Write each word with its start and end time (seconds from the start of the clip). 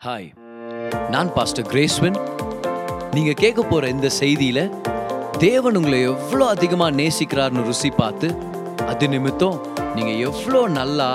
Hi 0.00 0.28
நான் 1.12 1.30
pastor 1.36 1.66
கிரேஸ்வன் 1.70 2.14
நீங்கள் 3.16 3.36
கேட்க 3.40 3.60
போகிற 3.62 3.88
இந்த 3.94 4.08
செய்தியில் 4.18 4.60
தேவன் 5.44 5.76
உங்களை 5.78 5.98
எவ்வளோ 6.12 6.44
அதிகமாக 6.54 6.96
நேசிக்கிறார்னு 7.00 7.64
ருசி 7.66 7.90
பார்த்து 7.98 8.28
அது 8.90 9.08
நிமித்தம் 9.14 9.58
நீங்கள் 9.96 10.20
எவ்வளோ 10.28 10.62
நல்லா 10.78 11.08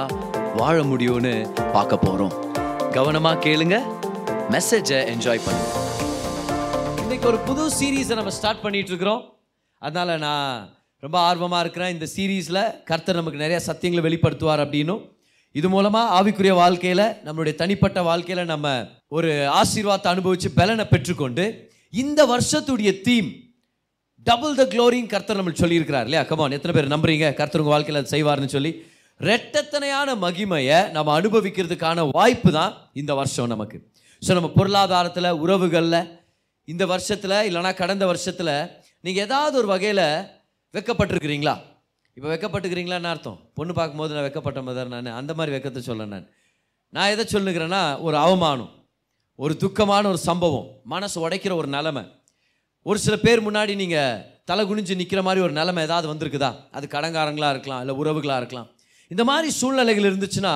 வாழ 0.59 0.75
முடியும்னு 0.91 1.33
பார்க்க 1.75 1.99
போகிறோம் 2.05 2.35
கவனமாக 2.97 3.41
கேளுங்க. 3.47 3.79
மெசேஜை 4.55 4.99
என்ஜாய் 5.13 5.43
பண்ணுங்க. 5.45 5.71
இன்னைக்கு 7.03 7.27
ஒரு 7.31 7.41
புது 7.49 7.65
சீரீஸை 7.79 8.19
நம்ம 8.21 8.35
ஸ்டார்ட் 8.37 8.63
பண்ணிகிட்ருக்குறோம் 8.65 9.23
அதனால் 9.81 10.23
நான் 10.27 10.69
ரொம்ப 11.03 11.19
ஆர்வமாக 11.29 11.63
இருக்கிறேன் 11.63 11.95
இந்த 11.97 12.09
சீரீஸில் 12.15 12.63
கர்த்தர் 12.91 13.21
நமக்கு 13.21 13.43
நிறைய 13.45 13.61
சத்தியங்களை 13.69 14.05
வெளிப்படுத்துவார் 14.09 14.65
அப்படின்னும். 14.65 15.03
இது 15.55 15.67
மூலமாக 15.73 16.13
ஆவிக்குரிய 16.17 16.53
வாழ்க்கையில் 16.61 17.05
நம்மளுடைய 17.25 17.53
தனிப்பட்ட 17.61 17.99
வாழ்க்கையில் 18.09 18.49
நம்ம 18.53 18.67
ஒரு 19.17 19.29
ஆசீர்வாதத்தை 19.59 20.09
அனுபவித்து 20.13 20.49
பலனை 20.59 20.85
பெற்றுக்கொண்டு 20.93 21.45
இந்த 21.93 22.21
வருஷத்துடைய 22.31 22.91
தீம் 23.07 23.29
டபுள் 24.27 24.57
த 24.59 24.63
க்ளோரிங் 24.73 25.09
கர்த்தர் 25.13 25.37
நம்மளுக்கு 25.37 25.63
சொல்லியிருக்கிறார் 25.63 26.07
இல்லையா? 26.07 26.23
கமான் 26.29 26.55
எத்தனை 26.57 26.73
பேர் 26.75 26.93
நம்புறீங்க? 26.93 27.27
கர்த்தர் 27.39 27.61
உங்கள் 27.63 27.75
வாழ்க்கையில் 27.75 27.99
அதை 28.01 28.09
செய்வார்னு 28.15 28.53
சொல்லி 28.55 28.71
ரெட்டத்தனையான 29.19 30.15
மகிமையை 30.23 30.79
நம்ம 30.95 31.13
அனுபவிக்கிறதுக்கான 31.19 32.05
வாய்ப்பு 32.17 32.51
தான் 32.57 32.73
இந்த 33.01 33.11
வருஷம் 33.19 33.51
நமக்கு. 33.53 33.77
ஸோ 34.21 34.31
நம்ம 34.37 34.49
பொருளாதாரத்தில் 34.57 35.29
உறவுகளில் 35.43 36.01
இந்த 36.67 36.83
வருஷத்தில் 36.93 37.37
இல்லைனா 37.49 37.71
கடந்த 37.81 38.05
வருஷத்தில் 38.11 38.53
நீங்கள் 39.03 39.25
ஏதாவது 39.27 39.55
ஒரு 39.61 39.69
வகையில் 39.73 40.05
வெக்கப்பட்டிருக்கிறீங்களா? 40.73 41.55
இப்போ 42.17 42.27
வெக்கப்பட்டுக்கிறீங்களான்னு 42.33 43.09
அர்த்தம்? 43.13 43.39
பொண்ணு 43.53 43.73
பார்க்கும்போது 43.73 44.11
நான் 44.15 44.25
வெக்கப்பட்ட 44.27 44.59
மாதிரி 44.63 44.89
நான் 44.89 45.17
அந்த 45.21 45.33
மாதிரி 45.33 45.55
வெக்கத்தை 45.55 45.81
சொல்ல 45.87 46.05
நான். 46.05 46.27
நான் 46.89 47.09
எதை 47.13 47.23
சொல்லுகிறேன்னா 47.31 47.81
ஒரு 48.07 48.17
அவமானம் 48.17 48.69
ஒரு 49.35 49.53
துக்கமான 49.63 50.07
ஒரு 50.11 50.17
சம்பவம் 50.17 50.67
மனசு 50.93 51.17
உடைக்கிற 51.25 51.53
ஒரு 51.61 51.67
நிலமை. 51.67 52.03
ஒரு 52.81 52.99
சில 52.99 53.15
பேர் 53.25 53.43
முன்னாடி 53.47 53.75
நீங்கள் 53.75 54.21
தலை 54.45 54.63
குனிஞ்சு 54.69 54.95
நிற்கிற 55.01 55.21
மாதிரி 55.21 55.43
ஒரு 55.45 55.53
நிலமை 55.59 55.83
ஏதாவது 55.83 56.07
வந்திருக்குதா? 56.13 56.51
அது 56.71 56.87
கடங்காரங்களாக 56.95 57.53
இருக்கலாம் 57.55 57.81
இல்லை 57.83 57.95
உறவுகளாக 58.01 58.41
இருக்கலாம். 58.41 58.69
இந்த 59.07 59.23
மாதிரி 59.23 59.51
சூழ்நிலைகள் 59.59 60.09
இருந்துச்சுன்னா 60.11 60.55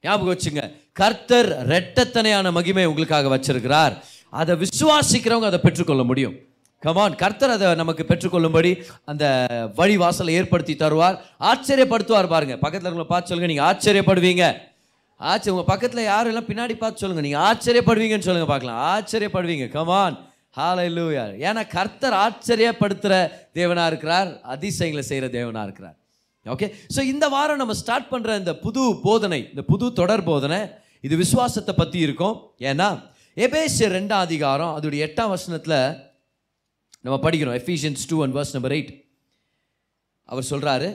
ஞாபகம் 0.00 0.34
வச்சுங்க 0.34 0.62
கர்த்தர் 0.92 1.50
ரெட்டத்தனையான 1.74 2.52
மகிமை 2.52 2.84
உங்களுக்காக 2.84 3.36
வச்சிருக்கிறார். 3.36 3.96
அதை 4.30 4.56
விசுவாசிக்கிறவங்க 4.64 5.50
அதை 5.50 5.58
பெற்றுக்கொள்ள 5.66 6.02
முடியும். 6.02 6.38
கமான் 6.84 7.20
கர்த்தர் 7.22 7.54
அதை 7.54 7.68
நமக்கு 7.82 8.04
பெற்றுக்கொள்ளும்படி 8.10 8.72
அந்த 9.10 9.24
வழி 9.80 9.96
வாசலை 10.02 10.32
ஏற்படுத்தி 10.40 10.74
தருவார். 10.82 11.16
ஆச்சரியப்படுத்துவார் 11.50 12.32
பாருங்க. 12.34 12.56
பக்கத்தில் 12.64 12.88
இருக்கிற 12.90 13.08
பார்த்து 13.12 13.30
சொல்லுங்க 13.30 13.50
நீங்கள் 13.52 13.68
ஆச்சரியப்படுவீங்க. 13.70 14.44
ஆச்சரிய 15.20 15.54
உங்கள் 15.54 15.70
பக்கத்தில் 15.72 16.08
யாரும் 16.10 16.32
எல்லாம் 16.32 16.48
பின்னாடி 16.50 16.74
பார்த்து 16.82 17.02
சொல்லுங்க. 17.02 17.24
நீங்கள் 17.26 17.44
ஆச்சரியப்படுவீங்கன்னு 17.48 18.28
சொல்லுங்க 18.28 18.50
பார்க்கலாம். 18.52 18.82
ஆச்சரியப்படுவீங்க. 18.94 19.66
கமான் 19.78 20.18
ஹாலை 20.58 20.86
லூயா 20.96 21.24
ஏன்னா 21.48 21.62
கர்த்தர் 21.74 22.16
ஆச்சரியப்படுத்துகிற 22.24 23.14
தேவனாக 23.58 23.90
இருக்கிறார் 23.90 24.30
அதிசயங்களை 24.54 25.04
செய்கிற 25.10 25.26
தேவனாக 25.38 25.66
இருக்கிறார். 25.68 25.96
ஓகே 26.46 26.66
ஸோ 26.94 27.00
இந்த 27.12 27.26
வாரம் 27.34 27.60
நம்ம 27.62 27.74
ஸ்டார்ட் 27.80 28.12
பண்ணுற 28.12 28.36
இந்த 28.42 28.52
புது 28.64 28.82
போதனை 29.06 29.40
இந்த 29.52 29.62
புது 29.72 29.86
தொடர் 30.00 30.28
போதனை 30.30 30.60
இது 31.06 31.14
விசுவாசத்தை 31.24 31.72
பற்றி 31.80 31.98
இருக்கும். 32.06 32.36
ஏன்னா 32.70 32.88
எபேசிய 33.44 33.86
ரெண்டாம் 33.98 34.24
அதிகாரம் 34.26 34.72
அதோடைய 34.76 35.06
எட்டாம் 35.06 35.32
வசனத்தில் 35.34 35.78
நம்ம 37.04 37.30
படிக்கிறோம். 37.30 37.58
Ephesians 37.60 38.04
two 38.08 38.22
and 38.22 38.34
verse 38.34 38.52
number 38.52 38.72
eight 38.72 39.04
அவர் 40.24 40.46
சொல்கிறாரு 40.50 40.88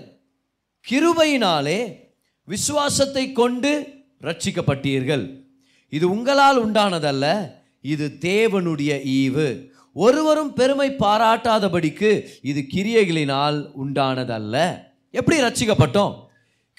கிருபையினாலே 0.89 1.95
விசுவாசத்தை 2.44 3.31
கொண்டு 3.31 3.88
ரட்சிக்கப்பட்டீர்கள் 4.22 5.45
இது 5.89 6.09
உங்களால் 6.09 6.66
உண்டானதல்ல 6.66 7.52
இது 7.81 8.17
தேவனுடைய 8.19 8.91
ஈவு. 9.05 9.69
ஒருவரும் 9.94 10.53
பெருமை 10.53 10.95
பாராட்டாதபடிக்கு 11.00 12.25
இது 12.41 12.66
கிரியைகளினால் 12.73 13.59
உண்டானதல்ல. 13.83 14.84
எப்படி 15.12 15.41
ரட்சிக்கப்பட்டோம் 15.41 16.13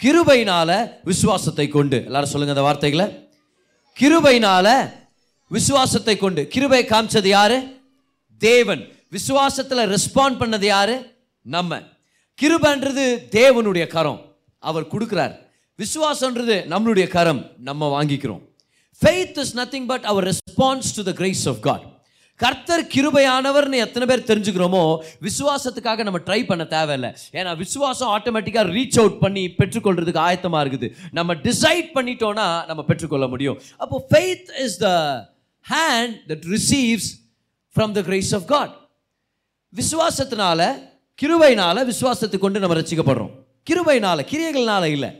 கிருபையினால 0.02 0.90
விசுவாசத்தை 1.04 1.68
கொண்டு. 1.68 2.04
எல்லாரும் 2.04 2.28
சொல்லுங்க 2.28 2.54
அந்த 2.54 2.66
வார்த்தைகளை. 2.68 3.28
கிருபையினால 4.00 4.90
விசுவாசத்தை 5.48 6.16
கொண்டு. 6.16 6.48
கிருபை 6.48 6.84
காமிச்சது 6.84 7.26
யாரு? 7.26 7.58
தேவன். 8.38 8.82
விசுவாசத்தில் 9.12 9.96
ரெஸ்பாண்ட் 9.96 10.38
பண்ணது 10.40 10.64
யாரு? 10.64 11.16
நம்ம. 11.42 11.80
கிருபன்றது 12.42 13.18
தேவனுடைய 13.30 13.86
கரம். 13.86 14.36
அவர் 14.58 14.86
கொடுக்குறார். 14.86 15.34
விசுவாசன்றது 15.78 16.56
நம்மளுடைய 16.66 17.08
கரம். 17.08 17.50
நம்ம 17.58 18.04
வாங்கிக்கிறோம். 18.04 18.46
Faith 19.02 19.38
is 19.38 19.56
nothing 19.56 19.86
but 19.86 20.04
our 20.04 20.24
response 20.24 20.90
to 20.96 21.02
the 21.02 21.12
grace 21.12 21.48
of 21.48 21.62
God 21.62 21.96
கர்த்தர் 22.36 22.84
கிருபையானவர்னு 22.84 23.72
எத்தனை 23.72 24.16
பேர் 24.16 24.40
தெரிஞ்சுக்கிறோமோ 24.40 25.02
விசுவாசத்துக்காக 25.22 26.02
நம்ம 26.02 26.18
ட்ரை 26.18 26.46
பண்ண 26.46 26.64
தேவையில்லை. 26.64 27.14
ஏன்னா 27.32 27.56
விசுவாசம் 27.56 28.08
ஆட்டோமேட்டிக்காக 28.08 28.70
ரீச் 28.78 28.98
அவுட் 28.98 29.18
பண்ணி 29.18 29.54
பெற்றுக்கொள்றதுக்கு 29.58 30.20
ஆயத்தமாக 30.28 30.68
இருக்குது. 30.68 30.94
நம்ம 31.10 31.34
டிசைட் 31.34 31.88
பண்ணிட்டோன்னா 31.94 32.66
நம்ம 32.66 32.82
பெற்றுக்கொள்ள 32.82 33.28
முடியும். 33.28 33.60
அப்போ 33.76 34.06
faith 34.10 34.62
is 34.62 34.76
the 34.76 34.88
hand 35.70 36.14
that 36.28 36.56
receives 36.56 37.10
from 37.76 37.92
the 37.92 38.02
grace 38.02 38.34
of 38.34 38.46
God 38.46 38.87
விசுவாசத்தினால 39.80 40.60
கிருபைனால 41.18 41.84
விசுவாசத்தை 41.90 42.38
கொண்டு 42.40 42.58
நம்ம 42.62 42.76
ரசிக்கப்படுறோம் 42.80 43.32
கிருபைனால 43.70 44.18
கிரியைகள்னால 44.30 44.84
இல்லை. 44.96 45.10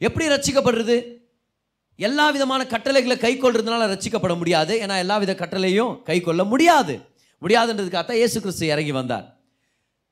எப்படி 0.00 0.26
ரசிக்கப்படுறது 0.34 0.96
எல்லா 1.96 2.26
விதமான 2.34 2.66
கட்டளைகளை 2.72 3.16
கை 3.18 3.32
கொள்றதுனால 3.36 3.86
ரசிக்கப்பட 3.92 4.34
முடியாது. 4.40 4.74
ஏன்னா 4.84 4.96
எல்லா 5.04 5.16
வித 5.22 5.32
கட்டளையும் 5.40 5.92
கை 6.08 6.18
கொள்ள 6.20 6.42
முடியாது. 6.44 6.94
முடியாதுன்றதுக்காக 7.42 8.12
இயேசு 8.12 8.36
கிறிஸ்து 8.40 8.66
இறங்கி 8.66 8.92
வந்தார். 8.98 9.26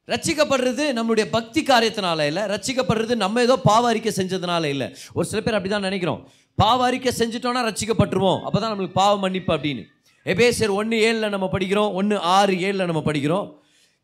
ரச்சிக்கப்படுறது 0.09 0.85
நம்மளுடைய 0.99 1.27
பக்தி 1.37 1.61
காரியத்தினால 1.63 2.27
இல்லை. 2.31 2.43
ரச்சிக்கப்படுறது 2.53 3.15
நம்ம 3.23 3.43
ஏதோ 3.47 3.57
பாவ 3.69 3.89
அறிக்கை 3.89 4.13
செஞ்சதுனால 4.17 4.65
இல்லை. 4.75 4.89
ஒரு 5.13 5.27
சில 5.31 5.41
பேர் 5.41 5.57
அப்படி 5.59 5.73
தான் 5.73 5.87
நினைக்கிறோம். 5.89 6.21
பாவ 6.55 6.85
அறிக்கை 6.85 7.13
செஞ்சுட்டோம்னா 7.19 7.63
ரச்சிக்கப்பட்டுருவோம் 7.69 8.43
அப்போ 8.47 8.59
தான் 8.59 8.73
நம்மளுக்கு 8.73 8.99
பாவ 9.03 9.19
மன்னிப்பு 9.19 9.53
அப்படின்னு. 9.57 9.85
எபேசியர் 10.33 10.75
ஒன்று 10.81 10.97
ஏழில் 11.09 11.35
நம்ம 11.35 11.49
படிக்கிறோம். 11.53 11.93
ஒன்று 11.93 12.19
ஆறு 12.37 12.55
ஏழில் 12.67 12.91
நம்ம 12.91 13.03
படிக்கிறோம். 13.09 13.47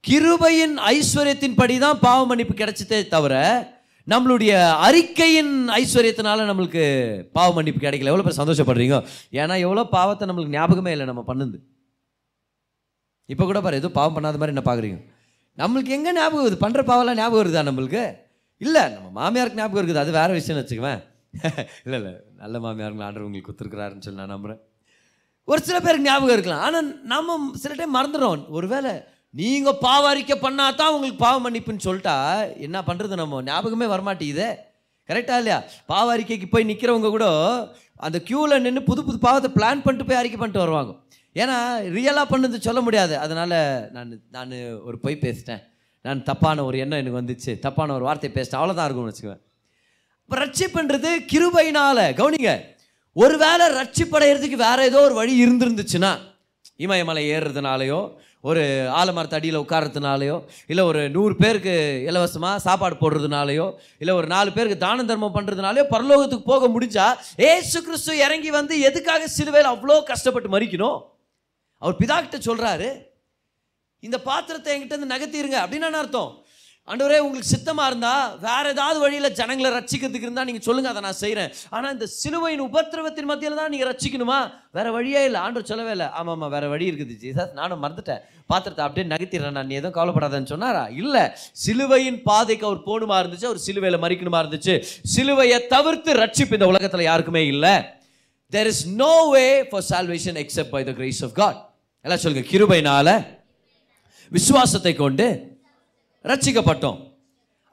கிருபையின் 0.05 0.75
ஐஸ்வர்யத்தின் 0.95 1.59
படி 1.59 1.75
தான் 1.83 1.99
பாவ 2.05 2.21
மன்னிப்பு 2.31 2.55
கிடைச்சதே 2.61 2.99
தவிர 3.13 3.35
நம்மளுடைய 4.13 4.53
அறிக்கையின் 4.87 5.53
ஐஸ்வர்யத்தினால 5.81 6.47
நம்மளுக்கு 6.49 6.85
பாவ 7.37 7.49
மன்னிப்பு 7.59 7.81
கிடைக்கல. 7.85 8.11
எவ்வளோ 8.13 8.25
பேர் 8.27 8.41
சந்தோஷப்படுறீங்க? 8.41 8.97
ஏன்னா 9.41 9.57
எவ்வளோ 9.67 9.85
பாவத்தை 9.97 10.27
நம்மளுக்கு 10.29 10.57
ஞாபகமே 10.57 10.95
இல்லை 10.95 11.07
நம்ம 11.11 11.23
பண்ணுது. 11.29 11.59
இப்போ 13.29 13.45
கூட 13.51 13.61
பாரு 13.67 13.79
எதுவும் 13.81 13.97
பாவம் 14.01 14.17
பண்ணாத 14.17 14.41
மாதிரி 14.41 14.55
என்ன 14.57 14.65
பார்க்குறீங்க 14.71 14.99
நம்மளுக்கு 15.59 15.95
எங்கே 15.99 16.17
ஞாபகம் 16.19 16.45
வருது? 16.45 16.59
பண்ணுற 16.65 16.83
பாவெல்லாம் 16.91 17.19
ஞாபகம் 17.21 17.43
வருதா 17.43 17.65
நம்மளுக்கு? 17.71 18.03
இல்லை 18.61 18.83
நம்ம 18.97 19.09
மாமியாருக்கு 19.21 19.61
ஞாபகம் 19.63 19.83
இருக்குது. 19.83 20.03
அது 20.05 20.19
வேறு 20.19 20.37
விஷயம்னு 20.41 20.63
வச்சுக்குவேன். 20.63 21.01
இல்லை 21.87 21.99
இல்லை 21.99 22.13
நல்ல 22.43 22.57
மாமியாருங்க 22.65 23.05
ஆண்டவர் 23.07 23.27
உங்களுக்கு 23.29 23.49
கொடுத்துருக்குறாருன்னு 23.49 24.05
சொல்லி 24.07 24.23
நான் 24.23 24.35
நம்புகிறேன் 24.35 24.61
ஒரு 25.49 25.61
சில 25.69 25.77
பேருக்கு 25.85 26.09
ஞாபகம் 26.11 26.37
இருக்கலாம். 26.37 26.65
ஆனால் 26.67 26.91
நம்ம 27.13 27.39
சில 27.63 27.75
டைம் 27.79 27.97
மறந்துடும் 27.99 28.45
ஒருவேளை 28.59 28.93
நீங்கள் 29.35 29.79
பாவ 29.81 30.03
அறிக்கை 30.09 30.37
பண்ணால் 30.39 30.79
தான் 30.81 30.93
உங்களுக்கு 30.95 31.21
பாவ 31.25 31.37
மன்னிப்புன்னு 31.45 31.85
சொல்லிட்டா 31.85 32.17
என்ன 32.67 32.79
பண்ணுறது 32.89 33.21
நம்ம? 33.21 33.43
ஞாபகமே 33.43 33.87
வரமாட்டேங்குதே. 33.95 34.49
கரெக்டா 35.09 35.37
இல்லையா? 35.41 35.59
பாவ 35.87 36.07
அறிக்கைக்கு 36.17 36.49
போய் 36.51 36.69
நிற்கிறவங்க 36.71 37.09
கூட 37.15 37.27
அந்த 38.07 38.19
க்யூவில் 38.29 38.63
நின்று 38.63 38.83
புது 38.83 39.01
புது 39.05 39.19
பாவத்தை 39.19 39.51
பிளான் 39.57 39.83
பண்ணிட்டு 39.85 40.07
போய் 40.09 40.21
அறிக்கை 40.21 40.39
பண்ணிட்டு 40.39 40.65
வருவாங்க. 40.65 40.93
ஏன்னா 41.37 41.57
ரியலாக 41.97 42.27
பண்ணது 42.33 42.57
சொல்ல 42.67 42.81
முடியாது. 42.81 43.15
அதனால் 43.19 43.57
நான் 43.93 44.11
நான் 44.37 44.53
ஒரு 44.89 44.97
பொய் 44.99 45.23
பேசிட்டேன். 45.25 45.63
நான் 46.05 46.23
தப்பான 46.23 46.65
ஒரு 46.65 46.77
எண்ணம் 46.79 47.01
எனக்கு 47.03 47.21
வந்துச்சு. 47.21 47.53
தப்பான 47.59 47.95
ஒரு 47.95 48.05
வார்த்தை 48.09 48.31
பேசிட்டேன். 48.35 48.61
அவ்வளோதான் 48.61 48.89
இருக்கும்னு 48.89 49.13
வச்சுக்குவேன் 49.13 49.43
இப்போ 50.23 50.37
ரட்சிப்புன்றது 50.45 51.11
கிருபைனால் 51.33 52.03
கவனிங்க. 52.21 52.53
ஒருவேளை 53.17 53.65
ரட்சிப்படைகிறதுக்கு 53.81 54.59
வேறு 54.67 54.83
ஏதோ 54.91 55.01
ஒரு 55.09 55.15
வழி 55.15 55.35
இருந்திருந்துச்சுன்னா 55.45 56.13
இமயமலை 56.77 57.23
ஏறுறதுனாலையோ 57.31 57.99
ஒரு 58.45 58.91
ஆலமரத்து 58.95 59.35
அடியில் 59.35 59.59
உட்காரத்துனாலையோ 59.59 60.45
இல்லை 60.67 60.85
ஒரு 60.85 61.11
நூறு 61.11 61.37
பேருக்கு 61.37 62.03
இலவசமாக 62.07 62.59
சாப்பாடு 62.59 62.95
போடுறதுனாலையோ 62.95 63.75
இல்லை 63.99 64.15
ஒரு 64.15 64.27
நாலு 64.27 64.53
பேருக்கு 64.53 64.79
தான 64.79 65.05
தர்மம் 65.05 65.35
பண்ணுறதுனாலையோ 65.35 65.85
பரலோகத்துக்கு 65.91 66.43
போக 66.45 66.69
முடிஞ்சா 66.69 67.15
ஏசு 67.37 67.83
கிறிஸ்து 67.83 68.19
இறங்கி 68.19 68.51
வந்து 68.51 68.81
எதுக்காக 68.81 69.27
சிலுவையில் 69.27 69.73
அவ்வளோ 69.73 70.03
கஷ்டப்பட்டு 70.03 70.59
மறிக்கணும் 70.59 70.99
அவர் 71.79 71.97
பிதாக்கிட்ட 71.99 72.41
சொல்கிறாரு 72.45 73.11
இந்த 74.01 74.21
பாத்திரத்தை 74.21 74.71
என்கிட்ட 74.75 74.95
இருந்து 74.97 75.15
நகர்த்திருங்க. 75.15 75.59
அப்படின்னு 75.63 75.89
என்ன 75.89 75.99
அர்த்தம்? 75.99 76.42
ஆண்டவரே 76.89 77.19
உங்களுக்கு 77.25 77.51
சித்தமாக 77.53 77.89
இருந்தால் 77.91 78.31
வேறு 78.45 78.71
ஏதாவது 78.75 78.99
வழியில் 79.03 79.29
ஜனங்களை 79.41 79.69
ரட்சிக்கிறதுக்கு 79.75 80.27
இருந்தால் 80.27 80.49
நீங்கள் 80.49 80.65
சொல்லுங்கள் 80.67 80.93
அதை 80.93 81.03
நான் 81.05 81.19
செய்கிறேன் 81.21 81.51
ஆனால் 81.75 81.93
இந்த 81.97 82.07
சிலுவையின் 82.21 82.65
உபத்திரவத்தின் 82.69 83.29
மத்தியில் 83.31 83.61
தான் 83.61 83.71
நீங்கள் 83.75 83.89
ரட்சிக்கணுமா? 83.91 84.39
வேறு 84.77 84.91
வழியே 84.97 85.21
இல்லை. 85.29 85.41
ஆண்டவர் 85.45 85.69
சொல்லவே 85.71 85.93
இல்லை. 85.97 86.09
ஆமாம் 86.19 86.35
ஆமாம் 86.37 86.53
வேறு 86.55 86.69
வழி 86.73 86.89
இருக்குது 86.91 87.15
ஜீசஸ். 87.23 87.53
நானும் 87.61 87.83
மறந்துட்டேன். 87.85 88.23
பாத்திரத்தை 88.53 88.83
அப்படியே 88.87 89.05
நகர்த்திடுறேன் 89.13 89.57
நான். 89.59 89.69
நீ 89.71 89.77
எதுவும் 89.81 89.97
கவலைப்படாதேன்னு 89.99 90.53
சொன்னாரா? 90.55 90.83
இல்லை. 91.03 91.23
சிலுவையின் 91.65 92.19
பாதைக்கு 92.29 92.67
அவர் 92.71 92.83
போகணுமா 92.89 93.19
இருந்துச்சு? 93.23 93.49
அவர் 93.51 93.65
சிலுவையில் 93.67 94.03
மறிக்கணுமா 94.07 94.41
இருந்துச்சு? 94.45 94.75
சிலுவையை 95.15 95.61
தவிர்த்து 95.75 96.19
ரட்சிப்பு 96.23 96.59
இந்த 96.59 96.69
உலகத்தில் 96.73 97.09
யாருக்குமே 97.11 97.45
இல்லை. 97.53 97.75
There 98.53 98.71
is 98.73 98.85
no 99.05 99.15
way 99.37 99.47
for 99.71 99.87
salvation 99.93 100.41
except 100.45 100.75
by 100.75 100.83
the 100.91 100.95
grace 100.99 101.23
of 101.29 101.37
God 101.41 101.61
எல்லாம் 102.05 102.23
சொல்லுங்கள் 102.25 102.51
கிருபைனால 102.53 103.09
விசுவாசத்தை 104.33 104.95
கொண்டு 104.97 105.29
ரட்சிக்கப்பட்டோம். 106.31 106.99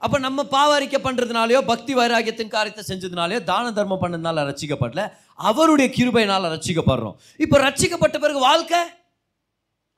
அப்போ 0.04 0.16
நம்ம 0.26 0.42
பாவரிக்கை 0.54 0.98
பண்ணுறதுனாலையோ 1.06 1.60
பக்தி 1.70 1.92
வைராகியத்தின் 1.98 2.52
காரியத்தை 2.54 2.82
செஞ்சதுனாலையோ 2.90 3.40
தான 3.50 3.72
தர்மம் 3.78 4.02
பண்ணதுனால 4.02 4.44
ரட்சிக்கப்படல. 4.50 5.02
அவருடைய 5.50 5.88
கிருபையினால் 5.96 6.52
ரட்சிக்கப்படுறோம். 6.54 7.16
இப்போ 7.44 7.56
ரட்சிக்கப்பட்ட 7.66 8.16
பிறகு 8.24 8.40
வாழ்க்கை? 8.48 8.80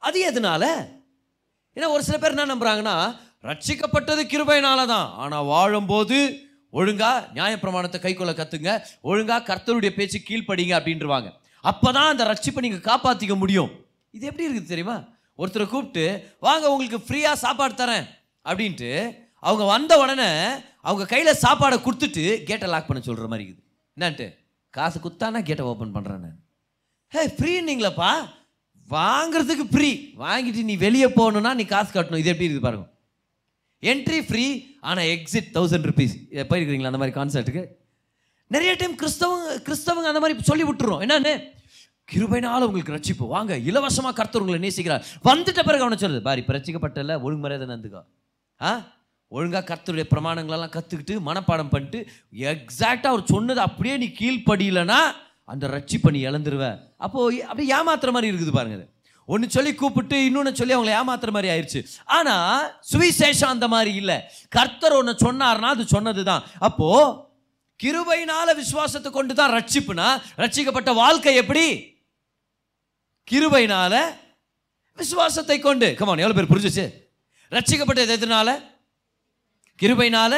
அது 0.02 0.18
எதனால? 0.30 0.64
ஏன்னா 1.76 1.88
ஒரு 1.96 2.02
சில 2.06 2.16
பேர் 2.22 2.34
என்ன 2.34 2.46
நம்புறாங்கன்னா 2.54 2.96
ரட்சிக்கப்பட்டது 3.50 4.22
கிருபையினால 4.32 4.80
தான் 4.94 5.08
ஆனால் 5.22 5.46
வாழும்போது 5.52 6.18
ஒழுங்காக 6.78 7.24
நியாயப்பிரமாணத்தை 7.36 7.98
கைக்கொள்ள 8.02 8.32
கத்துங்க 8.40 8.72
ஒழுங்காக 9.10 9.46
கர்த்தருடைய 9.48 9.90
பேச்சு 9.96 10.18
கீழ்ப்படிங்க 10.28 10.74
அப்படின்றவாங்க. 10.78 11.28
அப்பதான் 11.64 12.10
அந்த 12.12 12.24
ரட்சிப்பை 12.30 12.62
நீங்கள் 12.66 12.86
காப்பாற்றிக்க 12.90 13.34
முடியும். 13.42 13.70
இது 14.16 14.24
எப்படி 14.30 14.46
இருக்குது 14.46 14.72
தெரியுமா? 14.72 14.96
ஒருத்தரை 15.40 15.66
கூப்பிட்டு 15.68 16.04
வாங்க 16.46 16.64
உங்களுக்கு 16.72 17.00
ஃப்ரீயாக 17.06 17.42
சாப்பாடு 17.44 17.74
தரேன். 17.82 18.06
அப்படின்ட்டு 18.48 18.90
அவங்க 19.48 19.64
வந்த 19.72 19.92
உடனே 20.02 20.30
அவங்க 20.88 21.04
கையில் 21.12 21.40
சாப்பாடை 21.44 21.76
கொடுத்துட்டு 21.86 22.24
கேட்டை 22.48 22.68
லாக் 22.72 22.88
பண்ண 22.88 23.00
சொல்கிற 23.08 23.26
மாதிரி 23.32 23.44
இருக்குது. 23.48 23.64
என்னன்ட்டு? 23.96 24.26
காசு 24.76 24.98
குத்தானா 25.04 25.40
கேட்டை 25.48 25.64
ஓப்பன் 25.70 25.94
பண்ணுறேன்னு 25.96 26.24
நான். 26.26 26.38
ஹே 27.12 27.22
ஃப்ரீன்னீங்களப்பா? 27.38 28.10
வாங்குறதுக்கு 28.90 29.64
ஃப்ரீ 29.74 29.90
வாங்கிட்டு 30.24 30.68
நீ 30.70 30.76
வெளியே 30.86 31.08
போகணுன்னா 31.18 31.50
நீ 31.60 31.64
காசு 31.74 31.90
கட்டணும். 31.92 32.22
இது 32.22 32.32
எப்படி 32.32 32.48
இருக்குது 32.48 32.66
பாருங்க. 32.68 32.86
என்ட்ரி 33.90 34.18
ஃப்ரீ 34.28 34.44
ஆனால் 34.88 35.08
எக்ஸிட் 35.14 35.50
தௌசண்ட் 35.56 35.86
ருபீஸ் 35.90 36.14
போயிருக்கிறீங்களா 36.50 36.90
அந்த 36.92 37.00
மாதிரி 37.02 37.16
கான்சர்ட்டுக்கு 37.18 37.62
நிறைய 38.54 38.72
டைம் 38.80 38.94
கிறிஸ்தவங்க 39.02 39.52
கிறிஸ்தவங்க 39.66 40.08
அந்த 40.12 40.20
மாதிரி 40.24 40.48
சொல்லி 40.50 40.64
விட்டுறோம். 40.68 41.02
என்னன்னு? 41.06 41.34
கிருபைனால 42.12 42.66
உங்களுக்கு 42.68 42.94
ரட்சிப்பு. 42.96 43.26
வாங்க 43.34 43.52
இலவசமாக 43.70 44.14
கர்த்தர் 44.18 44.42
உங்களை 44.44 44.60
நேசிக்கிறார். 44.64 45.04
வந்துட்ட 45.28 45.60
பிறகு 45.68 45.84
அவனை 45.84 45.98
சொல்லுது 46.02 46.26
பாரி 46.28 46.42
பிரச்சிக்கப்பட்ட 46.50 47.18
ஒழுங்குமுறை 47.26 47.56
தான் 47.58 47.68
மரியாதை 47.68 47.68
நந்துக்கோ. 47.72 48.02
ஆ? 48.62 48.72
ஒழுங்காக 49.32 49.64
கர்த்தருடைய 49.68 50.06
பிரமாணங்களெல்லாம் 50.08 50.74
கற்றுக்கிட்டு 50.74 51.14
மனப்பாடம் 51.26 51.70
பண்ணிட்டு 51.70 52.00
எக்ஸாக்டாக 52.46 53.12
அவர் 53.12 53.30
சொன்னது 53.30 53.60
அப்படியே 53.66 53.94
நீ 53.96 54.08
கீழ்ப்படியிலனா 54.18 54.98
அந்த 55.48 55.64
ரட்சிப்பை 55.72 56.10
நீ 56.10 56.20
இழந்துருவேன் 56.28 56.76
அப்போது 56.98 57.38
அப்படியே 57.44 57.70
ஏமாத்துற 57.76 58.10
மாதிரி 58.14 58.30
இருக்குது 58.30 58.56
பாருங்க 58.56 58.78
ஒன்று 59.28 59.46
சொல்லி 59.50 59.72
கூப்பிட்டு 59.74 60.16
இன்னொன்று 60.26 60.52
சொல்லி 60.54 60.74
அவங்களை 60.76 60.94
ஏமாத்துற 60.96 61.30
மாதிரி 61.34 61.50
ஆயிடுச்சு 61.52 61.80
ஆனால் 62.08 62.62
சுவிசேஷம் 62.88 63.52
அந்த 63.52 63.66
மாதிரி 63.68 63.92
இல்லை. 64.00 64.16
கர்த்தர் 64.52 64.96
ஒன்று 64.98 65.12
சொன்னார்னா 65.22 65.68
அது 65.74 65.84
சொன்னது 65.92 66.22
தான் 66.24 66.42
அப்போது 66.60 67.12
கிருபையினால 67.80 68.48
விசுவாசத்தை 68.58 69.10
கொண்டு 69.12 69.34
தான் 69.34 69.54
ரட்சிப்புனா 69.54 70.08
ரட்சிக்கப்பட்ட 70.38 70.90
வாழ்க்கை 70.96 71.34
எப்படி? 71.36 71.64
கிருபையினால 73.28 73.94
விசுவாசத்தை 74.98 75.56
கொண்டு. 75.60 75.88
கமான் 75.94 76.18
எவ்வளோ 76.18 76.36
பேர் 76.38 76.50
புரிஞ்சுச்சு? 76.50 76.86
ரட்சிக்கப்பட்டது 77.52 78.12
எதனால? 78.16 78.50
கிருபைனால 79.82 80.34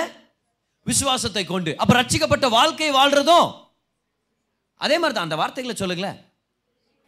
விசுவாசத்தை 0.84 1.44
கொண்டு. 1.44 1.76
அப்ப 1.76 2.02
ரட்சிக்கப்பட்ட 2.02 2.49
வாழ்க்கை 2.49 2.90
வாழ்றதும் 2.90 3.62
அதே 4.75 4.94
மாதிரி 4.94 5.12
தான் 5.12 5.26
அந்த 5.26 5.37
வார்த்தைகளை 5.37 5.76
சொல்லுங்களேன். 5.76 6.19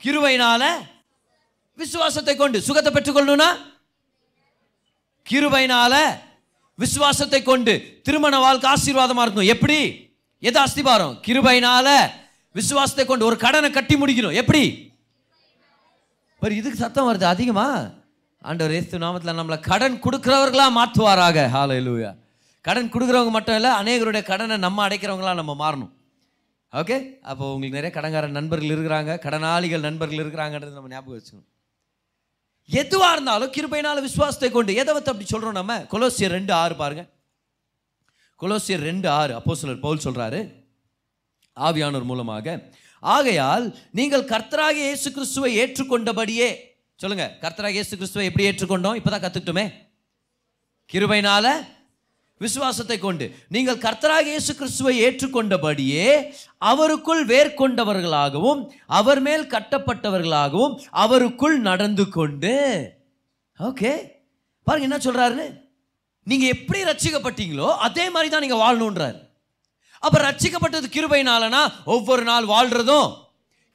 கிருபைனால 0.04 0.62
விசுவாசத்தை 1.76 2.36
கொண்டு. 2.36 2.62
சுகத்தை 2.62 2.92
பெற்றுக்கொள்ளணும்னா? 2.92 3.48
கிருபைனால 5.30 5.94
விசுவாசத்தை 6.74 7.42
கொண்டு. 7.42 8.00
திருமண 8.02 8.38
வாழ்க்கை 8.38 8.72
ஆசீர்வாதமா 8.72 9.24
இருக்கணும். 9.24 9.46
எப்படி? 9.46 9.78
எது 10.38 10.60
அஸ்திபாரம் 10.60 11.20
கிருபைனால 11.26 12.10
விசுவாசத்தை 12.52 13.04
கொண்டு. 13.06 13.24
ஒரு 13.24 13.36
கடனை 13.36 13.70
கட்டி 13.70 13.94
முடிக்கணும். 13.94 14.34
எப்படி? 14.34 14.64
இதுக்கு 16.40 16.78
சத்தம் 16.78 17.08
வருது. 17.08 17.22
அதிகமா? 17.22 17.88
ஆண்டவர் 18.48 18.74
இயேசு 18.74 18.98
நாமத்தில் 19.04 19.38
நம்மளை 19.38 19.58
கடன் 19.70 19.96
கொடுக்குறவர்களாக 20.04 20.70
மாற்றுவாராக. 20.78 21.38
ஹalleluya 21.54 22.10
கடன் 22.66 22.92
கொடுக்குறவங்க 22.94 23.32
மட்டும் 23.36 23.56
இல்லை 23.58 23.70
அநேகருடைய 23.80 24.22
கடனை 24.30 24.56
நம்ம 24.66 24.78
அடைக்கிறவங்களா 24.86 25.32
நம்ம 25.40 25.52
மாறணும். 25.62 25.92
ஓகே 26.72 26.96
அப்போ 27.30 27.44
உங்களுக்கு 27.54 27.78
நிறைய 27.78 27.92
கடங்கார 27.96 28.28
நண்பர்கள் 28.38 28.72
இருக்கிறாங்க 28.74 29.12
கடனாளிகள் 29.24 29.84
நண்பர்கள் 29.88 30.22
இருக்கிறாங்கன்றது 30.24 30.78
நம்ம 30.78 30.90
ஞாபகம் 30.94 31.16
வச்சுக்கணும். 31.16 31.48
எதுவாக 32.68 33.14
இருந்தாலும் 33.16 33.52
கிருபையினால 33.56 34.00
விசுவாசத்தை 34.06 34.50
கொண்டு 34.56 34.72
எதை 34.82 34.92
வத்து 34.94 35.12
அப்படி 35.12 35.28
சொல்கிறோம் 35.32 35.58
நம்ம? 35.60 35.74
கொலோசியர் 35.92 36.34
ரெண்டு 36.38 36.52
ஆறு 36.62 36.74
பாருங்க. 36.82 37.04
கொலோசியர் 38.40 38.86
ரெண்டு 38.90 39.08
ஆறு 39.18 39.32
அப்போ 39.38 39.52
சிலர் 39.60 39.84
பவுல் 39.84 40.04
சொல்கிறாரு 40.06 40.40
ஆவியானோர் 41.56 42.10
மூலமாக 42.12 42.56
ஆகையால் 43.02 43.66
நீங்கள் 43.98 44.28
கர்த்தராக 44.32 44.78
இயேசு 44.86 45.08
கிறிஸ்துவை 45.16 45.50
ஏற்றுக்கொண்டபடியே 45.62 46.48
சொல்லுங்க 47.00 47.24
கர்த்தராக 47.42 47.76
இயேசு 47.76 47.94
கிறிஸ்துவை 47.96 48.26
எப்படி 48.28 48.44
ஏற்றுக்கொண்டோம்? 48.50 48.98
இப்பதான் 48.98 49.24
கற்றுக்கிட்டோமே 49.24 49.64
கிருபைனால 50.90 51.46
விசுவாசத்தை 52.40 52.96
கொண்டு. 52.98 53.26
நீங்கள் 53.54 53.82
கர்த்தராக 53.84 54.26
இயேசு 54.32 54.52
கிறிஸ்துவை 54.54 54.94
ஏற்றுக்கொண்டபடியே 55.04 56.06
அவருக்குள் 56.70 57.22
வேர்கொண்டவர்களாகவும் 57.32 58.60
அவர் 58.98 59.20
மேல் 59.26 59.44
கட்டப்பட்டவர்களாகவும் 59.54 60.74
அவருக்குள் 61.04 61.56
நடந்து 61.68 62.04
கொண்டு. 62.08 62.54
ஓகே. 63.58 63.92
பாருங்க 64.66 64.88
என்ன 64.88 64.98
சொல்றாரு 65.06 65.44
நீங்கள் 66.26 66.52
எப்படி 66.56 66.78
ரட்சிக்கப்பட்டீங்களோ 66.90 67.68
அதே 67.86 68.04
மாதிரி 68.10 68.30
தான் 68.30 68.44
நீங்கள் 68.44 68.62
வாழணுன்றாரு 68.64 69.18
அப்போ 70.02 70.18
ரட்சிக்கப்பட்டது 70.28 70.88
கிருபைனாலனா 70.96 71.60
ஒவ்வொரு 71.94 72.22
நாள் 72.30 72.50
வாழ்கிறதும் 72.54 73.08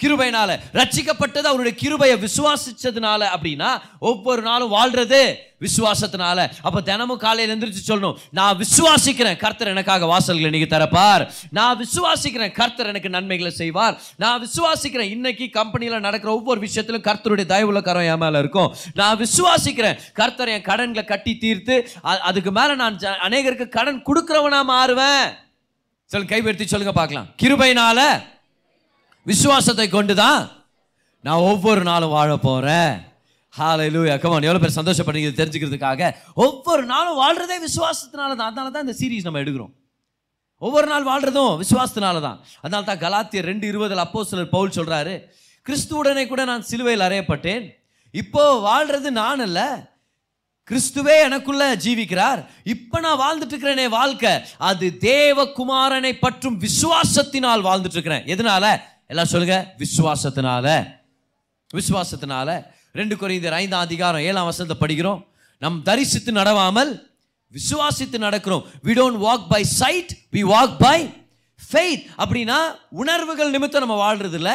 கிருபைனால 0.04 0.60
ரட்சிக்கப்பட்டது 0.74 1.38
அவருடைய 1.38 1.78
கிருபையை 1.78 2.18
விசுவாசிச்சதுனால 2.18 3.26
அப்படின்னா 3.38 3.82
ஒவ்வொரு 4.00 4.42
நாளும் 4.42 4.74
வாழ்றது 4.74 5.36
விசுவாசத்தினால. 5.60 6.50
அப்போ 6.62 6.82
தினமும் 6.82 7.18
காலையில் 7.18 7.58
எந்திரிச்சு 7.58 7.90
சொல்லணும் 7.90 8.16
நான் 8.32 8.58
விசுவாசிக்கிறேன் 8.58 9.38
கர்த்தர் 9.38 9.68
எனக்காக 9.68 10.06
வாசல்களை 10.06 10.54
இன்னைக்கு 10.54 10.78
தரப்பார் 10.78 11.32
நான் 11.50 11.86
விசுவாசிக்கிறேன் 11.86 12.52
கர்த்தர் 12.52 12.88
எனக்கு 12.88 13.10
நன்மைகளை 13.10 13.52
செய்வார். 13.52 14.02
நான் 14.18 14.48
விசுவாசிக்கிறேன் 14.48 15.10
இன்னைக்கு 15.10 15.50
கம்பெனியில் 15.50 16.00
நடக்கிற 16.00 16.34
ஒவ்வொரு 16.34 16.60
விஷயத்திலும் 16.60 17.02
கர்த்தருடைய 17.02 17.42
தயவுல 17.42 17.82
கரம் 17.82 18.22
என் 18.22 18.40
இருக்கும். 18.40 18.76
நான் 18.94 19.18
விசுவாசிக்கிறேன் 19.18 20.00
கர்த்தர் 20.14 20.48
என் 20.48 20.62
கடன்களை 20.62 21.04
கட்டி 21.04 21.38
தீர்த்து 21.38 21.92
அதுக்கு 22.02 22.52
மேலே 22.52 22.76
நான் 22.76 22.98
ஜ- 22.98 23.16
அநேகருக்கு 23.24 23.68
கடன் 23.68 24.04
கொடுக்குறவனாக 24.04 24.64
மாறுவேன். 24.70 25.36
சொல்லுங்க 26.06 26.38
கைப்படுத்தி 26.38 26.66
சொல்லுங்க 26.66 26.94
பார்க்கலாம். 26.94 27.28
கிருபைனால 27.44 28.22
விசுவாசத்தை 29.26 29.88
கொண்டு 29.90 30.14
தான் 30.24 30.42
நான் 31.24 31.46
ஒவ்வொரு 31.52 31.82
நாளும் 31.92 32.14
வாழ 32.18 32.30
போகிறேன் 32.48 32.94
ஹalleluya 33.54 34.14
come 34.24 34.44
எவ்வளோ 34.48 34.60
பேர் 34.64 34.78
சந்தோஷப்படுறீங்க 34.80 35.30
தெரிஞ்சுக்கிறதுக்காக? 35.40 36.02
ஒவ்வொரு 36.46 36.84
நாளும் 36.92 37.18
வாழ்கிறதே 37.22 37.58
விசுவாசத்தினால 37.68 38.36
தான் 38.40 38.50
அதனால 38.50 38.70
தான் 38.76 38.86
இந்த 38.86 38.96
சீரீஸ் 39.00 39.26
நம்ம 39.28 39.42
எடுக்கிறோம். 39.44 39.74
ஒவ்வொரு 40.62 40.88
நாள் 40.92 41.08
வாழ்கிறதும் 41.10 41.54
விசுவாசத்தினால 41.62 42.22
தான் 42.26 42.38
அதனால 42.64 42.82
தான் 42.90 43.02
கலாத்தியர் 43.04 43.50
ரெண்டு 43.52 43.66
இருபதில் 43.72 44.04
அப்போ 44.06 44.22
சிலர் 44.30 44.54
பவுல் 44.56 44.76
சொல்கிறாரு 44.78 45.16
கிறிஸ்துவுடனே 45.66 46.24
கூட 46.32 46.42
நான் 46.52 46.68
சிலுவையில் 46.70 47.06
அறையப்பட்டேன். 47.08 47.64
இப்போ 48.14 48.44
வாழ்கிறது 48.68 49.12
நான் 49.22 49.44
அல்ல. 49.48 49.60
கிறிஸ்துவே 50.70 51.16
எனக்குள்ள 51.28 51.64
ஜீவிக்கிறார். 51.86 52.40
இப்ப 52.74 53.00
நான் 53.06 53.22
வாழ்ந்துட்டு 53.24 53.54
இருக்கிறேனே 53.54 53.88
வாழ்க்கை. 54.00 54.34
அது 54.70 54.86
தேவகுமாரனை 55.10 56.14
பற்றும் 56.26 56.58
விசுவாசத்தினால் 56.66 57.66
வாழ்ந்துட்டு 57.68 57.98
இருக்கிறேன் 58.00 58.28
எதனால? 58.36 58.66
எல்லாம் 59.12 59.26
சொல்லுங்க. 59.26 59.76
விசுவாசத்தினால. 59.78 60.88
விசுவாசத்தினால 61.74 62.66
ரெண்டு 62.94 63.16
குறைந்தர் 63.16 63.52
ஐந்தாம் 63.52 63.82
அதிகாரம் 63.82 64.22
ஏழாம் 64.22 64.46
வசனத்தை 64.46 64.88
படிக்கிறோம். 64.88 65.28
நம் 65.60 65.82
தரிசித்து 65.84 66.32
நடவாமல் 66.32 67.02
விசுவாசித்து 67.54 68.18
நடக்கிறோம். 68.18 68.64
We 68.84 68.88
don't 68.88 69.18
walk 69.18 69.46
by 69.50 69.64
sight 69.64 70.18
we 70.32 70.36
walk 70.36 70.76
by 70.80 71.14
faith 71.72 72.06
அப்படின்னா 72.18 72.56
உணர்வுகள் 72.90 73.50
நிமித்தம் 73.50 73.86
நம்ம 73.86 74.14
வாழ்றது 74.14 74.34
இல்லை 74.34 74.54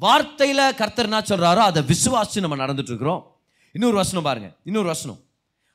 வார்த்தையில் 0.00 0.74
கர்த்தர் 0.74 1.04
என்ன 1.04 1.20
சொல்கிறாரோ 1.20 1.56
அதை 1.56 1.82
விசுவாசித்து 1.82 2.40
நம்ம 2.40 2.56
நடந்துட்டு 2.56 2.82
இருக்கிறோம் 2.82 3.36
இன்னொரு 3.72 3.96
வசனம் 3.96 4.22
பாருங்க. 4.22 4.52
இன்னொரு 4.64 4.86
வசனம். 4.86 5.18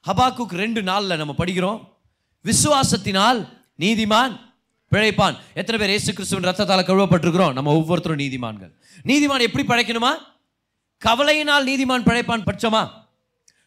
ஹபாக்குக்கு 0.08 0.56
ரெண்டு 0.56 0.84
நாளில் 0.84 1.18
நம்ம 1.18 1.34
படிக்கிறோம். 1.38 1.82
விசுவாசத்தினால் 2.44 3.48
நீதிமான் 3.80 4.49
பிழைப்பான். 4.92 5.38
எத்தனை 5.54 5.88
பேர் 5.88 5.96
ஏசு 5.96 6.14
கிறிஸ்துவின் 6.14 6.50
ரத்தத்தால் 6.50 6.90
கழுவப்பட்டிருக்கிறோம்? 6.90 7.54
நம்ம 7.54 7.74
ஒவ்வொருத்தரும் 7.74 8.18
நீதிமான்கள். 8.18 8.72
நீதிமான் 9.04 9.42
எப்படி 9.42 9.68
பழைக்கணுமா? 9.68 10.12
கவலையினால் 11.06 11.68
நீதிமான் 11.68 12.06
பிழைப்பான் 12.06 12.48
பட்சமா? 12.52 12.90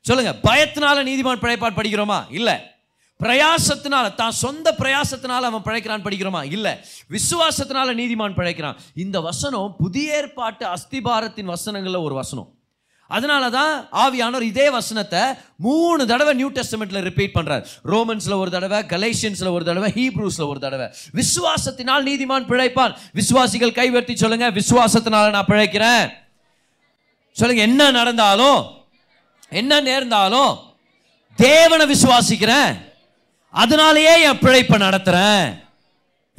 சொல்லுங்க 0.00 0.38
பயத்தினால 0.42 1.06
நீதிமான் 1.06 1.40
பிழைப்பான் 1.40 1.76
படிக்கிறோமா? 1.76 2.24
இல்லை. 2.30 2.54
பிரயாசத்தினால 3.22 4.14
தான் 4.14 4.30
சொந்த 4.30 4.74
பிரயாசத்தினால 4.78 5.40
அவன் 5.40 5.62
பிழைக்கிறான் 5.62 6.02
படிக்கிறோமா? 6.02 6.44
இல்லை. 6.44 6.72
விசுவாசத்தினால 7.10 7.94
நீதிமான் 7.94 8.34
பிழைக்கிறான். 8.34 8.76
இந்த 8.94 9.20
வசனம் 9.20 9.74
புதிய 9.78 10.16
ஏற்பாட்டு 10.16 10.66
அஸ்திபாரத்தின் 10.66 11.52
வசனங்களில் 11.52 12.02
ஒரு 12.02 12.14
வசனம். 12.14 12.54
அதனால 13.16 13.50
தான் 13.50 13.88
ஆவியானவர் 14.02 14.48
இதே 14.50 14.70
வசனத்தை 14.70 15.20
மூணு 15.56 16.06
தடவை 16.06 16.34
நியூ 16.34 16.50
டெஸ்டமெண்ட்ல 16.50 17.00
ரிப்பீட் 17.08 17.34
பண்றார். 17.34 17.64
ரோமன்ஸ்ல 17.84 18.34
ஒரு 18.34 18.50
தடவை 18.50 18.78
கலேஷியன்ஸ்ல 18.92 19.50
ஒரு 19.50 19.64
தடவை 19.64 19.92
ஹீப்ரூஸ்ல 19.96 20.46
ஒரு 20.48 20.60
தடவை. 20.60 20.86
விசுவாசத்தினால் 21.14 22.06
நீதிமான் 22.08 22.48
பிழைப்பான். 22.50 22.96
விசுவாசிகள் 23.12 23.72
கைவர்த்தி 23.72 24.16
சொல்லுங்க 24.16 24.50
விசுவாசத்தினால 24.50 25.30
நான் 25.30 25.50
பிழைக்கிறேன். 25.52 26.06
சொல்லுங்க 27.32 27.62
என்ன 27.62 27.90
நடந்தாலும் 27.90 28.60
என்ன 29.50 29.80
நேர்ந்தாலும் 29.80 30.52
தேவனை 31.36 31.86
விசுவாசிக்கிறேன். 31.94 32.72
அதனாலேயே 33.50 34.22
என் 34.22 34.38
பிழைப்பை 34.38 34.78
நடத்துறேன். 34.80 35.61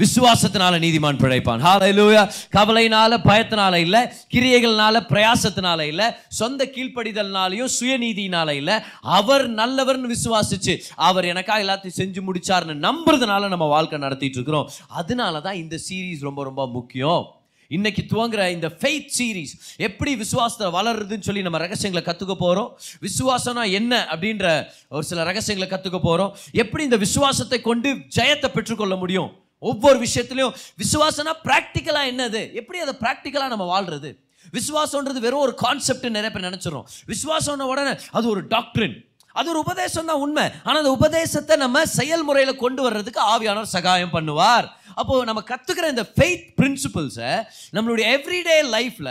விசுவாசத்தினால 0.01 0.75
நீதிமான் 0.83 1.19
பிழைப்பான். 1.23 1.61
ஹாலையிலூயா 1.65 2.21
கவலையினால 2.55 3.17
பயத்தினால 3.27 3.73
இல்லை 3.85 3.99
கிரியைகள்னால 4.33 5.01
பிரயாசத்தினால 5.11 5.81
இல்லை 5.91 6.07
சொந்த 6.39 6.65
கீழ்ப்படிதல்னாலையும் 6.75 7.69
சுயநீதினால 7.77 8.49
இல்லை 8.61 8.75
அவர் 9.01 9.45
நல்லவர்னு 9.59 10.09
விசுவாசிச்சு 10.15 10.73
அவர் 11.09 11.25
எனக்காக 11.33 11.63
எல்லாத்தையும் 11.65 11.99
செஞ்சு 12.01 12.23
முடிச்சார்னு 12.29 12.75
நம்புறதுனால 12.87 13.49
நம்ம 13.53 13.67
வாழ்க்கை 13.75 13.99
நடத்திட்டு 14.05 14.39
இருக்கிறோம். 14.39 14.67
அதனால 14.87 15.41
தான் 15.41 15.59
இந்த 15.63 15.75
சீரீஸ் 15.87 16.27
ரொம்ப 16.29 16.43
ரொம்ப 16.43 16.65
முக்கியம். 16.77 17.23
இன்னைக்கு 17.71 18.01
துவங்குற 18.09 18.41
இந்த 18.55 18.67
ஃபெய்த் 18.79 19.13
சீரீஸ் 19.17 19.53
எப்படி 19.87 20.11
விசுவாசத்தை 20.23 20.67
வளருதுன்னு 20.77 21.27
சொல்லி 21.27 21.41
நம்ம 21.41 21.61
ரகசியங்களை 21.65 22.03
கற்றுக்க 22.09 22.35
போகிறோம் 22.43 22.69
விசுவாசம்னா 23.05 23.63
என்ன 23.79 23.93
அப்படின்ற 24.13 24.47
ஒரு 24.89 25.05
சில 25.11 25.23
ரகசியங்களை 25.31 25.69
கற்றுக்க 25.69 25.99
போகிறோம் 26.09 26.33
எப்படி 26.63 26.83
இந்த 26.83 26.97
விசுவாசத்தை 27.05 27.61
கொண்டு 27.69 27.89
ஜெயத்தை 28.17 28.51
பெற்றுக்கொள்ள 28.57 28.95
முடியும்? 28.95 29.31
ஒவ்வொரு 29.63 29.97
விஷயத்துலையும் 29.99 30.55
விசுவாசம்னா 30.83 31.33
ப்ராக்டிக்கலாக 31.47 32.11
என்னது? 32.13 32.41
எப்படி 32.53 32.79
அதை 32.79 32.93
ப்ராக்டிக்கலாக 33.01 33.47
நம்ம 33.47 33.67
வாழ்றது? 33.73 34.11
விசுவாசன்றது 34.53 35.19
வெறும் 35.19 35.39
ஒரு 35.39 35.53
கான்செப்ட் 35.55 36.07
நிறைய 36.09 36.31
பேர் 36.31 36.47
நினச்சிடும் 36.49 36.85
விசுவாசம்ன 37.07 37.67
உடனே 37.73 37.93
அது 38.11 38.25
ஒரு 38.27 38.41
டாக்டரின் 38.47 38.97
அது 39.35 39.47
ஒரு 39.53 39.59
உபதேசம் 39.65 40.09
தான் 40.09 40.21
உண்மை. 40.25 40.45
ஆனால் 40.65 40.81
அந்த 40.81 40.93
உபதேசத்தை 40.99 41.55
நம்ம 41.63 41.83
செயல்முறையில் 41.97 42.61
கொண்டு 42.63 42.81
வர்றதுக்கு 42.85 43.21
ஆவியானவர் 43.33 43.75
சகாயம் 43.75 44.15
பண்ணுவார். 44.15 44.67
அப்போ 45.01 45.13
நம்ம 45.29 45.41
கற்றுக்கிற 45.51 45.85
இந்த 45.93 46.03
ஃபெய்த் 46.15 46.43
பிரின்சிபல்ஸை 46.59 47.29
நம்மளுடைய 47.75 48.05
எவ்ரிடே 48.15 48.57
லைஃப்பில் 48.73 49.09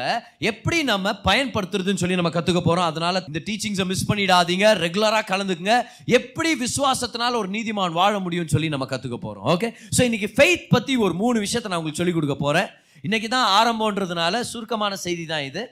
எப்படி 0.51 0.79
நம்ம 0.91 1.15
பயன்படுத்துறதுன்னு 1.29 2.03
சொல்லி 2.03 2.19
நம்ம 2.21 2.33
கற்றுக்க 2.37 2.61
போகிறோம் 2.69 2.89
அதனால் 2.91 3.21
இந்த 3.31 3.41
டீச்சிங்ஸை 3.49 3.87
மிஸ் 3.93 4.07
பண்ணிடாதீங்க. 4.11 4.67
ரெகுலராக 4.85 5.25
கலந்துக்குங்க. 5.33 5.77
எப்படி 6.19 6.53
விசுவாசத்தினால் 6.65 7.41
ஒரு 7.41 7.51
நீதிமான் 7.57 7.99
வாழ 8.01 8.15
முடியும்னு 8.27 8.55
சொல்லி 8.57 8.71
நம்ம 8.77 8.89
கற்றுக்க 8.95 9.19
போகிறோம் 9.27 9.49
ஓகே 9.55 9.71
ஸோ 9.99 10.01
இன்னைக்கு 10.09 10.31
ஃபெய்த் 10.39 10.67
பற்றி 10.77 10.95
ஒரு 11.07 11.17
மூணு 11.25 11.39
விஷயத்தை 11.47 11.69
நான் 11.71 11.81
உங்களுக்கு 11.83 12.03
சொல்லிக் 12.03 12.19
கொடுக்க 12.21 12.39
போகிறேன் 12.47 12.71
இன்னைக்கு 13.09 13.29
தான் 13.37 13.49
ஆரம்பன்றதுனால 13.59 14.41
சுருக்கமான 14.53 14.97
செய்தி 15.05 15.25
தான் 15.35 15.47
இது. 15.51 15.63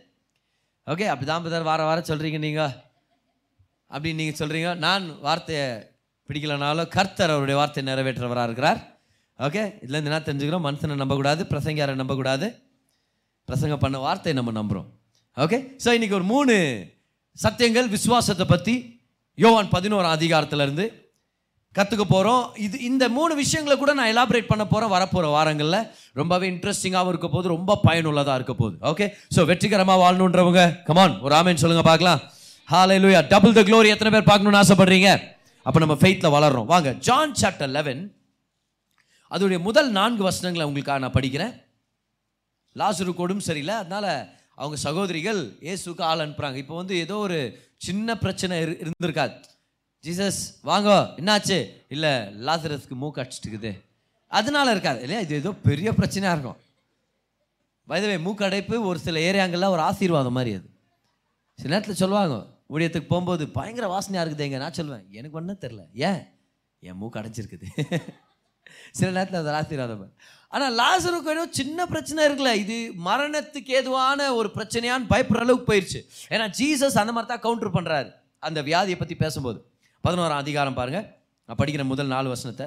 ஓகே 0.86 1.06
அப்படிதான் 1.12 1.50
தான் 1.56 1.68
வார 1.72 1.82
வாரம் 1.88 2.08
சொல்கிறீங்க 2.08 2.38
நீங்கள் 2.46 2.72
அப்படின்னு 3.92 4.20
நீங்கள் 4.22 4.40
சொல்கிறீங்க 4.40 4.70
நான் 4.86 5.04
வார்த்தையை 5.26 5.66
பிடிக்கலனாலும் 6.28 6.90
கர்த்தர் 6.96 7.34
அவருடைய 7.34 7.56
வார்த்தையை 7.60 7.84
நிறைவேற்றவராக 7.90 8.48
இருக்கிறார். 8.48 8.80
ஓகே 9.38 9.62
இதுலேருந்து 9.84 10.10
என்ன 10.10 10.22
தெரிஞ்சுக்கிறோம்? 10.28 10.66
மனுஷனை 10.68 10.96
நம்பக்கூடாது 11.02 11.42
பிரசங்கியாரை 11.52 11.94
நம்பக்கூடாது. 12.02 12.48
பிரசங்கம் 13.48 13.82
பண்ண 13.84 13.98
வார்த்தையை 14.06 14.34
நம்ம 14.38 14.52
நம்புகிறோம் 14.60 14.88
ஓகே 15.36 15.58
ஸோ 15.82 15.88
இன்றைக்கி 15.96 16.16
ஒரு 16.18 16.26
மூணு 16.32 16.54
சத்தியங்கள் 17.38 17.88
விசுவாசத்தை 17.96 18.46
பற்றி 18.52 18.74
யோவான் 19.42 19.70
பதினோரு 19.74 20.08
அதிகாரத்திலேருந்து 20.16 20.86
கற்றுக்க 21.76 22.04
போகிறோம் 22.04 22.44
இது 22.64 22.76
இந்த 22.88 23.04
மூணு 23.16 23.32
விஷயங்களை 23.40 23.74
கூட 23.78 23.92
நான் 23.98 24.10
எலாபரேட் 24.12 24.50
பண்ண 24.50 24.64
போகிறேன் 24.66 24.92
வரப்போகிற 24.94 25.26
வாரங்களில். 25.34 25.86
ரொம்பவே 26.20 26.46
இன்ட்ரெஸ்டிங்காகவும் 26.52 27.12
இருக்க 27.12 27.28
போது 27.34 27.46
ரொம்ப 27.54 27.76
பயனுள்ளதாக 27.86 28.38
இருக்க 28.38 28.54
போகுது. 28.60 28.76
ஓகே 28.90 29.06
ஸோ 29.34 29.40
வெற்றிகரமாக 29.50 30.02
வாழணுன்றவங்க 30.02 30.64
கமான் 30.88 31.14
ஒரு 31.26 31.34
ஆமேன்னு 31.38 31.62
சொல்லுங்கள் 31.64 31.90
பார்க்கலாம். 31.90 32.20
ஹalleluya 32.72 33.20
டபுள் 33.30 33.54
த 33.56 33.62
க்ளோரி 33.68 33.88
எத்தனை 33.92 34.10
பேர் 34.14 34.26
பார்க்கணும்னு 34.28 34.58
ஆசைப்படுறீங்க? 34.58 35.08
அப்போ 35.66 35.78
நம்ம 35.82 35.94
ஃபெய்த்தில் 36.00 36.32
வளர்றோம். 36.34 36.66
வாங்க 36.72 36.90
ஜான் 37.06 37.32
சாப்டர் 37.40 37.72
லெவன் 37.76 38.02
அதோடைய 39.34 39.58
முதல் 39.66 39.90
நான்கு 39.96 40.22
வசனங்களை 40.26 40.64
உங்களுக்காக 40.68 41.00
நான் 41.04 41.14
படிக்கிறேன். 41.16 41.54
லாசுரு 42.80 43.12
கோடும் 43.20 43.42
சரியில்லை. 43.48 43.74
அதனால் 43.82 44.10
அவங்க 44.60 44.76
சகோதரிகள் 44.84 45.40
ஏசுக்கு 45.72 46.04
ஆள் 46.10 46.22
அனுப்புகிறாங்க 46.24 46.60
இப்போ 46.62 46.76
வந்து 46.80 46.94
ஏதோ 47.04 47.16
ஒரு 47.26 47.38
சின்ன 47.86 48.16
பிரச்சனை 48.22 48.60
இரு 48.64 48.76
இருந்திருக்காது. 48.84 49.34
ஜீசஸ் 50.04 50.40
வாங்க 50.70 50.90
என்னாச்சு? 51.22 51.58
இல்லை 51.96 52.12
லாசரஸ்க்கு 52.48 53.00
மூக்கு 53.02 53.22
அடிச்சிட்டுக்குது 53.24 53.74
அதனால 54.40 54.70
இருக்காது. 54.76 55.00
இல்லையா? 55.04 55.24
இது 55.26 55.40
ஏதோ 55.42 55.54
பெரிய 55.68 55.90
பிரச்சனையாக 55.98 56.36
இருக்கும். 56.36 56.60
வயதவே 57.88 58.16
மூக்கடைப்பு 58.28 58.76
ஒரு 58.92 58.98
சில 59.08 59.18
ஏரியாங்களில் 59.30 59.72
ஒரு 59.76 59.84
ஆசீர்வாதம் 59.90 60.38
மாதிரி 60.40 60.54
அது. 60.60 60.68
சில 61.58 61.70
நேரத்தில் 61.74 62.02
சொல்லுவாங்க 62.04 62.36
ஊழியத்துக்கு 62.70 63.12
போகும்போது 63.12 63.44
பயங்கர 63.58 63.86
வாசனையாக 63.94 64.24
இருக்குது 64.24 64.46
எங்க 64.48 64.58
நான் 64.64 64.76
சொல்லுவேன் 64.78 65.06
எனக்கு 65.18 65.38
ஒன்றும் 65.40 65.62
தெரில 65.64 65.82
ஏன்? 66.08 66.20
என் 66.82 66.98
மூக்கு 67.00 67.20
அடைஞ்சிருக்குது. 67.20 67.66
சில 68.98 69.08
நேரத்தில் 69.16 69.40
அதை 69.40 69.52
ஆசீர்வாதம் 69.60 70.12
ஆனால் 70.52 70.74
லாசருக்கு 70.80 71.32
ஏதோ 71.34 71.44
சின்ன 71.58 71.86
பிரச்சனை 71.86 72.20
இருக்குல்ல. 72.28 72.52
இது 72.62 72.76
மரணத்துக்கு 73.08 73.72
ஏதுவான 73.80 74.20
ஒரு 74.34 74.48
பிரச்சனையான்னு 74.56 75.10
பயப்படுற 75.12 75.44
அளவுக்கு 75.44 75.68
போயிடுச்சு 75.70 76.00
ஏன்னா 76.32 76.46
ஜீசஸ் 76.58 77.00
அந்த 77.02 77.12
மாதிரி 77.16 77.30
தான் 77.32 77.44
கவுண்டர் 77.46 77.74
பண்ணுறாரு 77.76 78.10
அந்த 78.42 78.60
வியாதியை 78.62 78.98
பற்றி 78.98 79.16
பேசும்போது. 79.16 79.58
பதினோராம் 80.04 80.42
அதிகாரம் 80.44 80.78
பாருங்கள் 80.78 81.06
நான் 81.48 81.60
படிக்கிற 81.60 81.84
முதல் 81.84 82.12
நாலு 82.14 82.28
வசனத்தை. 82.28 82.66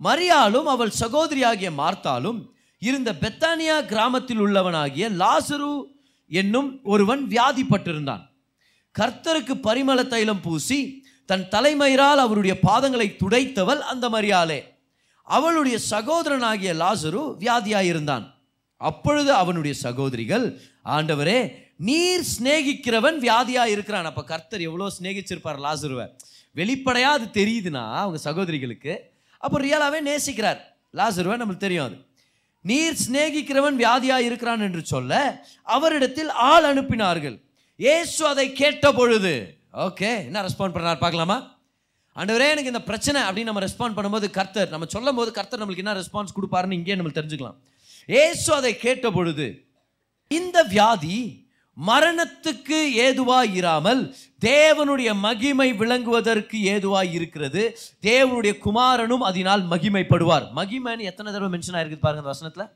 மரியாலும் 0.00 0.68
அவள் 0.74 0.92
சகோதரியாகிய 1.02 1.70
மார்த்தாலும் 1.82 2.40
இருந்த 2.82 3.10
பெத்தானியா 3.22 3.76
கிராமத்தில் 3.86 4.42
உள்ளவனாகிய 4.46 5.06
லாசரு 5.22 5.72
என்னும் 6.30 6.70
ஒருவன் 6.84 7.22
வியாதிப்பட்டிருந்தான். 7.28 8.22
கர்த்தருக்கு 8.98 9.54
பரிமள 9.66 10.06
தைலம் 10.06 10.40
பூசி 10.40 10.78
தன் 11.26 11.48
தலைமயிரால் 11.48 12.18
அவருடைய 12.18 12.58
பாதங்களை 12.62 13.06
துடைத்தவள் 13.22 13.82
அந்த 13.92 14.08
மரியாலே 14.08 14.60
அவளுடைய 15.22 15.78
சகோதரனாகிய 15.90 16.70
லாசரு 16.82 17.22
வியாதியாயிருந்தான். 17.42 18.24
அப்பொழுது 18.76 19.32
அவனுடைய 19.32 19.74
சகோதரிகள் 19.76 20.46
ஆண்டவரே 20.84 21.38
நீர் 21.88 22.24
சிநேகிக்கிறவன் 22.34 23.18
வியாதியாக 23.26 23.74
இருக்கிறான் 23.74 24.04
அப்போ 24.04 24.24
கர்த்தர் 24.24 24.60
எவ்வளோ 24.60 24.86
சிநேகிச்சிருப்பார் 24.96 25.60
லாசருவை? 25.66 26.06
வெளிப்படையாக 26.52 27.12
அது 27.12 27.26
தெரியுதுன்னா 27.40 27.84
அவங்க 28.02 28.18
சகோதரிகளுக்கு. 28.18 28.92
அப்போ 29.38 29.56
ரியலாகவே 29.60 30.00
நேசிக்கிறார். 30.10 30.60
லாசருவை 30.94 31.36
நம்மளுக்கு 31.40 31.66
தெரியும் 31.66 31.84
அது. 31.84 31.96
நீர் 32.60 32.96
சிநேகிக்கிறவன் 33.06 33.78
வியாதியாக 33.82 34.26
இருக்கிறான் 34.28 34.60
என்று 34.60 34.84
சொல்ல 34.84 35.44
அவரிடத்தில் 35.62 36.28
ஆள் 36.28 36.64
அனுப்பினார்கள். 36.64 37.38
இயேசு 37.80 38.22
அதை 38.30 38.44
கேட்ட 38.60 38.86
பொழுது 38.96 39.32
ஓகே 39.84 40.08
என்ன 40.28 40.40
ரெஸ்பாண்ட் 40.46 40.74
பண்ணார் 40.74 41.02
பார்க்கலாமா? 41.02 41.36
ஆண்டவரே 42.16 42.48
எனக்கு 42.54 42.72
இந்த 42.72 42.82
பிரச்சனை 42.88 43.20
அப்படின்னு 43.26 43.50
நம்ம 43.50 43.62
ரெஸ்பாண்ட் 43.64 43.96
பண்ணும்போது 43.98 44.26
கர்த்தர் 44.38 44.72
நம்ம 44.74 44.88
சொல்லும் 44.94 45.18
போது 45.18 45.30
கர்த்தர் 45.38 45.60
நம்மளுக்கு 45.62 45.84
என்ன 45.84 45.94
ரெஸ்பான்ஸ் 46.00 46.34
கொடுப்பாருன்னு 46.36 46.78
இங்கே 46.78 46.96
நம்ம 47.00 47.12
தெரிஞ்சுக்கலாம். 47.18 47.56
ஏசு 48.08 48.48
அதை 48.58 48.72
கேட்ட 48.84 49.06
பொழுது 49.16 49.46
இந்த 50.30 50.58
வியாதி 50.74 51.18
மரணத்துக்கு 51.76 52.78
ஏதுவாக 53.06 53.56
இராமல் 53.60 54.02
தேவனுடைய 54.48 55.10
மகிமை 55.26 55.68
விளங்குவதற்கு 55.82 56.56
ஏதுவாக 56.74 57.14
இருக்கிறது 57.18 57.62
தேவனுடைய 58.08 58.52
குமாரனும் 58.66 59.24
அதனால் 59.28 59.62
மகிமைப்படுவார். 59.72 60.46
மகிமைன்னு 60.58 61.08
எத்தனை 61.10 61.28
தடவை 61.32 61.52
மென்ஷன் 61.54 61.78
ஆயிருக்குது 61.78 62.06
பாருங்க 62.06 62.32
வசனத்தில்? 62.32 62.72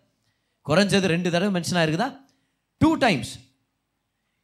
குறைஞ்சது 0.66 1.08
ரெண்டு 1.14 1.30
தடவை 1.34 1.52
மென்ஷன் 1.58 1.80
ஆயிருக்குதா? 1.80 2.10
டூ 2.80 2.92
டைம்ஸ் 3.04 3.34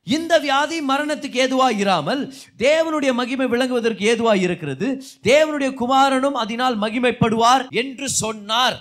இந்த 0.06 0.34
வியாதி 0.46 0.78
மரணத்துக்கு 0.90 1.40
ஏதுவாக 1.44 1.80
இராமல் 1.82 2.22
தேவனுடைய 2.66 3.12
மகிமை 3.20 3.46
விளங்குவதற்கு 3.54 4.04
ஏதுவாக 4.12 4.44
இருக்கிறது. 4.46 4.86
தேவனுடைய 5.30 5.70
குமாரனும் 5.80 6.38
அதனால் 6.42 6.76
மகிமைப்படுவார் 6.84 7.64
என்று 7.82 8.08
சொன்னார். 8.22 8.76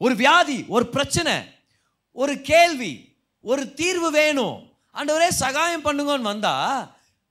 ஒரு 0.00 0.14
வியாதி 0.22 0.58
ஒரு 0.76 0.86
பிரச்சனை 0.94 1.34
ஒரு 2.22 2.34
கேள்வி 2.50 2.92
ஒரு 3.44 3.62
தீர்வு 3.80 4.08
வேணும். 4.20 4.58
ஆண்டவரே 4.98 5.30
சகாயம் 5.44 5.86
பண்ணுங்கன்னு 5.86 6.32
வந்தா 6.32 6.54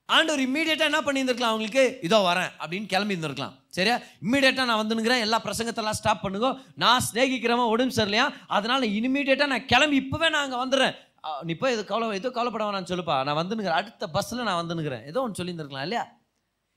ஆண்டவர் 0.10 0.42
இம்மீடியட்டாக 0.46 0.90
என்ன 0.90 1.00
பண்ணியிருந்திருக்கலாம் 1.04 1.52
அவங்களுக்கு? 1.52 1.84
இதோ 2.08 2.18
வரேன் 2.30 2.50
அப்படின்னு 2.62 2.88
கிளம்பி 2.94 3.14
இருந்திருக்கலாம் 3.16 3.54
சரியா? 3.78 3.96
இம்மீடியட்டாக 4.24 4.68
நான் 4.70 4.82
வந்துனுங்கிறேன் 4.82 5.24
எல்லா 5.26 5.38
பிரசங்கத்தெல்லாம் 5.46 5.98
ஸ்டாப் 6.00 6.24
பண்ணுங்க. 6.24 6.50
நான் 6.84 7.06
ஸ்நேகிக்கிறவன் 7.08 7.72
உடம்பு 7.74 7.96
சரியில்லையா? 7.98 8.28
அதனால 8.58 8.82
இனிமீடியட்டாக 8.98 9.52
நான் 9.54 9.70
கிளம்பி 9.72 9.98
இப்போவே 10.04 10.28
நான் 10.34 10.46
அங்கே 10.46 10.60
வந்துடுறேன். 10.64 10.96
நீ 11.42 11.54
போய் 11.54 11.74
இது 11.74 11.86
கவலை 11.86 12.18
எதுவும் 12.20 12.36
கவலைப்பட 12.38 12.64
வேணாம்னு 12.66 12.92
சொல்லுப்பா. 12.92 13.24
நான் 13.24 13.40
வந்துனுக்கிறேன் 13.42 13.80
அடுத்த 13.82 14.08
பஸ்ஸில் 14.08 14.48
நான் 14.50 14.62
வந்துனுக்கிறேன் 14.62 15.06
ஏதோ 15.06 15.22
ஒன்று 15.22 15.44
சொல்லியிருந்துருக்கலாம் 15.44 15.86
இல்லையா? 15.88 16.04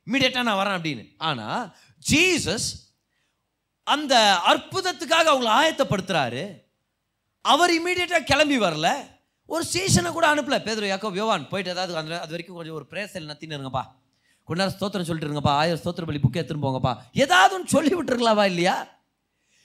இமீடியட்டாக 0.07 0.43
நான் 0.43 0.61
வரேன் 0.61 0.76
அப்படின்னு. 0.79 1.05
ஆனால் 1.19 1.75
ஜீசஸ் 2.11 2.69
அந்த 3.83 4.15
அற்புதத்துக்காக 4.47 5.26
அவங்கள 5.33 5.50
ஆயத்தப்படுத்துகிறாரு 5.61 6.45
அவர் 7.41 7.71
இமீடியட்டாக 7.71 8.29
கிளம்பி 8.31 8.59
வரல. 8.59 8.88
ஒரு 9.47 9.65
சீசனை 9.65 10.12
கூட 10.12 10.35
அனுப்பல. 10.35 10.57
பேதர் 10.62 10.85
யாக்கோ 10.85 11.11
யோவான் 11.15 11.49
போயிட்டு 11.49 11.73
ஏதாவது 11.73 11.97
அந்த 11.97 12.21
அது 12.21 12.31
வரைக்கும் 12.31 12.57
கொஞ்சம் 12.57 12.75
ஒரு 12.75 12.87
பிரேசல் 12.91 13.31
நத்தின்னு 13.33 13.57
இருங்கப்பா. 13.59 13.85
கொஞ்ச 14.45 14.59
நேரம் 14.62 14.76
ஸ்தோத்திரம் 14.79 15.09
சொல்லிட்டு 15.11 15.29
இருங்கப்பா. 15.29 15.55
ஆயிரம் 15.62 15.81
ஸ்தோத்திர 15.85 16.05
பலி 16.05 16.21
புக்கே 16.23 16.41
எடுத்துன்னு 16.43 16.67
போங்கப்பா. 16.67 16.97
ஏதாவது 17.12 17.55
ஒன்று 17.55 17.69
சொல்லி 17.69 17.95
விட்டுருக்கலாவா 17.97 18.45
இல்லையா? 18.45 18.76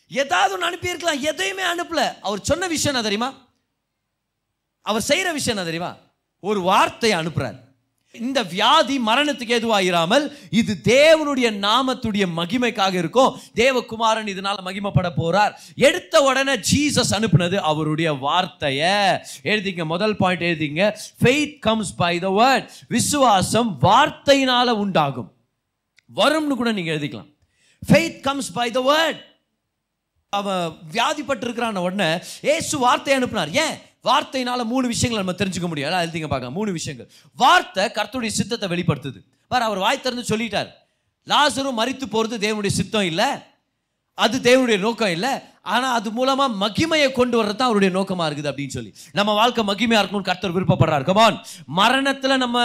ஏதாவது 0.08 0.54
ஒன்று 0.54 0.70
அனுப்பியிருக்கலாம். 0.70 1.22
எதையுமே 1.22 1.64
அனுப்பல. 1.64 2.20
அவர் 2.22 2.42
சொன்ன 2.42 2.68
விஷயம் 2.68 2.96
என்ன 2.96 3.08
தெரியுமா? 3.10 3.50
அவர் 4.82 5.02
செய்கிற 5.02 5.32
விஷயம் 5.32 5.60
என்ன 5.60 5.72
தெரியுமா? 5.72 5.98
ஒரு 6.40 6.62
வார்த்தையை 6.62 7.20
அனுப்புகிறார் 7.20 7.70
இந்த 8.12 8.44
வியாதி 8.44 9.00
மரணத்துக்கு 9.00 9.54
எதுவாயிராமல் 9.58 10.38
இது 10.50 10.78
தேவனுடைய 10.84 11.50
நாமத்துடைய 11.52 12.26
மகிமைக்காக 12.36 12.94
இருக்கும் 12.94 13.40
தேவகுமாரன் 13.56 14.28
இதனால 14.32 14.56
மகிமைப்பட 14.66 15.10
போறார். 15.18 15.54
எடுத்த 15.76 16.22
உடனே 16.22 16.54
ஜீசஸ் 16.54 17.12
அனுப்புனது 17.12 17.56
அவருடைய 17.56 18.14
வார்த்தைய. 18.14 19.18
எழுதிங்க 19.44 19.86
முதல் 19.86 20.16
பாயிண்ட் 20.16 20.42
எழுதிங்க. 20.42 20.98
Faith 21.24 21.60
comes 21.60 21.96
by 21.96 22.20
the 22.20 22.30
word 22.30 22.70
விசுவாசம் 22.88 23.78
வார்த்தையினால 23.82 24.70
உண்டாகும். 24.70 25.32
வரும்னு 26.16 26.48
கூட 26.48 26.72
நீங்க 26.72 26.92
எழுதிக்கலாம். 26.92 27.34
Faith 27.88 28.20
comes 28.20 28.54
by 28.54 28.72
the 28.72 28.80
word 28.80 29.22
அவன் 30.30 30.72
வியாதிப்பட்டிருக்கிறான 30.92 31.78
உடனே 31.78 32.24
ஏசு 32.42 32.78
வார்த்தை 32.78 33.18
அனுப்புனார். 33.18 33.52
ஏன்? 33.52 33.78
வார்த்தையினால 34.10 34.64
மூணு 34.74 34.86
விஷயங்கள் 34.88 35.24
நம்ம 35.24 35.36
தெரிஞ்சுக்க 35.42 35.68
முடியும். 35.68 35.90
எல்லாம் 35.90 36.04
எழுதிங்க 36.06 36.28
பார்க்கலாம். 36.28 36.58
மூணு 36.60 36.72
விஷயங்கள். 36.72 37.10
வார்த்தை 37.36 37.86
கர்த்தருடைய 37.98 38.32
சித்தத்தை 38.40 38.70
வெளிப்படுத்துது. 38.70 39.20
பார் 39.48 39.68
அவர் 39.70 39.84
வாய் 39.86 40.04
திறந்து 40.06 40.38
சொல்லிட்டார். 40.38 40.70
லாசரும் 41.28 41.80
மறித்து 41.82 42.06
போகிறது 42.10 42.36
தேவனுடைய 42.46 42.74
சித்தம் 42.82 43.10
இல்லை. 43.12 43.30
அது 44.14 44.38
தேவனுடைய 44.48 44.80
நோக்கம் 44.80 45.14
இல்லை. 45.16 45.34
ஆனால் 45.62 45.94
அது 45.98 46.10
மூலமாக 46.12 46.68
மகிமையை 46.68 47.12
கொண்டு 47.12 47.36
வர்றது 47.40 47.56
தான் 47.56 47.70
அவருடைய 47.72 47.94
நோக்கமாக 47.94 48.30
இருக்குது 48.30 48.50
அப்படின்னு 48.52 48.76
சொல்லி. 48.78 48.92
நம்ம 49.14 49.34
வாழ்க்கை 49.34 49.64
மகிமையா 49.64 50.00
இருக்கணும்னு 50.02 50.30
கர்த்தர் 50.30 50.56
விருப்பப்படுறாரு. 50.56 51.04
கமான் 51.04 51.38
மரணத்தில் 51.80 52.42
நம்ம 52.44 52.60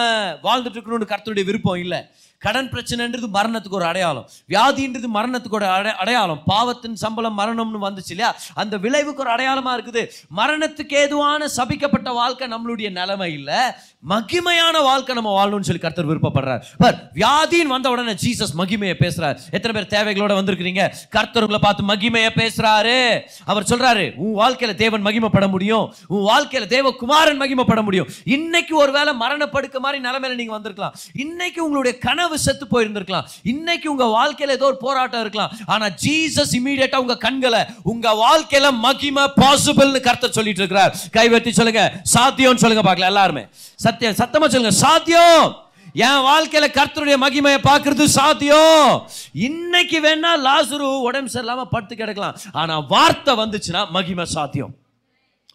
வாழ்ந்துட்டு 0.47 0.79
இருக்கணும்னு 0.79 1.13
கர்த்தருடைய 1.13 1.45
விருப்பம் 1.45 1.83
இல்லை. 1.85 2.01
கடன் 2.39 2.71
பிரச்சனைன்றது 2.71 3.27
மரணத்துக்கு 3.35 3.79
ஒரு 3.79 3.85
அடையாளம். 3.85 4.29
வியாதின்றது 4.49 5.09
மரணத்துக்கு 5.15 5.57
ஒரு 5.59 5.67
அடை 5.67 5.93
அடையாளம். 5.93 6.43
பாவத்தின் 6.47 6.97
சம்பளம் 6.97 7.39
மரணம்னு 7.39 7.85
வந்துச்சு 7.87 8.13
இல்லையா? 8.15 8.37
அந்த 8.55 8.77
விளைவுக்கு 8.77 9.23
ஒரு 9.23 9.31
அடையாளமாக 9.31 9.83
இருக்குது. 9.83 10.03
மரணத்துக்கு 10.37 10.95
ஏதுவான 10.95 11.49
சபிக்கப்பட்ட 11.57 12.13
வாழ்க்கை 12.13 12.49
நம்மளுடைய 12.49 12.91
நிலைமை 12.91 13.33
இல்லை. 13.33 13.61
மகிமையான 14.09 14.83
வாழ்க்கை 14.83 15.15
நம்ம 15.15 15.31
வாழணும்னு 15.39 15.69
சொல்லி 15.69 15.81
கர்த்தர் 15.81 16.09
விருப்பப்படுறார். 16.09 16.63
பர் 16.79 17.11
வியாதின்னு 17.15 17.73
வந்த 17.75 17.91
உடனே 17.91 18.13
ஜீசஸ் 18.13 18.55
மகிமையை 18.59 18.95
பேசுகிறார் 18.95 19.41
எத்தனை 19.51 19.75
பேர் 19.77 19.93
தேவைகளோட 19.97 20.35
வந்திருக்கிறீங்க? 20.41 20.83
கர்த்தர்களை 21.17 21.61
பார்த்து 21.61 21.85
மகிமையை 21.85 22.31
பேசுறாரு. 22.37 23.21
அவர் 23.45 23.69
சொல்றாரு 23.71 24.15
உன் 24.15 24.37
வாழ்க்கையில 24.43 24.75
தேவன் 24.75 25.05
மகிமைப்பட 25.05 25.49
முடியும். 25.51 25.95
உன் 26.07 26.27
வாழ்க்கையில 26.31 26.67
தேவகுமாரன் 26.75 27.41
மகிமைப்பட 27.43 27.83
முடியும். 27.83 28.09
இன்னைக்கு 28.25 28.77
ஒருவேளை 28.77 29.13
மரணப்படுக்க 29.13 29.79
மாதிரி 29.79 30.09
நிலைமையில 30.09 30.35
நீங்க 30.35 30.53
வந்திருக்கலாம். 30.53 30.95
இன்னைக்கு 31.15 31.65
உங்களுடைய 31.65 31.99
கனவு 31.99 32.26
செத்து 32.35 32.67
போயிருந்திருக்கலாம். 32.73 33.27
இன்னைக்கு 33.43 33.87
உங்க 33.93 34.05
வாழ்க்கையில 34.05 34.57
ஏதோ 34.59 34.65
ஒரு 34.65 34.77
போராட்டம் 34.77 35.21
இருக்கலாம். 35.21 35.53
ஆனா 35.67 35.87
ஜீசஸ் 35.89 36.55
இமீடியட்டா 36.59 36.95
உங்க 36.95 37.17
கண்களை 37.17 37.61
உங்க 37.83 38.15
வாழ்க்கையில 38.25 38.73
மகிமை 38.87 39.25
பாசிபிள்னு 39.43 40.01
கருத்தை 40.01 40.31
சொல்லிட்டு 40.31 40.63
இருக்கிறார் 40.63 40.97
கைவெட்டி 41.11 41.53
சொல்லுங்க. 41.53 41.85
சாத்தியம்னு 42.15 42.63
சொல்லுங்க 42.65 42.85
பார்க்கலாம் 42.89 43.13
எல்லாருமே. 43.15 43.45
சத்தியம் 43.85 44.19
சத்தமா 44.23 44.49
சொல்லுங்க. 44.49 44.77
சாத்தியம்! 44.85 45.65
என் 46.07 46.25
வாழ்க்கையில 46.31 46.67
கர்த்தருடைய 46.79 47.17
மகிமையை 47.25 47.61
பார்க்கறது 47.69 48.05
சாத்தியம். 48.05 49.07
இன்னைக்கு 49.33 50.01
வேணா 50.07 50.33
லாசுரு 50.47 50.89
உடம்பு 51.09 51.31
சரியில்லாம 51.35 51.65
படுத்து 51.65 51.95
கிடக்கலாம். 51.95 52.37
ஆனா 52.53 52.79
வார்த்தை 52.79 53.35
வந்துச்சுன்னா 53.35 53.91
மகிமை 53.91 54.25
சாத்தியம். 54.25 54.75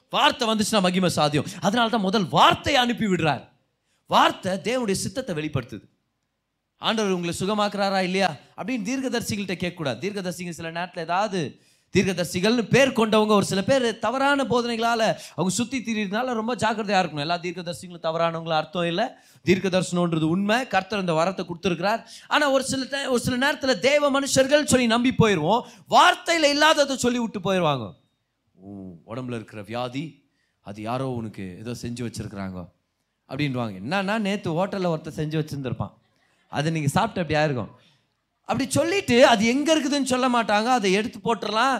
வார்த்தை 0.09 0.47
வந்துச்சுன்னா 0.47 0.81
மகிமை 0.81 1.09
சாத்தியம். 1.09 1.45
அதனால 1.61 1.89
தான் 1.89 2.07
முதல் 2.07 2.27
வார்த்தையை 2.37 2.81
அனுப்பி 2.81 3.05
விடுறார். 3.05 3.43
வார்த்தை 4.07 4.53
தேவனுடைய 4.67 4.91
சித்தத்தை 4.91 5.35
வெளிப்படுத்துது. 5.35 5.85
ஆண்டவர் 6.81 7.15
உங்களை 7.17 7.33
சுகமாக்குறாரா 7.39 7.99
இல்லையா? 8.07 8.29
அப்படின்னு 8.59 8.87
தீர்க்கதர்சிகள்கிட்ட 8.89 9.55
கேட்கக்கூடாது. 9.63 9.99
தீர்க்கதரிசிகள் 10.03 10.57
சில 10.59 10.69
நேரத்தில் 10.77 11.05
ஏதாவது 11.09 11.41
தீர்க்கதர்சிகள்னு 11.95 12.63
பேர் 12.73 12.97
கொண்டவங்க 12.99 13.33
ஒரு 13.37 13.47
சில 13.49 13.61
பேர் 13.69 13.85
தவறான 14.05 14.43
போதனைகளால் 14.51 15.05
அவங்க 15.35 15.51
சுற்றி 15.57 15.77
திரியிறதுனால 15.87 16.33
ரொம்ப 16.39 16.53
ஜாக்கிரதையாக 16.63 17.01
இருக்கணும். 17.03 17.25
எல்லா 17.25 17.37
தீர்க்கதரிசிகளும் 17.45 18.05
தவறானவங்களும் 18.07 18.59
அர்த்தம் 18.59 18.87
இல்லை. 18.91 19.05
தீர்க்கதர்சனன்றது 19.45 20.27
உண்மை. 20.35 20.57
கர்த்தர் 20.73 21.03
இந்த 21.03 21.15
வரத்தை 21.19 21.43
கொடுத்துருக்கிறார். 21.49 22.01
ஆனால் 22.33 22.53
ஒரு 22.55 22.63
சில 22.71 22.81
ஒரு 23.13 23.21
சில 23.25 23.37
நேரத்தில் 23.45 23.81
தேவ 23.89 24.11
மனுஷர்கள் 24.17 24.69
சொல்லி 24.73 24.87
நம்பி 24.95 25.13
போயிடுவோம் 25.21 25.61
வார்த்தையில் 25.95 26.49
இல்லாததை 26.55 26.97
சொல்லி 27.05 27.21
விட்டு 27.23 27.41
போயிடுவாங்க 27.47 27.87
உடம்புல 29.11 29.37
இருக்கிற 29.39 29.61
வியாதி 29.69 30.05
அது 30.65 30.79
யாரோ 30.89 31.05
உனக்கு 31.19 31.43
ஏதோ 31.61 31.71
செஞ்சு 31.83 32.01
வச்சுருக்குறாங்க. 32.07 32.59
அப்படின்வாங்க 33.29 33.73
என்னன்னா 33.81 34.15
நேற்று 34.27 34.49
ஹோட்டலில் 34.57 34.93
ஒருத்தர் 34.93 35.19
செஞ்சு 35.21 35.37
வச்சுருந்துருப்பான். 35.39 35.93
அது 36.57 36.75
நீங்கள் 36.75 36.93
சாப்பிட்டு 36.97 37.21
அப்படியா 37.23 37.43
இருக்கும்? 37.47 37.71
அப்படி 38.49 38.65
சொல்லிட்டு 38.77 39.17
அது 39.31 39.43
எங்கே 39.53 39.71
இருக்குதுன்னு 39.75 40.11
சொல்ல 40.13 40.27
மாட்டாங்க. 40.37 40.69
அதை 40.77 40.89
எடுத்து 40.99 41.19
போட்டுடலாம் 41.27 41.75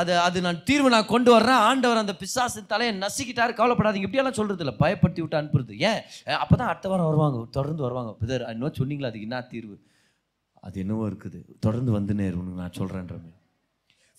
அது 0.00 0.12
அது 0.26 0.38
நான் 0.44 0.60
தீர்வு 0.68 0.88
நான் 0.94 1.10
கொண்டு 1.12 1.30
வர்றேன். 1.32 1.62
ஆண்டவர் 1.68 2.02
அந்த 2.02 2.14
பிசாசின் 2.20 2.70
தலையை 2.72 2.92
நசுக்கிட்டாரு. 3.02 3.52
கவலைப்படாதீங்க. 3.58 4.06
இப்படியெல்லாம் 4.06 4.38
சொல்கிறது 4.38 4.62
இல்லை 4.64 4.74
பயப்படுத்தி 4.84 5.20
விட்டு 5.22 5.40
அனுப்புறது. 5.40 5.74
ஏன்? 5.90 6.00
அப்போ 6.42 6.54
தான் 6.56 6.70
அடுத்த 6.72 6.88
வாரம் 6.88 7.08
வருவாங்க. 7.10 7.40
தொடர்ந்து 7.50 7.82
வருவாங்க. 7.82 8.12
பிதர் 8.22 8.44
இன்னும் 8.52 8.78
சொன்னீங்களா 8.80 9.10
அதுக்கு 9.10 9.28
என்ன 9.28 9.40
தீர்வு? 9.52 9.76
அது 10.66 10.80
என்னவோ 10.80 11.04
இருக்குது. 11.08 11.40
தொடர்ந்து 11.66 11.92
வந்து 11.92 12.14
நேரு 12.20 12.36
உனக்கு 12.42 12.62
நான் 12.62 12.78
சொல்கிறேன்ற 12.80 13.16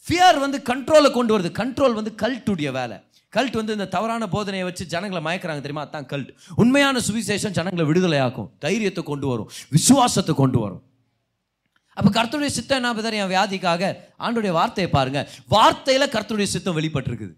ஃபியர் 0.05 0.39
வந்து 0.45 0.57
கண்ட்ரோலை 0.71 1.09
கொண்டு 1.11 1.31
வருது. 1.35 1.51
கண்ட்ரோல் 1.61 1.99
வந்து 1.99 2.13
கல்ட்டுடைய 2.23 2.71
வேலை. 2.71 2.97
கல்ட் 3.37 3.55
வந்து 3.59 3.75
இந்த 3.77 3.87
தவறான 3.95 4.27
போதனையை 4.31 4.65
வச்சு 4.69 4.85
ஜனங்களை 4.93 5.21
மயக்கிறாங்க 5.27 5.63
தெரியுமா? 5.65 5.85
அதான் 5.85 6.09
கல்ட். 6.13 6.31
உண்மையான 6.55 7.01
சுவிசேஷம் 7.07 7.55
ஜனங்களை 7.59 7.85
விடுதலையாக்கும். 7.91 8.49
தைரியத்தை 8.65 9.03
கொண்டு 9.03 9.27
வரும். 9.27 9.49
விசுவாசத்தை 9.69 10.35
கொண்டு 10.35 10.59
வரும். 10.59 10.83
அப்போ 11.97 12.09
கர்த்தருடைய 12.17 12.51
சித்தம் 12.57 12.79
என்ன 12.81 12.93
பதர் 12.93 13.17
என் 13.21 13.33
வியாதிக்காக 13.35 13.95
ஆண்டுடைய 14.19 14.51
வார்த்தையை 14.59 14.91
பாருங்கள் 14.93 15.27
வார்த்தையில் 15.55 16.13
கர்த்தருடைய 16.15 16.47
சித்தம் 16.53 16.77
வெளிப்பட்டிருக்குது. 16.77 17.33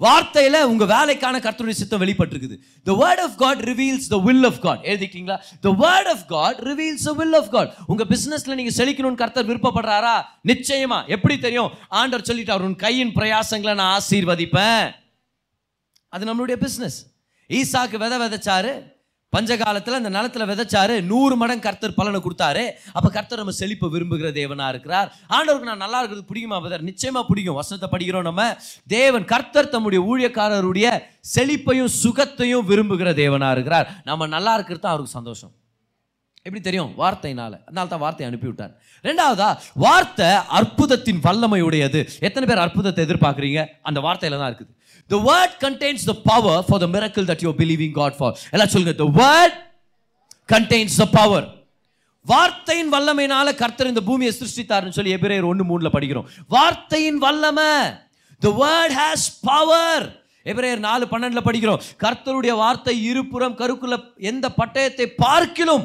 வார்த்தையில் 0.00 0.56
உங்கள் 0.70 0.90
வேலைக்கான 0.92 1.38
கர்த்தருடைய 1.38 1.76
சித்தம் 1.80 2.00
வெளிப்பட்டிருக்குது. 2.00 2.56
The 2.88 2.92
word 3.02 3.22
of 3.26 3.36
God 3.42 3.60
reveals 3.68 4.08
the 4.08 4.16
will 4.16 4.44
of 4.44 4.60
God 4.60 4.80
எழுதிக்கிட்டீங்களா 4.84 5.36
the 5.66 5.74
word 5.82 6.10
of 6.14 6.24
God 6.26 6.58
reveals 6.70 7.04
the 7.04 7.12
will 7.12 7.36
of 7.40 7.50
God 7.50 7.70
உங்கள் 7.86 8.10
பிஸ்னஸில் 8.12 8.58
நீங்கள் 8.60 8.78
செழிக்கணும்னு 8.80 9.20
கர்த்தர் 9.22 9.48
விருப்பப்படுறாரா? 9.50 10.16
நிச்சயமா. 10.48 10.98
எப்படி 11.06 11.38
தெரியும்? 11.38 11.70
ஆண்டவர் 12.00 12.26
சொல்லிட்டார் 12.26 12.66
உன் 12.70 12.76
கையின் 12.86 13.14
பிரயாசங்களை 13.18 13.74
நான் 13.74 13.94
ஆசீர்வதிப்பேன். 13.98 14.90
அது 16.14 16.24
நம்மளுடைய 16.28 16.56
பிஸ்னஸ் 16.64 16.98
ஈசாக்கு 17.58 17.96
விதை 18.02 18.16
விதைச்சாரு. 18.22 18.72
பஞ்சகாலத்தில் 19.36 19.96
அந்த 19.98 20.10
நிலத்துல 20.16 20.46
விதைச்சாரு. 20.50 20.94
நூறு 21.10 21.34
மடங்கு 21.40 21.64
கர்த்தர் 21.66 21.94
பலனை 21.98 22.20
கொடுத்தாரு. 22.24 22.64
அப்போ 22.96 23.08
கர்த்தர் 23.10 23.40
நம்ம 23.42 23.54
செழிப்பை 23.60 23.88
விரும்புகிற 23.94 24.30
தேவனாக 24.40 24.72
இருக்கிறார். 24.74 25.08
ஆண்டவருக்கு 25.36 25.70
நான் 25.70 25.82
நல்லா 25.84 26.00
இருக்கிறது 26.02 26.26
பிடிக்குமா 26.30 26.58
பதர் 26.66 26.86
நிச்சயமாக 26.90 27.24
பிடிக்கும். 27.28 27.58
வசனத்தை 27.60 27.88
படிக்கிறோம் 27.94 28.28
நம்ம. 28.28 28.44
தேவன் 28.96 29.24
கர்த்தர் 29.24 29.72
தம்முடைய 29.74 30.02
ஊழியக்காரருடைய 30.10 30.90
செழிப்பையும் 31.34 31.90
சுகத்தையும் 32.02 32.68
விரும்புகிற 32.72 33.12
தேவனாக 33.22 33.56
இருக்கிறார். 33.58 33.88
நம்ம 34.04 34.30
நல்லா 34.36 34.54
இருக்கிறது 34.54 34.84
தான் 34.84 34.94
அவருக்கு 34.94 35.18
சந்தோஷம். 35.18 35.52
எப்படி 36.44 36.62
தெரியும்? 36.68 36.92
வார்த்தையினால். 36.98 37.56
அதனால 37.68 37.88
தான் 37.88 38.04
வார்த்தையை 38.04 38.28
அனுப்பிவிட்டார். 38.28 38.72
ரெண்டாவதா 39.08 39.48
வார்த்தை 39.86 40.30
அற்புதத்தின் 40.58 41.20
வல்லமையுடையது. 41.26 42.00
எத்தனை 42.28 42.48
பேர் 42.48 42.64
அற்புதத்தை 42.66 43.04
எதிர்பார்க்குறீங்க? 43.04 43.60
அந்த 43.82 44.00
வார்த்தையில 44.00 44.38
தான் 44.38 44.50
இருக்குது. 44.52 44.72
The 45.14 45.20
word 45.30 45.52
contains 45.64 46.02
the 46.10 46.16
power 46.30 46.56
for 46.68 46.78
the 46.82 46.88
miracle 46.94 47.24
that 47.30 47.40
you're 47.42 47.58
believing 47.62 47.92
god 48.00 48.12
for. 48.20 48.30
எல்லாம் 48.54 48.72
சொல்லுங்க 48.74 48.94
the 49.02 49.10
word 49.22 49.52
contains 50.54 50.94
the 51.02 51.08
power. 51.18 51.42
வார்த்தையின் 52.26 52.90
வல்லமையினால 52.94 53.54
கர்த்தர் 53.60 53.90
இந்த 53.92 54.02
பூமியை 54.08 54.32
சிருஷ்டித்தார்னு 54.38 54.96
சொல்லி 54.96 55.14
எபிரேயர் 55.18 55.48
ஒன்று 55.50 55.64
மூணுல 55.70 55.90
படிக்கிறோம். 55.94 56.26
வார்த்தையின் 56.54 57.18
வல்லமை. 57.26 57.72
த 58.44 58.50
வேர்ட் 58.62 58.94
ஹேஸ் 59.00 59.26
பவர் 59.48 60.06
எபிரேயர் 60.52 60.80
நாலு 60.86 61.04
பன்னெண்டில் 61.10 61.46
படிக்கிறோம். 61.48 61.82
கர்த்தருடைய 62.04 62.52
வார்த்தை 62.62 62.94
இருபுறம் 63.10 63.58
கருக்குள்ள 63.60 63.96
எந்த 64.30 64.46
பட்டயத்தை 64.60 65.06
பார்க்கிலும் 65.24 65.84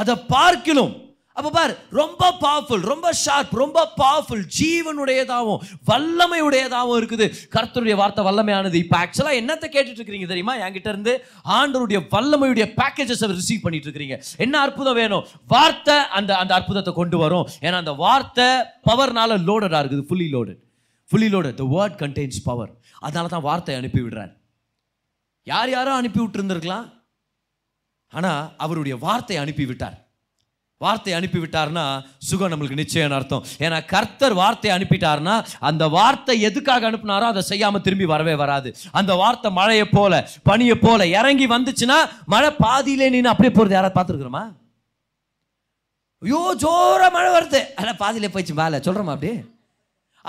அதை 0.00 0.14
பார்க்கிலும் 0.34 0.94
அப்போ 1.38 1.50
பார் 1.56 1.72
ரொம்ப 1.98 2.30
பவர்ஃபுல் 2.44 2.84
ரொம்ப 2.92 3.08
ஷார்ப் 3.22 3.52
ரொம்ப 3.62 3.82
பவர்ஃபுல் 4.00 4.44
ஜீவனுடையதாகவும் 4.58 5.60
வல்லமையுடையதாகவும் 5.90 6.98
இருக்குது. 7.00 7.26
கர்த்தருடைய 7.54 7.96
வார்த்தை 8.00 8.22
வல்லமையானது. 8.28 8.76
இப்போ 8.84 8.96
ஆக்சுவலாக 9.02 9.40
என்னத்தை 9.42 9.68
கேட்டுட்டு 9.74 10.00
இருக்கிறீங்க 10.00 10.28
தெரியுமா? 10.32 10.54
என்கிட்ட 10.64 10.88
இருந்து 10.94 11.12
ஆண்டருடைய 11.58 12.00
வல்லமையுடைய 12.14 12.66
பேக்கேஜஸ் 12.80 13.22
ரிசீவ் 13.40 13.64
பண்ணிட்டு 13.66 13.88
இருக்கிறீங்க 13.88 14.16
என்ன 14.46 14.54
அற்புதம் 14.66 14.98
வேணும்? 15.00 15.26
வார்த்தை 15.54 15.96
அந்த 16.20 16.30
அந்த 16.42 16.54
அற்புதத்தை 16.58 16.94
கொண்டு 17.00 17.18
வரும். 17.24 17.46
ஏன்னா 17.66 17.76
அந்த 17.84 17.94
வார்த்தை 18.04 18.48
பவர்னால 18.90 19.38
லோடடாக 19.50 19.82
இருக்குது. 19.84 20.06
Fully 20.10 20.28
loaded 20.36 20.60
fully 21.10 21.30
loaded 21.36 21.58
the 21.62 21.68
word 21.76 21.96
contains 22.02 22.42
power 22.48 22.72
அதனால 23.04 23.28
தான் 23.36 23.46
வார்த்தை 23.48 23.76
அனுப்பி 23.80 24.00
விடுறார். 24.04 24.32
யார் 25.52 25.70
யாரோ 25.76 25.94
அனுப்பி 26.00 26.20
விட்டுருந்துருக்கலாம். 26.22 26.86
ஆனால் 28.12 28.42
அவருடைய 28.64 28.94
வார்த்தையை 29.06 29.40
அனுப்பி 29.44 29.64
விட்டார். 29.70 29.96
வார்த்தை 30.84 31.12
அனுப்பிவிட்டார்னா 31.18 31.84
சுகம் 32.26 32.50
நம்மளுக்கு 32.52 32.80
நிச்சயம் 32.80 33.14
அர்த்தம். 33.16 33.44
ஏன்னா 33.64 33.78
கர்த்தர் 33.92 34.34
வார்த்தை 34.40 34.70
அனுப்பிட்டார்னா 34.74 35.34
அந்த 35.68 35.84
வார்த்தை 35.96 36.34
எதுக்காக 36.48 36.90
அனுப்புனாரோ 36.90 37.26
அதை 37.32 37.42
செய்யாமல் 37.48 37.84
திரும்பி 37.86 38.06
வரவே 38.12 38.34
வராது. 38.42 38.70
அந்த 39.00 39.12
வார்த்தை 39.22 39.50
மழையை 39.58 39.86
போல 39.96 40.22
பனியை 40.50 40.76
போல 40.86 41.00
இறங்கி 41.18 41.46
வந்துச்சுன்னா 41.54 41.98
மழை 42.34 42.50
பாதியிலே 42.64 43.10
நின்று 43.14 43.32
அப்படியே 43.32 43.52
போகிறது 43.56 43.78
யாராவது 43.78 43.96
பார்த்துருக்குறோமா? 43.98 44.44
ஐயோ 46.22 46.42
ஜோர 46.64 47.02
மழை 47.16 47.30
வருது. 47.38 47.62
ஆனால் 47.78 48.00
பாதியிலே 48.04 48.30
போயிடுச்சு 48.34 48.60
மேலே. 48.62 48.84
சொல்கிறோமா 48.86 49.14
அப்படியே 49.16 49.36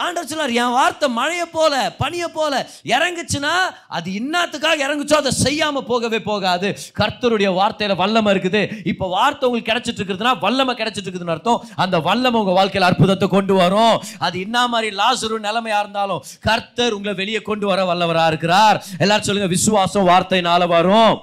ஆண்டவர் 0.06 0.30
சொல்லார் 0.32 0.54
என் 0.64 0.76
வார்த்தை 0.78 1.08
மழையை 1.20 1.46
போல 1.56 1.74
பனியை 2.02 2.28
போல 2.38 2.54
இறங்குச்சுன்னா 2.94 3.54
அது 3.98 4.10
இன்னத்துக்காக 4.20 4.80
இறங்குச்சோ 4.88 5.18
அதை 5.22 5.32
செய்யாம 5.46 5.84
போகவே 5.92 6.20
போகாது. 6.30 6.70
கர்த்தருடைய 7.00 7.50
வார்த்தையில 7.60 7.98
வல்லமை 8.02 8.34
இருக்குது. 8.36 8.62
இப்போ 8.92 9.08
வார்த்தை 9.18 9.46
உங்களுக்கு 9.50 9.72
கிடைச்சிட்டு 9.72 10.02
இருக்குதுன்னா 10.02 10.34
வல்லமை 10.46 10.76
கிடைச்சிட்டு 10.82 11.10
இருக்குதுன்னு 11.10 11.36
அர்த்தம். 11.36 11.64
அந்த 11.86 12.00
வல்லமை 12.10 12.40
உங்க 12.44 12.56
வாழ்க்கையில 12.60 12.90
அற்புதத்தை 12.92 13.30
கொண்டு 13.36 13.56
வரும். 13.62 13.96
அது 14.28 14.36
என்ன 14.46 14.68
மாதிரி 14.74 14.90
லாசுரு 15.02 15.40
நிலைமையா 15.48 15.80
இருந்தாலும் 15.86 16.24
கர்த்தர் 16.48 16.96
உங்களை 16.98 17.16
வெளியே 17.22 17.42
கொண்டு 17.50 17.68
வர 17.72 17.80
வல்லவரா 17.92 18.28
இருக்கிறார். 18.34 18.80
எல்லாரும் 19.04 19.28
சொல்லுங்க 19.30 19.52
விசுவாசம் 19.58 20.10
வார்த்தையினால 20.12 20.68
வரும். 20.78 21.14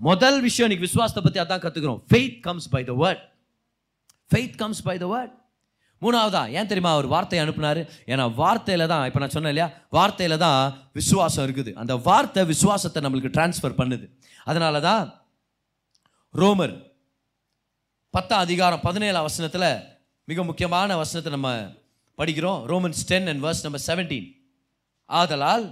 முதல் 0.00 0.38
விஷயம் 0.48 0.66
இன்னைக்கு 0.66 0.88
விசுவாசத்தை 0.88 1.22
பத்தி 1.24 1.40
அதான் 1.42 1.64
கத்துக்கிறோம். 1.64 2.02
Faith 2.10 2.38
comes 2.46 2.68
by 2.74 2.82
the 2.90 2.94
word 3.04 3.22
faith 4.30 4.56
comes 4.62 4.84
by 4.88 4.96
the 5.02 5.06
word 5.14 5.32
மூணாவதா 6.02 6.50
ஏன் 6.50 6.66
தெரியுமா 6.70 6.92
அவர் 6.92 7.06
வார்த்தையை 7.06 7.42
அனுப்புனார்? 7.44 7.80
ஏன்னா 8.12 8.24
வார்த்தையில 8.40 8.86
தான் 8.86 9.06
இப்போ 9.06 9.20
நான் 9.20 9.34
சொன்னேன் 9.34 9.52
இல்லையா? 9.54 9.68
வார்த்தையில 9.92 10.36
தான் 10.36 10.90
விசுவாசம் 10.92 11.44
இருக்குது. 11.46 11.72
அந்த 11.74 11.96
வார்த்தை 11.96 12.44
விசுவாசத்தை 12.44 13.02
நம்மளுக்கு 13.02 13.34
டிரான்ஸ்ஃபர் 13.36 13.78
பண்ணுது. 13.80 14.06
அதனால 14.44 14.80
தான் 14.80 15.04
ரோமர் 16.34 16.74
பத்தாம் 18.10 18.44
அதிகாரம் 18.46 18.80
பதினேழாம் 18.80 19.26
வசனத்தில் 19.28 19.70
மிக 20.24 20.44
முக்கியமான 20.44 20.96
வசனத்தை 20.96 21.32
நம்ம 21.32 21.50
படிக்கிறோம். 22.18 22.60
Romans 22.70 23.06
ten 23.06 23.28
and 23.30 23.44
verse 23.44 23.62
number 23.62 23.86
seventeen 23.86 24.28
ஆதலால் 25.10 25.64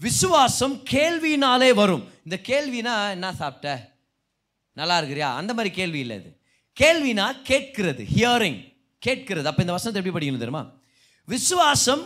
விசுவாசம் 0.00 0.74
கேள்வினாலே 0.90 1.74
வரும். 1.74 2.04
இந்த 2.24 2.36
கேள்வினா 2.50 3.10
என்ன 3.10 3.32
சாப்பிட்ட? 3.32 3.96
நல்லா 4.72 5.00
இருக்கிறியா? 5.00 5.28
அந்த 5.40 5.54
மாதிரி 5.54 5.74
கேள்வி 5.74 5.98
இல்லை 5.98 6.16
இது. 6.16 6.30
கேள்வினா 6.76 7.26
கேட்கிறது 7.42 8.04
ஹியரிங் 8.16 8.60
கேட்கிறது. 8.98 9.48
அப்போ 9.48 9.62
இந்த 9.62 9.72
வசனத்தை 9.72 10.02
எப்படி 10.02 10.14
படிக்கணும் 10.16 10.44
தெரியுமா? 10.44 10.70
விசுவாசம் 11.24 12.02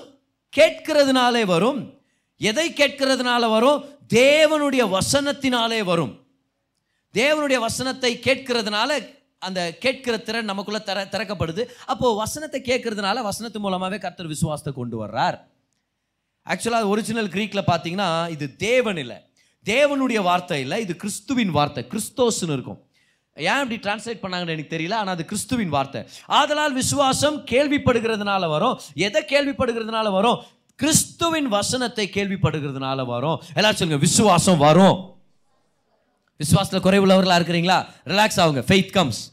கேட்கிறதுனாலே 0.57 1.45
வரும். 1.45 2.01
எதை 2.37 2.71
கேட்கிறதுனால 2.71 3.51
வரும்? 3.51 3.85
தேவனுடைய 4.09 4.99
வசனத்தினாலே 4.99 5.85
வரும். 5.85 6.27
தேவனுடைய 7.15 7.59
வசனத்தை 7.59 8.19
கேட்கிறதுனால 8.25 9.21
அந்த 9.39 9.75
கேட்கிற 9.75 10.19
திறன் 10.19 10.45
நமக்குள்ள 10.45 10.83
திற 10.87 10.99
திறக்கப்படுது. 11.15 11.63
அப்போது 11.87 12.17
வசனத்தை 12.17 12.61
கேட்கறதுனால 12.61 13.23
வசனத்து 13.23 13.61
மூலமாகவே 13.61 13.99
கர்த்தர் 14.01 14.27
விசுவாசத்தை 14.27 14.73
கொண்டு 14.73 15.07
வர்றார். 15.07 15.39
ஆக்சுவலாக 16.47 16.87
ஒரிஜினல் 16.87 17.29
க்ரீக்கில் 17.29 17.67
பார்த்தீங்கன்னா 17.67 18.31
இது 18.31 18.57
தேவன் 18.57 18.97
இல்லை. 18.97 19.17
தேவனுடைய 19.65 20.23
வார்த்தை 20.23 20.61
இல்லை 20.61 20.81
இது 20.81 20.97
கிறிஸ்துவின் 20.97 21.51
வார்த்தை 21.51 21.87
கிறிஸ்தோஸ்னு 21.91 22.53
இருக்கும். 22.53 22.87
ஏன் 23.35 23.71
இப்படி 23.71 23.77
டிரான்ஸ்லேட் 23.77 24.21
பண்ணாங்கன்னு 24.23 24.49
எனக்கு 24.49 24.77
தெரியல 24.77 24.93
ஆனால் 24.93 25.15
அது 25.15 25.25
கிறிஸ்துவின் 25.25 25.69
வார்த்தை. 25.69 26.05
ஆதலால் 26.27 26.73
விசுவாசம் 26.73 27.47
கேள்விப்படுகிறதுனால 27.47 28.49
வரும். 28.49 28.81
எதை 28.95 29.23
கேள்விப்படுகிறதுனால 29.23 30.11
வரும்? 30.11 30.43
கிறிஸ்துவின் 30.77 31.49
வசனத்தை 31.49 32.11
கேள்விப்படுகிறதுனால 32.15 33.07
வரும். 33.07 33.43
எல்லாரும் 33.55 33.79
சொல்லுங்க 33.79 34.05
விசுவாசம் 34.07 34.59
வரும். 34.59 35.15
விசுவாசத்தில் 36.39 36.85
குறைவுள்ளவர்களாக 36.85 37.41
இருக்கிறீங்களா? 37.41 37.87
ரிலாக்ஸ் 38.05 38.37
ஆகுங்க 38.37 38.63
ஃபெய்த் 38.69 38.91
கம்ஸ் 38.91 39.33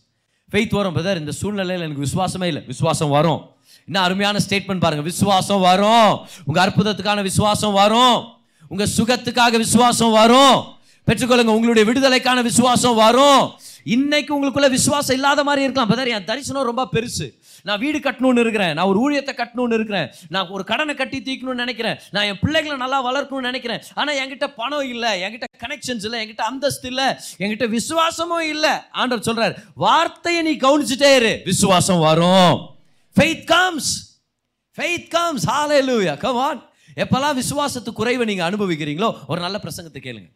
ஃபெய்த் 0.51 0.69
வரும் 0.69 0.95
பிரதர் 0.95 1.17
இந்த 1.17 1.31
சூழ்நிலையில் 1.31 1.85
எனக்கு 1.85 2.03
விசுவாசமே 2.03 2.43
இல்லை. 2.43 2.63
விசுவாசம் 2.67 3.09
வரும். 3.09 3.55
இன்னும் 3.85 4.03
அருமையான 4.03 4.39
ஸ்டேட்மெண்ட் 4.49 4.79
பாருங்க 4.79 5.03
விசுவாசம் 5.03 5.59
வரும். 5.59 6.27
உங்கள் 6.45 6.69
அற்புதத்துக்கான 6.69 7.21
விசுவாசம் 7.21 7.73
வரும். 7.73 8.33
உங்கள் 8.67 8.89
சுகத்துக்காக 8.97 9.57
விசுவாசம் 9.57 10.11
வரும். 10.11 10.63
பெற்றுக்கொள்ளுங்க 11.07 11.53
உங்களுடைய 11.57 11.91
விடுதலைக்கான 11.91 12.41
விசுவாசம் 12.41 12.95
வரும். 12.95 13.51
இன்னைக்கு 13.95 14.31
உங்களுக்குள்ள 14.35 14.69
விசுவாசம் 14.69 15.15
இல்லாத 15.17 15.43
மாதிரி 15.47 15.61
இருக்கலாம். 15.65 15.89
பிரதர் 15.91 16.13
என் 16.15 16.27
தரிசனம் 16.29 16.67
ரொம்ப 16.69 16.83
பெருசு. 16.93 17.27
நான் 17.67 17.79
வீடு 17.79 17.97
கட்டணும்னு 17.99 18.43
இருக்கிறேன். 18.43 18.73
நான் 18.73 18.89
ஒரு 18.91 18.99
ஊழியத்தை 19.03 19.33
கட்டணும்னு 19.39 19.77
இருக்கிறேன். 19.79 20.09
நான் 20.29 20.47
ஒரு 20.47 20.63
கடனை 20.63 20.95
கட்டி 20.95 21.19
தீக்கணும்னு 21.19 21.63
நினைக்கிறேன். 21.63 21.97
நான் 22.11 22.23
என் 22.23 22.39
பிள்ளைகளை 22.41 22.77
நல்லா 22.77 22.99
வளர்க்கணும்னு 23.07 23.49
நினைக்கிறேன். 23.51 23.81
ஆனால் 23.93 24.15
என்கிட்ட 24.15 24.47
பணம் 24.55 24.87
இல்லை. 24.93 25.11
என்கிட்ட 25.21 25.43
கனெக்ஷன்ஸ் 25.65 26.05
இல்லை. 26.07 26.19
என்கிட்ட 26.23 26.45
அந்தஸ்து 26.51 26.87
இல்லை. 26.87 27.07
என்கிட்ட 27.37 27.67
விசுவாசமும் 27.69 28.47
இல்லை. 28.53 28.73
ஆண்டவர் 28.91 29.27
சொல்றார் 29.29 29.55
வார்த்தையை 29.73 30.41
நீ 30.41 30.55
கவனிச்சுட்டே 30.67 31.15
இரு. 31.15 31.33
விசுவாசம் 31.45 31.99
வரும். 31.99 32.55
Faith 33.15 33.45
comes 33.53 33.91
faith 34.77 35.07
comes 35.07 35.45
hallelujah 35.89 36.17
come on 36.17 36.59
எப்பலாம் 37.03 37.39
விசுவாசத்து 37.41 37.91
குறைவை 37.91 38.25
நீங்கள் 38.25 38.49
அனுபவிக்கிறீங்களோ 38.49 39.09
ஒரு 39.27 39.41
நல்ல 39.41 39.59
பிரசங்கத்தை 39.63 40.01
கேளுங்க. 40.03 40.29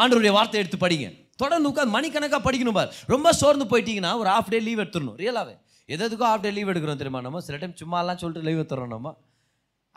ஆண்டவருடைய 0.00 0.32
வார்த்தை 0.38 0.60
எடுத்து 0.62 0.78
படிங்க. 0.84 1.08
தொடர்ந்து 1.42 1.68
உட்காந்து 1.70 1.94
மணிக்கணக்காக 1.96 2.42
படிக்கணும் 2.46 2.78
பார். 2.78 2.92
ரொம்ப 3.06 3.32
சோர்ந்து 3.40 3.66
போயிட்டீங்கன்னா 3.72 4.12
ஒரு 4.22 4.30
ஹாஃப் 4.30 4.52
டே 4.54 4.60
லீவ் 4.68 4.82
எடுத்துடணும். 4.84 5.18
ரியலாகவே 5.22 5.54
எது 5.92 6.02
எதுக்கோ 6.08 6.26
ஹாஃப் 6.32 6.44
டே 6.46 6.50
லீவ் 6.56 6.70
எடுக்கிறோம் 6.72 7.00
தெரியுமா 7.02 7.20
நம்ம? 7.26 7.40
சில 7.46 7.58
டைம் 7.62 7.78
சும்மாலாம் 7.82 8.20
சொல்லிட்டு 8.22 8.46
லீவ் 8.48 8.60
எடுத்துறோம் 8.62 8.94
நம்ம. 8.96 9.12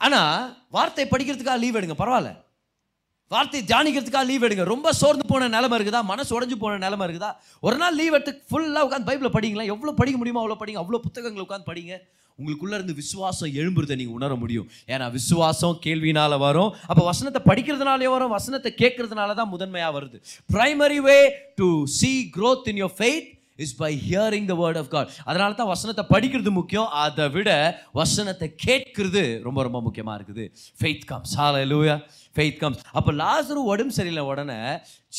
ஆனால் 0.06 0.58
வார்த்தை 0.70 1.06
படிக்கிறதுக்காக 1.12 1.60
லீவ் 1.64 1.78
எடுங்க. 1.80 1.98
பரவாயில்ல. 2.04 2.32
வார்த்தை 3.34 3.60
தியானிக்கிறதுக்காக 3.62 4.26
லீவ் 4.30 4.44
எடுங்க. 4.44 4.64
ரொம்ப 4.64 4.88
சோர்ந்து 5.02 5.26
போன 5.28 5.48
நிலமை 5.48 5.78
இருக்குதா? 5.78 6.02
மனசு 6.04 6.32
உடஞ்சு 6.36 6.56
போன 6.64 6.78
நிலமை 6.78 7.06
இருக்குதா? 7.08 7.30
ஒரு 7.60 7.78
நாள் 7.78 7.96
லீவ் 7.96 8.16
எடுத்து 8.18 8.32
ஃபுல்லாக 8.52 8.88
உட்காந்து 8.88 9.08
பைபிளில் 9.10 9.36
படிங்களா 9.38 9.66
எவ்வளோ 9.74 9.94
படிக்க 10.02 10.18
முடியுமோ 10.22 10.42
அவ்வளோ 10.44 10.58
படிங்க. 10.64 10.82
அவ்வளோ 10.84 11.02
புத்தகங்களை 11.06 11.46
உட்காந்து 11.48 11.70
படிங்க. 11.72 11.96
உங்களுக்குள்ள 12.40 12.74
இருந்து 12.80 12.94
விசுவாசம் 13.02 13.52
எழும்புறதை 13.60 13.96
நீங்கள் 14.00 14.18
உணர 14.20 14.36
முடியும். 14.44 14.68
ஏன்னா 14.94 15.06
விசுவாசம் 15.18 15.78
கேள்வினால 15.86 16.40
வரும். 16.46 16.72
அப்போ 16.90 17.04
வசனத்தை 17.12 17.42
படிக்கிறதுனாலே 17.50 18.10
வரும் 18.16 18.34
வசனத்தை 18.38 18.72
கேட்கறதுனால 18.82 19.36
தான் 19.42 19.54
முதன்மையாக 19.54 19.94
வருது. 19.98 20.18
Primary 20.56 21.00
way 21.08 21.20
to 21.62 21.70
see 22.00 22.12
growth 22.38 22.68
in 22.74 22.82
your 22.84 22.98
faith 23.00 23.30
is 23.64 23.76
by 23.82 23.92
hearing 24.08 24.48
the 24.52 24.56
word 24.62 24.78
of 24.82 24.90
God 24.94 25.10
அதனால 25.30 25.54
தான் 25.60 25.72
வசனத்தை 25.74 26.04
படிக்கிறது 26.14 26.52
முக்கியம். 26.60 26.90
அதை 27.04 27.26
விட 27.36 27.50
வசனத்தை 28.00 28.48
கேட்கிறது 28.66 29.24
ரொம்ப 29.48 29.60
ரொம்ப 29.68 29.82
முக்கியமாக 29.88 30.18
இருக்குது. 30.20 30.46
Faith 30.82 31.06
comes 31.12 31.36
hallelujah 31.42 31.98
faith 32.36 32.60
comes 32.62 32.82
அப்போ 32.98 33.12
லாசரு 33.22 33.62
உடம்பு 33.72 33.94
சரியில்லை 33.98 34.24
உடனே 34.32 34.60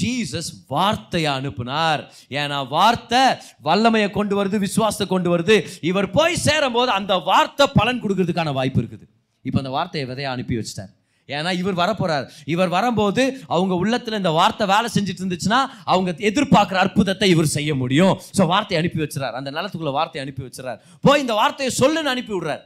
ஜீசஸ் 0.00 0.50
வார்த்தையை 0.74 1.31
அனுப்புனார். 1.38 2.03
ஏன்னா 2.40 2.59
வார்த்தை 2.77 3.22
வல்லமையை 3.68 4.09
கொண்டு 4.18 4.35
வருது 4.38 4.59
விசுவாசத்தை 4.66 5.07
கொண்டு 5.14 5.29
வருது. 5.35 5.57
இவர் 5.90 6.09
போய் 6.18 6.42
சேரும்போது 6.48 6.90
அந்த 6.98 7.14
வார்த்தை 7.31 7.66
பலன் 7.79 8.03
கொடுக்கறதுக்கான 8.05 8.53
வாய்ப்பு 8.59 8.81
இருக்குது. 8.83 9.07
இப்போ 9.48 9.59
அந்த 9.62 9.72
வார்த்தையை 9.79 10.07
விதையை 10.11 10.31
அனுப்பி 10.35 10.57
வச்சிட்டார். 10.59 10.92
ஏன்னா 11.29 11.50
இவர் 11.61 11.77
வரப்போறார். 11.83 12.24
இவர் 12.55 12.70
வரும்போது 12.74 13.22
அவங்க 13.55 13.74
உள்ளத்தில் 13.83 14.18
இந்த 14.20 14.33
வார்த்தை 14.38 14.64
வேலை 14.72 14.88
செஞ்சுட்டு 14.96 15.22
இருந்துச்சுன்னா 15.22 15.61
அவங்க 15.92 16.11
எதிர்பார்க்குற 16.31 16.81
அற்புதத்தை 16.85 17.29
இவர் 17.35 17.55
செய்ய 17.55 17.70
முடியும். 17.83 18.14
ஸோ 18.38 18.42
வார்த்தையை 18.53 18.81
அனுப்பி 18.81 19.00
வச்சுறார். 19.05 19.37
அந்த 19.38 19.50
நிலத்துக்குள்ள 19.57 19.94
வார்த்தையை 19.98 20.24
அனுப்பி 20.24 20.44
வச்சுறார். 20.48 20.81
போய் 21.07 21.22
இந்த 21.24 21.37
வார்த்தையை 21.40 21.70
சொல்லுன்னு 21.81 22.12
அனுப்பி 22.14 22.35
விடுறார். 22.37 22.62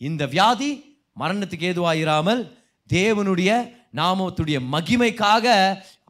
இந்த 0.00 0.22
வியாதி 0.34 0.70
மரணத்துக்கு 1.20 1.68
ஏதுவாயிராமல் 1.70 2.42
தேவனுடைய 2.90 3.50
நாமத்துடைய 4.00 4.58
மகிமைக்காக 4.74 5.46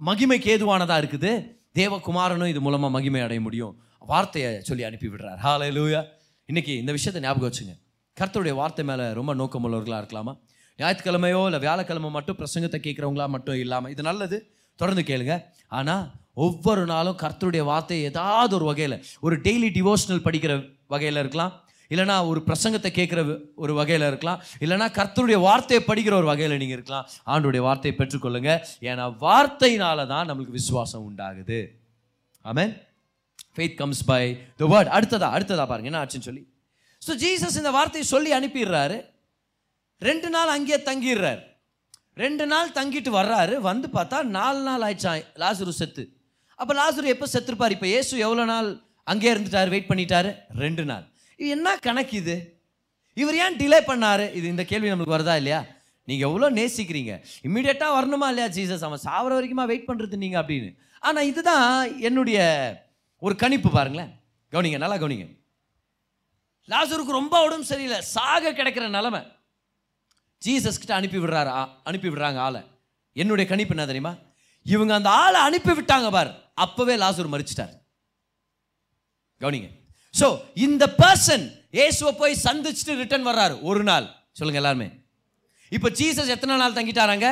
மகிமைக்கு 0.09 0.49
ஏதுவானதாக 0.55 1.01
இருக்குது? 1.03 1.33
தேவகுமாரனும் 1.79 2.51
இது 2.53 2.61
மூலமாக 2.67 2.93
மகிமை 2.97 3.21
அடைய 3.27 3.41
முடியும். 3.47 3.75
வார்த்தையை 4.13 4.51
சொல்லி 4.69 4.85
அனுப்பி 4.89 5.09
விடுறார். 5.13 5.41
லூயா 5.77 6.01
இன்னைக்கு 6.49 6.73
இந்த 6.83 6.93
விஷயத்தை 6.97 7.21
ஞாபகம் 7.27 7.49
வச்சுங்க. 7.49 7.75
கர்த்தருடைய 8.17 8.55
வார்த்தை 8.61 8.85
மேலே 8.91 9.05
ரொம்ப 9.19 9.33
நோக்கமுள்ளவர்களாக 9.41 10.01
இருக்கலாமா? 10.03 10.33
ஞாயிற்றுக்கிழமையோ 10.79 11.41
இல்லை 11.49 11.61
வியாழக்கிழமை 11.65 12.11
மட்டும் 12.17 12.39
பிரசங்கத்தை 12.41 12.79
கேட்குறவங்களா 12.87 13.27
மட்டும் 13.35 13.59
இல்லாமல் 13.65 13.93
இது 13.95 14.03
நல்லது. 14.11 14.39
தொடர்ந்து 14.81 15.05
கேளுங்க. 15.11 15.35
ஆனால் 15.79 16.05
ஒவ்வொரு 16.45 16.83
நாளும் 16.93 17.19
கர்த்தருடைய 17.23 17.63
வார்த்தை 17.71 17.99
ஏதாவது 18.11 18.53
ஒரு 18.59 18.67
வகையில் 18.71 18.97
ஒரு 19.27 19.37
டெய்லி 19.47 19.69
டிவோஷனல் 19.79 20.25
படிக்கிற 20.27 20.53
வகையில் 20.95 21.21
இருக்கலாம். 21.23 21.53
இல்லைனா 21.93 22.17
ஒரு 22.31 22.41
பிரசங்கத்தை 22.49 22.91
கேட்குற 22.99 23.21
ஒரு 23.65 23.73
வகையில் 23.81 24.07
இருக்கலாம். 24.11 24.41
இல்லைனா 24.65 24.89
கர்த்தருடைய 24.99 25.39
வார்த்தையை 25.49 25.83
படிக்கிற 25.91 26.15
ஒரு 26.21 26.29
வகையில் 26.31 26.61
நீங்கள் 26.63 26.79
இருக்கலாம். 26.79 27.07
ஆண்டுடைய 27.33 27.63
வார்த்தையை 27.69 27.95
பெற்றுக்கொள்ளுங்க. 28.01 28.53
ஏன்னா 28.91 29.07
வார்த்தையினால 29.27 30.07
தான் 30.15 30.29
நம்மளுக்கு 30.31 30.59
விசுவாசம் 30.61 31.07
உண்டாகுது. 31.11 31.61
Amen 32.51 32.73
faith 33.57 33.79
comes 33.81 34.05
by 34.11 34.23
the 34.61 34.69
word 34.75 34.91
அடுத்ததா 34.99 35.31
அடுத்ததா 35.37 35.65
பாருங்க 35.71 35.91
என்ன 35.91 36.03
ஆச்சுன்னு 36.03 36.29
சொல்லி. 36.29 36.43
ஸோ 37.03 37.15
ஜீசஸ் 37.23 37.59
இந்த 37.61 37.71
வார்த்தையை 37.77 38.07
சொல்லி 38.15 38.31
அனுப்பிடுறாரு. 38.39 38.99
ரெண்டு 40.09 40.29
நாள் 40.35 40.55
அங்கேயே 40.57 40.79
தங்கிடுறார். 40.89 41.43
ரெண்டு 42.23 42.45
நாள் 42.53 42.75
தங்கிட்டு 42.79 43.11
வர்றாரு. 43.21 43.55
வந்து 43.69 43.87
பார்த்தா 43.97 44.19
நாலு 44.39 44.61
நாள் 44.69 44.85
ஆயிடுச்சான் 44.87 45.23
லாசுரு 45.43 45.73
செத்து. 45.81 46.03
அப்போ 46.61 46.73
லாசுரு 46.81 47.15
எப்போ 47.15 47.27
செத்துருப்பார்? 47.35 47.75
இப்போ 47.77 47.89
இயேசு 47.93 48.13
எவ்வளோ 48.27 48.45
நாள் 48.55 48.69
அங்கேயே 49.13 49.33
இருந்துட்டார்? 49.35 49.73
வெயிட் 49.75 49.89
பண்ணிட்டாரு? 49.91 50.31
ரெண்டு 50.65 50.85
நாள். 50.91 51.07
இது 51.43 51.53
என்ன 51.55 51.69
கணக்கு 51.87 52.15
இது? 52.23 52.35
இவர் 53.21 53.37
ஏன் 53.45 53.57
டிலே 53.61 53.79
பண்ணாரு? 53.89 54.27
இது 54.39 54.47
இந்த 54.55 54.65
கேள்வி 54.71 54.91
நம்மளுக்கு 54.91 55.15
வருதா 55.15 55.35
இல்லையா? 55.41 55.61
நீங்கள் 56.09 56.29
எவ்வளோ 56.29 56.47
நேசிக்கிறீங்க? 56.59 57.13
இம்மிடியட்டாக 57.47 57.97
வரணுமா 57.97 58.27
இல்லையா 58.33 58.47
ஜீசஸ் 58.57 58.85
அவன் 58.89 59.03
சாவர 59.07 59.33
வரைக்குமா 59.39 59.65
வெயிட் 59.71 59.89
பண்ணுறது 59.89 60.21
நீங்கள் 60.25 60.43
அப்படின்னு. 60.43 60.71
ஆனால் 61.09 61.29
இதுதான் 61.31 61.67
என்னுடைய 62.09 62.39
ஒரு 63.27 63.35
கணிப்பு 63.43 63.71
பாருங்களேன். 63.71 64.13
கவனிங்க 64.53 64.79
நல்லா 64.85 64.99
கவனிங்க. 65.03 65.27
லாசருக்கு 66.73 67.19
ரொம்ப 67.21 67.37
உடம்பு 67.49 67.71
சரியில்லை. 67.73 68.01
சாக 68.15 68.55
கிடைக்கிற 68.61 68.87
நிலமை. 68.99 69.23
ஜீசஸ் 70.43 70.81
கிட்ட 70.83 70.95
அனுப்பி 71.01 71.19
விடுறாரு 71.27 71.53
அனுப்பி 71.91 72.09
விடுறாங்க 72.09 72.41
ஆளை. 72.47 72.63
என்னுடைய 73.23 73.47
கணிப்பு 73.53 73.77
என்ன 73.77 73.91
தெரியுமா? 73.93 74.15
இவங்க 74.75 74.93
அந்த 75.01 75.11
ஆளை 75.23 75.41
அனுப்பி 75.49 75.73
விட்டாங்க 75.79 76.11
பார். 76.19 76.33
அப்போவே 76.67 76.97
லாசூர் 77.05 77.35
மறிச்சிட்டார். 77.37 77.77
கவனிங்க. 79.45 79.71
ஸோ 80.21 80.27
இந்த 80.67 80.85
பர்சன் 81.03 81.45
இயேசுவை 81.79 82.13
போய் 82.21 82.43
சந்திச்சுட்டு 82.47 82.95
ரிட்டர்ன் 83.03 83.29
வர்றாரு. 83.31 83.55
ஒரு 83.69 83.83
நாள். 83.91 84.07
சொல்லுங்க 84.39 84.61
எல்லாருமே. 84.63 84.89
இப்போ 85.77 85.89
ஜீசஸ் 85.99 86.33
எத்தனை 86.35 86.57
நாள் 86.63 86.79
தங்கிட்டாராங்க? 86.79 87.29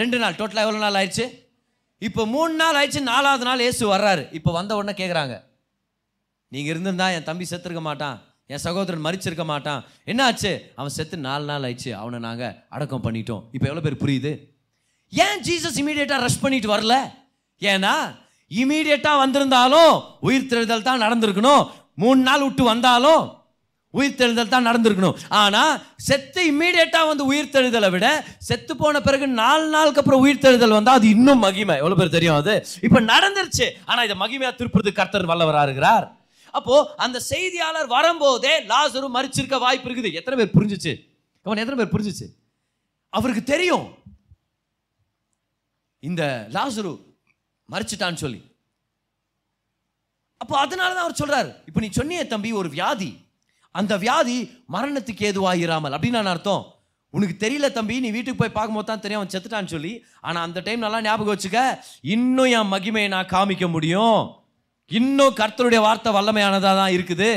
ரெண்டு 0.00 0.16
நாள். 0.22 0.36
டோட்டலாக 0.38 0.66
எவ்வளோ 0.66 0.80
நாள் 0.84 0.98
ஆயிடுச்சு? 1.00 1.26
இப்போ 2.06 2.22
மூணு 2.32 2.54
நாள் 2.62 2.78
ஆயிடுச்சு 2.78 3.02
நாலாவது 3.12 3.44
நாள் 3.48 3.62
இயேசு 3.66 3.84
வர்றாரு. 3.92 4.24
இப்போ 4.38 4.50
வந்த 4.58 4.72
உடனே 4.78 4.94
கேட்குறாங்க 5.02 5.36
நீங்கள் 6.52 6.72
இருந்திருந்தா 6.72 7.06
என் 7.16 7.28
தம்பி 7.28 7.44
செத்துருக்க 7.52 7.82
மாட்டான். 7.90 8.18
என் 8.52 8.62
சகோதரன் 8.64 9.04
மறிச்சிருக்க 9.06 9.44
மாட்டான். 9.52 9.80
என்ன 10.10 10.20
ஆச்சு? 10.26 10.52
அவன் 10.80 10.94
செத்து 10.96 11.16
நாலு 11.28 11.44
நாள் 11.52 11.64
ஆயிடுச்சு. 11.68 11.90
அவனை 12.02 12.18
நாங்கள் 12.26 12.54
அடக்கம் 12.74 13.04
பண்ணிட்டோம். 13.06 13.42
இப்போ 13.54 13.66
எவ்வளோ 13.70 13.82
பேர் 13.86 14.02
புரியுது? 14.02 14.32
ஏன் 15.12 15.40
ஜீசஸ் 15.46 15.80
இமீடியட்டாக 15.82 16.24
ரஷ் 16.26 16.42
பண்ணிட்டு 16.44 16.68
வரல? 16.74 16.94
ஏன்னா 17.62 17.94
இமீடியட்டாக 18.50 19.22
வந்திருந்தாலும் 19.24 19.92
உயிர் 20.28 20.50
தெழுதல் 20.50 20.88
தான் 20.88 21.04
நடந்திருக்கணும். 21.04 21.64
மூணு 22.02 22.20
நாள் 22.28 22.44
விட்டு 22.46 22.64
வந்தாலும் 22.72 23.24
உயிர் 23.98 24.16
தெழுதல் 24.20 24.52
தான் 24.54 24.66
நடந்திருக்கணும். 24.68 25.18
ஆனால் 25.42 25.74
செத்து 26.06 26.40
இம்மீடியட்டாக 26.50 27.08
வந்து 27.10 27.24
உயிர் 27.30 27.52
தெழுதலை 27.54 27.88
விட 27.94 28.06
செத்து 28.48 28.72
போன 28.80 29.00
பிறகு 29.06 29.26
நாலு 29.42 29.66
நாளுக்கு 29.74 30.00
அப்புறம் 30.02 30.22
உயிர் 30.24 30.42
தெழுதல் 30.44 30.76
வந்தால் 30.78 30.98
அது 31.00 31.08
இன்னும் 31.16 31.42
மகிமை. 31.44 31.76
எவ்வளோ 31.82 31.96
பேர் 32.00 32.16
தெரியும் 32.16 32.38
அது? 32.40 32.54
இப்போ 32.86 33.00
நடந்துருச்சு. 33.12 33.66
ஆனால் 33.90 34.06
இதை 34.08 34.16
மகிமையாக 34.22 34.54
திருப்புறதுக்கு 34.58 35.00
கர்த்தர் 35.00 35.30
வல்லவராக 35.32 35.66
இருக்கிறார். 35.68 36.06
அப்போ 36.58 36.74
அந்த 37.04 37.18
செய்தியாளர் 37.32 37.88
வரும்போதே 37.96 38.54
லாசரு 38.72 39.08
மறிச்சிருக்க 39.16 39.56
வாய்ப்பு 39.64 39.88
இருக்குது. 39.88 40.12
எத்தனை 40.20 40.36
பேர் 40.40 40.56
புரிஞ்சுச்சு? 40.58 40.92
அவன் 41.46 41.62
எத்தனை 41.62 41.78
பேர் 41.80 41.94
புரிஞ்சுச்சு? 41.94 42.26
அவருக்கு 43.16 43.44
தெரியும். 43.54 43.86
இந்த 46.02 46.22
லாசரு 46.56 46.92
மறிச்சிட்டான்னு 47.74 48.22
சொல்லி. 48.24 48.40
அப்போ 50.40 50.54
அதனால 50.64 50.90
தான் 50.94 51.06
அவர் 51.06 51.20
சொல்கிறார் 51.20 51.50
இப்போ 51.68 51.80
நீ 51.84 51.88
சொன்னிய 51.98 52.22
தம்பி 52.32 52.50
ஒரு 52.60 52.68
வியாதி. 52.76 53.10
அந்த 53.74 53.92
வியாதி 54.04 54.36
மரணத்துக்கு 54.74 55.22
ஏதுவாயிராமல். 55.28 55.94
அப்படின்னு 55.96 56.18
நான் 56.18 56.32
அர்த்தம்? 56.34 56.64
உனக்கு 57.14 57.34
தெரியல 57.44 57.66
தம்பி 57.76 57.94
நீ 58.04 58.08
வீட்டுக்கு 58.16 58.40
போய் 58.40 58.56
பார்க்கும்போது 58.56 58.88
தான் 58.88 59.02
தெரியும் 59.04 59.20
அவன் 59.20 59.32
செத்துட்டான்னு 59.34 59.72
சொல்லி. 59.74 59.92
ஆனால் 60.26 60.44
அந்த 60.46 60.58
டைம் 60.66 60.84
நல்லா 60.84 60.98
ஞாபகம் 61.06 61.34
வச்சுக்க 61.34 61.60
இன்னும் 62.14 62.50
என் 62.58 62.72
மகிமையை 62.74 63.10
நான் 63.14 63.32
காமிக்க 63.34 63.66
முடியும். 63.74 64.18
இன்னும் 64.90 65.36
கர்த்தருடைய 65.40 65.80
வார்த்தை 65.86 66.10
வல்லமையானதாக 66.16 66.74
தான் 66.80 66.94
இருக்குது. 66.96 67.30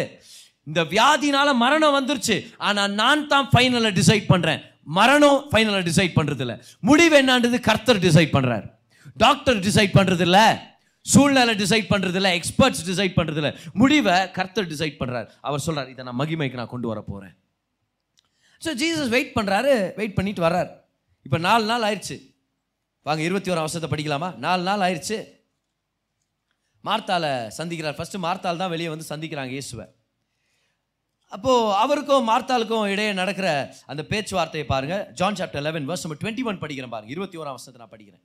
இந்த 0.68 0.82
வியாதினால 0.96 1.50
மரணம் 1.64 1.96
வந்துருச்சு. 2.00 2.38
ஆனால் 2.68 2.92
நான் 3.02 3.30
தான் 3.34 3.48
ஃபைனலை 3.54 3.92
டிசைட் 4.00 4.28
பண்ணுறேன் 4.34 4.62
மரணம் 4.98 5.40
ஃபைனலை 5.52 5.82
டிசைட் 5.88 6.18
பண்ணுறதில்ல 6.18 6.54
முடிவு 6.90 7.16
என்னான்றது 7.22 7.58
கர்த்தர் 7.70 8.04
டிசைட் 8.08 8.36
பண்ணுறார் 8.36 8.66
டாக்டர் 9.24 9.60
டிசைட் 9.68 9.96
பண்ணுறதில்ல 9.98 10.40
சூழ்நிலை 11.06 11.54
டிசைட் 11.64 11.92
பண்ணுறதில்ல 11.92 12.32
எக்ஸ்பர்ட்ஸ் 12.40 12.84
டிசைட் 12.90 13.18
பண்ணுறது 13.20 13.40
இல்லை 13.42 13.54
முடிவை 13.82 14.18
கர்த்தர் 14.38 14.72
டிசைட் 14.74 14.98
பண்ணுறார் 15.02 15.30
அவர் 15.48 15.66
சொல்கிறார் 15.68 15.92
இதை 15.94 16.04
நான் 16.10 16.20
மகிமைக்கு 16.22 16.60
நான் 16.62 16.74
கொண்டு 16.74 16.90
வர 16.92 17.02
போகிறேன் 17.12 17.36
ஸோ 18.64 18.70
ஜீசஸ் 18.80 19.12
வெயிட் 19.14 19.36
பண்ணுறாரு 19.36 19.74
வெயிட் 20.00 20.16
பண்ணிட்டு 20.18 20.42
வர்றார். 20.46 20.72
இப்போ 21.26 21.38
நாலு 21.46 21.64
நாள் 21.70 21.86
ஆயிடுச்சு. 21.88 22.18
வாங்க 23.08 23.22
இருபத்தி 23.28 23.52
ஒரு 23.54 23.62
அவசரத்தை 23.62 23.90
படிக்கலாமா? 23.92 24.30
நாலு 24.46 24.62
நாள் 24.70 24.84
ஆயிடுச்சு. 24.88 25.18
மார்த்தால 26.88 27.26
சந்திக்கிறார். 27.60 27.98
ஃபஸ்ட்டு 28.00 28.24
மார்த்தால் 28.26 28.62
தான் 28.64 28.74
வெளியே 28.74 28.90
வந்து 28.94 29.08
சந்திக்கிறாங்க 29.12 29.54
இயேசுவை. 29.58 29.86
அப்போது 31.36 31.74
அவருக்கும் 31.84 32.28
மார்த்தாளுக்கும் 32.32 32.92
இடையே 32.94 33.14
நடக்கிற 33.22 33.48
அந்த 33.92 34.02
பேச்சுவார்த்தையை 34.12 34.66
பாருங்க. 34.74 34.98
ஜான் 35.20 35.40
சாப்டர் 35.40 35.66
லெவன் 35.68 35.88
வர்ஸ் 35.92 36.06
நம்ம 36.06 36.18
டுவெண்ட்டி 36.22 36.46
ஒன் 36.50 36.62
படிக்கிறேன் 36.64 36.94
பாருங்க. 36.96 37.12
இருபத்தி 37.16 37.40
ஓராம் 37.42 37.58
வருஷத்தை 37.58 37.82
நான் 37.84 37.94
படிக்கிறேன். 37.96 38.24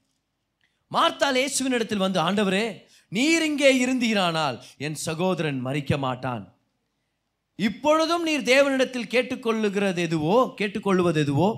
மார்த்தால் 0.93 1.39
இயேசுவின் 1.43 1.77
இடத்தில் 1.79 2.05
வந்து 2.07 2.19
ஆண்டவரே 2.27 2.65
நீர் 3.13 3.45
இங்கே 3.51 3.71
இருந்தீரானால் 3.85 4.57
என் 4.87 4.99
சகோதரன் 5.07 5.61
மறிக்க 5.67 5.99
மாட்டான் 6.07 6.45
இப்பொழுதும் 7.59 8.25
நீர் 8.29 8.49
தேவனிடத்தில் 8.53 9.13
கேட்டுக்கொள்ளுகிறது 9.15 10.01
எதுவோ 10.09 10.39
கேட்டுக்கொள்வது 10.61 11.21
எதுவோ 11.25 11.49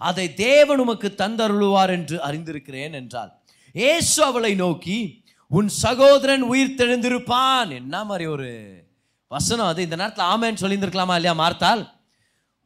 அதை 0.00 0.26
தேவன் 0.34 0.82
உமக்கு 0.84 1.08
தந்தருளுவார் 1.22 1.92
என்று 1.96 2.16
அறிந்திருக்கிறேன் 2.28 2.94
என்றாள் 3.00 3.32
ஏசு 3.74 4.18
அவளை 4.28 4.52
நோக்கி 4.64 4.98
உன் 5.50 5.70
சகோதரன் 5.84 6.44
உயிர் 6.50 6.76
தெழுந்திருப்பான். 6.80 7.70
என்ன 7.80 7.96
மாதிரி 8.08 8.26
ஒரு 8.34 8.48
வசனம் 9.30 9.70
அது. 9.70 9.80
இந்த 9.86 9.96
நேரத்தில் 10.00 10.30
ஆமேன்னு 10.32 10.60
சொல்லியிருந்திருக்கலாமா 10.62 11.14
இல்லையா 11.18 11.34
மார்த்தால்? 11.40 11.82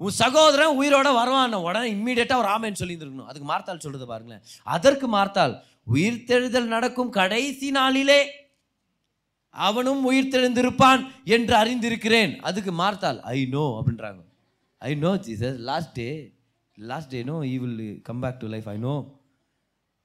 உன் 0.01 0.17
சகோதரன் 0.23 0.77
உயிரோட 0.81 1.09
வருவான். 1.21 1.55
உடனே 1.69 1.89
இம்மீடியட்டாக 1.95 2.43
ஒரு 2.43 2.51
ஆமேன்னு 2.55 2.81
சொல்லியிருந்திருக்கணும். 2.81 3.31
அதுக்கு 3.31 3.49
மார்த்தால் 3.53 3.83
சொல்கிறது 3.85 4.07
பாருங்களேன். 4.13 4.43
அதற்கு 4.77 5.09
மார்த்தால் 5.17 5.55
உயிர்த்தெழுதல் 5.87 6.73
நடக்கும் 6.75 7.11
கடைசி 7.19 7.71
நாளிலே 7.79 8.21
அவனும் 9.55 10.03
உயிர்த்தெழுந்திருப்பான் 10.11 11.03
என்று 11.35 11.55
அறிந்திருக்கிறேன். 11.63 12.33
அதுக்கு 12.49 12.73
மார்த்தால் 12.83 13.21
ஐ 13.35 13.41
நோ 13.57 13.65
அப்படின்றாங்க. 13.81 14.23
I 14.79 14.95
know 15.05 15.13
Jesus 15.27 15.59
last 15.69 15.93
day 15.99 16.09
last 16.79 17.13
day 17.15 17.21
no 17.31 17.37
he 17.51 17.53
will 17.65 18.01
come 18.09 18.23
back 18.25 18.41
to 18.45 18.49
life 18.55 18.69
I 18.73 18.77
know 18.87 18.95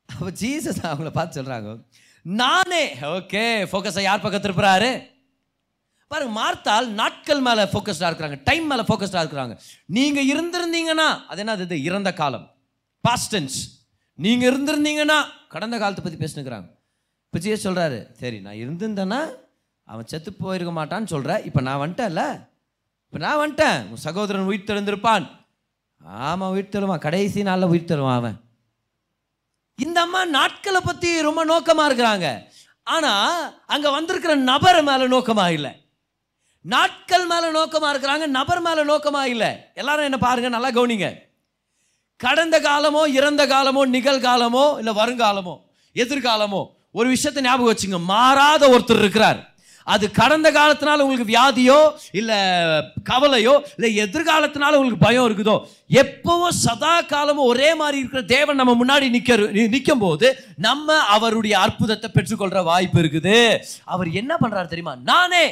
அப்போ 0.10 0.32
ஜீசஸ் 0.42 0.82
அவங்கள 0.90 1.10
பார்த்து 1.18 1.38
சொல்கிறாங்க 1.40 1.72
நானே 2.26 2.84
ஓகே 3.16 3.46
ஃபோக்கஸை 3.72 4.04
யார் 4.10 4.24
பக்கம் 4.26 4.46
திருப்புறாரு 4.46 4.92
பாருங்க 6.12 6.34
மார்த்தால் 6.40 6.88
நாட்கள் 7.00 7.42
மேலே 7.48 7.64
ஃபோக்கஸ்டாக 7.72 8.10
இருக்கிறாங்க 8.12 8.38
டைம் 8.48 8.66
மேலே 8.72 8.84
ஃபோக்கஸ்டாக 8.88 9.24
இருக்கிறாங்க. 9.24 9.56
நீங்கள் 9.98 10.30
இருந்திருந்தீங்கன்னா 10.32 11.10
அது 11.32 11.42
என்ன 11.44 11.56
அது 11.58 11.84
இறந்த 11.90 12.10
காலம். 12.22 12.48
பாஸ்டன்ஸ் 13.04 13.58
நீங்கள் 14.24 14.50
இருந்திருந்தீங்கன்னா 14.50 15.18
கடந்த 15.54 15.76
காலத்தை 15.82 16.02
பற்றி 16.04 16.20
பேசினுக்கிறாங்க. 16.22 16.68
இப்போ 17.28 17.40
ஜிஎஸ் 17.44 17.66
சொல்கிறாரு 17.68 18.00
சரி 18.22 18.38
நான் 18.46 18.62
இருந்திருந்தேன்னா 18.64 19.20
அவன் 19.92 20.10
செத்து 20.12 20.32
போயிருக்க 20.42 20.72
மாட்டான்னு 20.78 21.12
சொல்கிறேன் 21.14 21.46
இப்போ 21.50 21.62
நான் 21.68 21.82
வந்துட்டேன்ல. 21.84 22.24
இப்போ 23.08 23.20
நான் 23.26 23.42
வந்துட்டேன். 23.42 23.78
உன் 23.92 24.04
சகோதரன் 24.08 24.50
உயிர் 24.50 24.68
தெழுந்திருப்பான். 24.70 25.26
ஆமாம் 26.28 26.52
உயிர் 26.56 26.74
தருவான் 26.74 27.06
கடைசி 27.06 27.44
நாளில் 27.50 27.72
உயிர் 27.74 27.90
தருவான் 27.92 28.20
அவன். 28.22 28.38
இந்த 29.86 29.98
அம்மா 30.06 30.22
நாட்களை 30.38 30.82
பற்றி 30.90 31.10
ரொம்ப 31.28 31.42
நோக்கமாக 31.52 31.88
இருக்கிறாங்க. 31.90 32.28
ஆனால் 32.96 33.54
அங்கே 33.74 33.90
வந்திருக்கிற 33.98 34.36
நபர் 34.52 34.82
மேலே 34.90 35.08
நோக்கமாக 35.16 35.56
இல்லை. 35.58 35.72
நாட்கள் 36.74 37.26
மேலே 37.32 37.48
நோக்கமாக 37.58 37.92
இருக்கிறாங்க 37.94 38.26
நபர் 38.38 38.62
மேலே 38.68 38.82
நோக்கமாக 38.92 39.32
இல்லை. 39.34 39.52
எல்லாரும் 39.82 40.08
என்ன 40.10 40.18
பாருங்கள் 40.28 40.56
நல்லா 40.58 40.72
கவனிங்க. 40.78 41.10
கடந்த 42.20 42.56
காலமோ 42.60 43.02
இறந்த 43.20 43.44
காலமோ 43.48 43.82
நிகழ்காலமோ 43.96 44.66
இல்லை 44.80 44.94
வருங்காலமோ 45.02 45.54
எதிர்காலமோ 45.96 46.62
ஒரு 46.92 47.08
விஷயத்தை 47.10 47.42
ஞாபகம் 47.44 47.72
வச்சுங்க. 47.72 48.00
மாறாத 48.14 48.64
ஒருத்தர் 48.74 49.02
இருக்கிறார். 49.04 49.40
அது 49.88 50.06
கடந்த 50.12 50.48
காலத்தினால 50.52 51.04
உங்களுக்கு 51.06 51.34
வியாதியோ 51.34 51.78
இல்லை 52.20 52.38
கவலையோ 53.10 53.54
இல்லை 53.78 53.92
எதிர்காலத்தினால 54.04 54.78
உங்களுக்கு 54.80 55.06
பயம் 55.06 55.28
இருக்குதோ 55.28 55.56
எப்பவும் 56.02 56.58
சதா 56.66 56.94
காலமும் 57.14 57.50
ஒரே 57.52 57.70
மாதிரி 57.82 57.98
இருக்கிற 58.02 58.22
தேவன் 58.36 58.60
நம்ம 58.62 58.76
முன்னாடி 58.82 59.10
நிற்க 59.16 59.38
நிற்கும் 59.76 60.04
போது 60.06 60.28
நம்ம 60.68 60.98
அவருடைய 61.16 61.56
அற்புதத்தை 61.60 62.10
பெற்றுக்கொள்கிற 62.18 62.64
வாய்ப்பு 62.64 63.02
இருக்குது. 63.04 63.40
அவர் 63.96 64.12
என்ன 64.22 64.36
பண்ணுறாரு 64.42 64.72
தெரியுமா? 64.74 64.96
நானே 65.12 65.44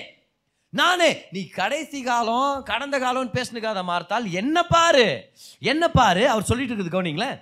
நானே 0.81 1.09
நீ 1.31 1.41
கடைசி 1.59 1.99
காலம் 2.07 2.63
கடந்த 2.71 2.95
காலம்னு 2.99 3.35
பேசினுக்காத 3.37 3.81
மார்த்தால் 3.91 4.25
என்ன 4.41 4.63
பாரு. 4.75 5.07
என்ன 5.71 5.83
பாரு. 5.99 6.23
அவர் 6.33 6.49
சொல்லிட்டு 6.49 6.73
இருக்குது 6.73 6.95
கவனிங்களேன்? 6.95 7.37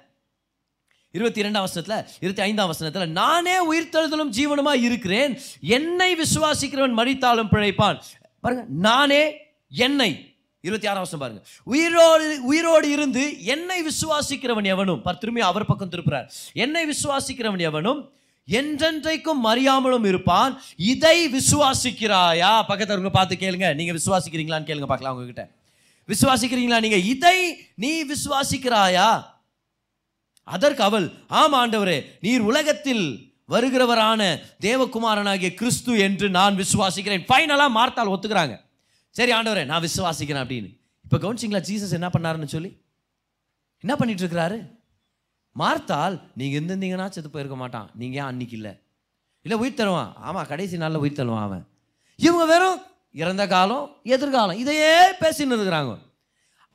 இருபத்தி 1.18 1.40
இரண்டாம் 1.40 1.68
வசனத்தில் 1.68 2.14
இருபத்தி 2.20 2.42
ஐந்தாம் 2.50 2.72
வசனத்தில் 2.74 3.16
நானே 3.22 3.56
உயிர்த்தெழுதலும் 3.72 4.34
ஜீவனமாக 4.38 4.86
இருக்கிறேன். 4.88 5.34
என்னை 5.78 6.10
விசுவாசிக்கிறவன் 6.16 6.98
மறித்தாலும் 7.02 7.52
பிழைப்பான். 7.54 8.00
பாருங்க 8.44 8.66
நானே 8.88 9.22
என்னை. 9.86 10.12
இருபத்தி 10.68 10.88
ஆறாம் 10.92 11.06
வருஷம் 11.06 11.24
பாருங்க. 11.24 11.42
உயிரோடு 11.74 12.28
உயிரோடு 12.52 12.88
இருந்து 12.96 13.24
என்னை 13.54 13.78
விசுவாசிக்கிறவன் 13.90 14.70
எவனும் 14.74 15.02
திரும்பி 15.20 15.42
அவர் 15.50 15.70
பக்கம் 15.72 15.92
திருப்புறார். 15.92 16.28
என்னை 16.54 16.82
விசுவாசிக்கிறவன் 16.92 17.66
எவனும் 17.70 18.02
என்றென்றைக்கும் 18.50 19.44
மறியாமலும் 19.44 20.06
இருப்பான். 20.06 20.62
இதை 20.76 21.34
விசுவாசிக்கிறாயா? 21.34 22.64
பக்கத்துல 22.68 23.10
பார்த்து 23.10 23.36
கேளுங்க. 23.36 23.76
நீங்க 23.76 23.94
விசுவாசிக்கிறீங்களான்னு 23.94 24.68
கேளுங்க 24.68 24.86
பார்க்கலாம் 24.86 25.16
உங்ககிட்ட. 25.16 25.52
விசுவாசிக்கிறீங்களா? 26.08 26.80
நீங்க 26.80 26.96
இதை 26.96 27.58
நீ 27.76 28.06
விசுவாசிக்கிறாயா? 28.06 29.26
அதற்கு 30.44 30.84
அவள் 30.84 31.12
ஆம் 31.28 31.54
ஆண்டவரே 31.54 32.06
நீர் 32.22 32.40
உலகத்தில் 32.40 33.34
வருகிறவரான 33.50 34.40
தேவகுமாரனாகிய 34.62 35.54
கிறிஸ்து 35.54 35.98
என்று 35.98 36.30
நான் 36.30 36.56
விசுவாசிக்கிறேன். 36.56 37.26
ஃபைனலாக 37.30 37.70
மார்த்தால் 37.70 38.10
ஒத்துக்கிறாங்க. 38.10 38.62
சரி 39.10 39.32
ஆண்டவரே 39.32 39.66
நான் 39.66 39.82
விசுவாசிக்கிறேன் 39.82 40.46
அப்படின்னு. 40.46 40.78
இப்போ 41.04 41.18
கவுன்சிங்களா 41.18 41.64
ஜீசஸ் 41.70 41.92
என்ன 41.92 42.08
பண்ணாருன்னு 42.08 42.46
சொல்லி? 42.46 42.78
என்ன 43.80 43.96
பண்ணிட்டு 43.96 44.28
இருக்கிறாரு? 44.28 44.75
மார்த்தால் 45.62 46.16
நீங்கள் 46.40 46.58
இருந்திருந்தீங்கன்னா 46.60 47.08
செத்து 47.16 47.30
போயிருக்க 47.36 47.58
மாட்டான். 47.62 47.88
நீங்கள் 48.00 48.20
ஏன் 48.22 48.30
அன்னைக்கு 48.32 48.56
இல்லை? 48.60 48.74
இல்லை 49.46 49.58
உயிர் 49.62 49.80
தருவான். 49.80 50.12
ஆமாம் 50.28 50.50
கடைசி 50.52 50.76
நாளில் 50.82 51.04
உயிர் 51.04 51.20
தருவான் 51.20 51.46
அவன். 51.48 51.64
இவங்க 52.20 52.46
வெறும் 52.54 52.82
இறந்த 53.22 53.44
காலம் 53.54 53.86
எதிர்காலம் 54.16 54.60
இதையே 54.64 54.94
பேசின்னு 55.22 55.58
இருக்கிறாங்க. 55.58 55.94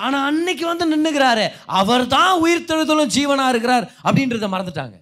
ஆனால் 0.05 0.27
அன்னைக்கு 0.29 0.65
வந்து 0.71 0.85
நின்றுக்கிறாரு 0.93 1.47
அவர் 1.81 2.05
தான் 2.17 2.35
உயிர் 2.45 2.69
தெழுதலும் 2.69 3.15
ஜீவனாக 3.17 3.53
இருக்கிறார் 3.55 3.87
அப்படின்றத 4.07 4.49
மறந்துட்டாங்க. 4.55 4.97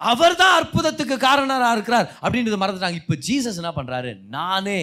அவர் 0.00 0.40
தான் 0.42 0.54
அற்புதத்துக்கு 0.58 1.16
காரணராக 1.28 1.74
இருக்கிறார் 1.76 2.06
அப்படின்றத 2.24 2.56
மறந்துட்டாங்க. 2.62 3.00
இப்போ 3.02 3.16
ஜீசஸ் 3.26 3.60
என்ன 3.62 3.72
பண்ணுறாரு 3.78 4.12
நானே. 4.36 4.80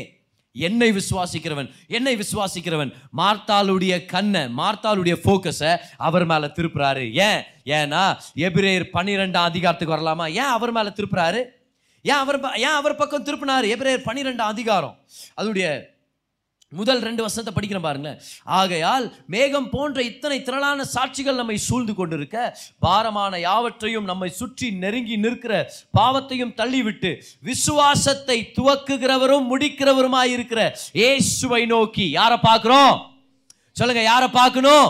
என்னை 0.53 0.91
விசுவாசிக்கிறவன் 0.91 1.71
என்னை 1.87 2.17
விசுவாசிக்கிறவன். 2.17 2.93
மார்த்தாளுடைய 3.17 4.05
கண்ணை 4.05 4.41
மார்த்தாளுடைய 4.41 5.15
ஃபோக்கஸை 5.23 5.77
அவர் 5.97 6.25
மேலே 6.25 6.45
திருப்புறாரு. 6.45 7.11
ஏன்? 7.11 7.43
ஏன்னா 7.65 8.17
எபிரேயர் 8.35 8.85
பன்னிரெண்டாம் 8.93 9.37
அதிகாரத்துக்கு 9.37 9.95
வரலாமா? 9.95 10.29
ஏன் 10.29 10.43
அவர் 10.43 10.71
மேலே 10.71 10.87
திருப்புறாரு? 10.87 11.45
ஏன் 12.03 12.15
அவர் 12.15 12.39
ப- 12.39 12.51
ஏன் 12.55 12.65
அவர் 12.65 12.95
பக்கம் 12.95 13.25
திருப்பினார்? 13.25 13.63
எபிரேயர் 13.63 14.03
பன்னிரெண்டாம் 14.05 14.37
அதிகாரம். 14.37 14.99
அதனுடைய 15.33 15.89
முதல் 16.79 17.01
ரெண்டு 17.07 17.21
வருஷத்தை 17.25 17.51
படிக்கிறேன் 17.55 17.85
பாருங்களேன். 17.87 18.19
ஆகையால் 18.59 19.05
மேகம் 19.35 19.69
போன்ற 19.75 19.97
இத்தனை 20.11 20.37
திரளான 20.47 20.85
சாட்சிகள் 20.95 21.39
நம்மை 21.41 21.57
சூழ்ந்து 21.67 21.95
கொண்டிருக்க 21.99 22.37
பாரமான 22.85 23.39
யாவற்றையும் 23.47 24.09
நம்மை 24.11 24.29
சுற்றி 24.39 24.69
நெருங்கி 24.83 25.17
நிற்கிற 25.25 25.53
பாவத்தையும் 25.99 26.55
தள்ளிவிட்டு 26.59 27.11
விசுவாசத்தை 27.49 28.39
துவக்குகிறவரும் 28.57 29.47
முடிக்கிறவருமாய் 29.51 30.33
இருக்கிற 30.37 30.61
இயேசுவை 31.01 31.63
நோக்கி 31.75 32.07
யாரை 32.19 32.39
பார்க்குறோம்? 32.49 32.93
சொல்லுங்க 33.79 34.03
யாரை 34.11 34.27
பார்க்கணும்? 34.39 34.87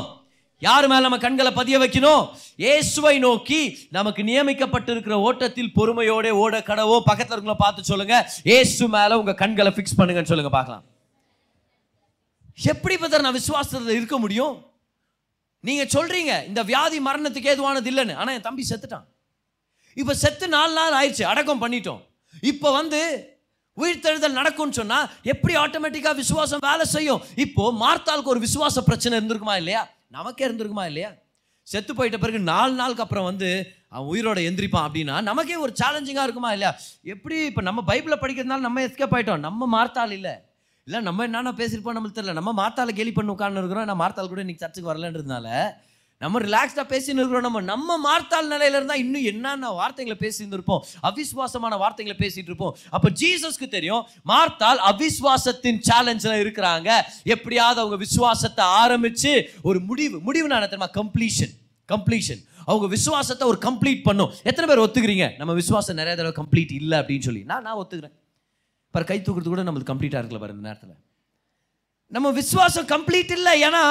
யார் 0.62 0.86
மேல 0.92 1.06
நம்ம 1.06 1.18
கண்களை 1.24 1.52
பதிய 1.60 1.76
வைக்கணும்? 1.82 2.24
இயேசுவை 2.64 3.14
நோக்கி 3.26 3.60
நமக்கு 3.98 4.22
நியமிக்கப்பட்டிருக்கிற 4.30 5.16
ஓட்டத்தில் 5.28 5.74
பொறுமையோட 5.78 6.30
ஓட 6.44 6.64
கடவோ 6.70 6.98
பக்கத்தில் 7.10 7.36
இருக்கவங்கள 7.36 7.60
பார்த்து 7.66 7.92
சொல்லுங்க. 7.92 8.16
இயேசு 8.52 8.90
மேல 8.96 9.20
உங்க 9.24 9.34
கண்களை 9.44 9.74
ஃபிக்ஸ் 9.78 10.00
பண்ணுங்கன்னு 10.00 10.32
சொல்லுங்க 10.34 10.54
பார்க்கலாம். 10.58 10.84
எப்படி 12.74 12.96
பதர் 12.98 13.26
நான் 13.26 13.40
விசுவாசத்தில் 13.40 13.98
இருக்க 14.00 14.18
முடியும்? 14.24 14.56
நீங்கள் 15.68 15.92
சொல்கிறீங்க 15.96 16.32
இந்த 16.50 16.62
வியாதி 16.70 17.00
மரணத்துக்கு 17.08 17.52
ஏதுவானது 17.54 17.90
இல்லைன்னு. 17.92 18.16
ஆனால் 18.22 18.36
என் 18.38 18.48
தம்பி 18.48 18.64
செத்துட்டான். 18.70 19.06
இப்போ 19.98 20.14
செத்து 20.24 20.48
நாலு 20.56 20.74
நாள் 20.80 20.98
ஆயிடுச்சு 21.00 21.24
அடக்கம் 21.32 21.62
பண்ணிட்டோம். 21.64 22.02
இப்போ 22.52 22.72
வந்து 22.80 23.00
உயிர்த்தெழுதல் 23.78 24.38
நடக்கும்னு 24.40 24.78
சொன்னால் 24.80 25.10
எப்படி 25.32 25.54
ஆட்டோமேட்டிக்காக 25.64 26.16
விசுவாசம் 26.22 26.64
வேலை 26.70 26.86
செய்யும்? 26.86 27.22
இப்போது 27.46 27.78
மார்த்தாளுக்கு 27.84 28.34
ஒரு 28.36 28.42
விசுவாச 28.48 28.82
பிரச்சனை 28.90 29.14
இருந்திருக்குமா 29.20 29.56
இல்லையா? 29.62 29.84
நமக்கே 30.18 30.46
இருந்திருக்குமா 30.48 30.86
இல்லையா? 30.92 31.12
செத்து 31.68 31.92
போயிட்ட 31.94 32.18
பிறகு 32.22 32.40
நாலு 32.54 32.74
நாளுக்கு 32.80 33.04
அப்புறம் 33.04 33.28
வந்து 33.30 33.50
அவன் 33.90 34.10
உயிரோட 34.14 34.40
எந்திரிப்பான் 34.50 34.88
அப்படின்னா 34.88 35.16
நமக்கே 35.30 35.58
ஒரு 35.66 35.74
சேலஞ்சிங்காக 35.82 36.26
இருக்குமா 36.28 36.52
இல்லையா? 36.56 36.72
எப்படி 37.14 37.38
இப்போ 37.50 37.62
நம்ம 37.62 37.84
பைபிளை 37.92 38.18
படிக்கிறதுனால 38.22 38.66
நம்ம 38.68 38.82
எஸ்கேப் 38.88 39.16
ஆகிட்டோம் 39.18 39.46
நம்ம 39.48 39.68
மார்த்தாள் 39.76 40.16
இல்லை. 40.18 40.34
இல்லை 40.88 41.00
நம்ம 41.02 41.24
என்னென்ன 41.24 41.52
பேசியிருப்போம் 41.52 41.96
நம்மளுக்கு 41.98 42.20
தெரியல. 42.20 42.34
நம்ம 42.40 42.52
மார்த்தால 42.60 42.92
கேலி 43.00 43.12
பண்ண 43.12 43.32
உட்கார்ந்து 43.32 43.62
இருக்கிறோம். 43.62 43.88
நான் 43.90 44.02
மார்த்தால் 44.04 44.30
கூட 44.32 44.42
இன்னைக்கு 44.46 44.64
சர்ச்சுக்கு 44.66 44.92
வரலன்றதுனால 44.92 45.48
நம்ம 46.22 46.40
ரிலாக்ஸ்டாக 46.40 46.86
பேசின்னு 46.94 47.22
இருக்கிறோம். 47.22 47.46
நம்ம 47.46 47.62
நம்ம 47.62 47.98
மார்த்தால் 48.08 48.50
நிலையில 48.54 48.78
இருந்தால் 48.80 49.02
இன்னும் 49.04 49.24
என்னென்ன 49.24 49.70
வார்த்தைகளை 49.80 50.18
பேசியிருந்திருப்போம் 50.24 50.82
அவிஸ்வாசமான 51.10 51.78
வார்த்தைகளை 51.84 52.16
பேசிகிட்டு 52.24 52.52
இருப்போம். 52.52 52.76
அப்போ 52.90 53.10
ஜீசஸ்க்கு 53.22 53.68
தெரியும் 53.78 54.04
மார்த்தாள் 54.32 54.82
அவிஸ்வாசத்தின் 54.92 55.82
சேலஞ்சில் 55.90 56.42
இருக்கிறாங்க. 56.44 56.90
எப்படியாவது 57.36 57.82
அவங்க 57.84 58.00
விசுவாசத்தை 58.06 58.66
ஆரம்பித்து 58.84 59.34
ஒரு 59.62 59.80
முடிவு. 59.80 60.20
முடிவு 60.30 60.48
நான் 60.54 60.70
தெரியுமா? 60.70 60.92
கம்ப்ளீஷன் 61.02 61.54
கம்ப்ளீஷன் 61.94 62.42
அவங்க 62.66 62.88
விசுவாசத்தை 62.88 63.48
ஒரு 63.48 63.58
கம்ப்ளீட் 63.68 64.04
பண்ணும். 64.04 64.32
எத்தனை 64.44 64.68
பேர் 64.70 64.86
ஒத்துக்கிறீங்க? 64.86 65.38
நம்ம 65.38 65.54
விசுவாசம் 65.54 66.00
நிறைய 66.02 66.16
தடவை 66.20 66.36
கம்ப்ளீட் 66.42 66.74
இல்லை 66.82 66.98
அப்படின்னு 67.00 67.28
சொல்லி. 67.30 67.44
நான் 67.44 67.66
நான் 67.70 67.80
ஒத்துக்கிறேன். 67.84 68.16
பாரு 68.94 69.06
கை 69.12 69.18
தூக்குறது 69.26 69.50
கூட 69.54 69.64
நம்மளுக்கு 69.68 69.92
கம்ப்ளீட்டாக 69.92 70.22
இருக்கல 70.22 70.40
பாரு 70.44 70.56
இந்த 70.56 70.68
நேரத்தில். 70.70 70.96
நம்ம 72.16 72.28
விசுவாசம் 72.42 72.88
கம்ப்ளீட் 72.94 73.34
இல்லை 73.38 73.54
ஏன்னா 73.68 73.84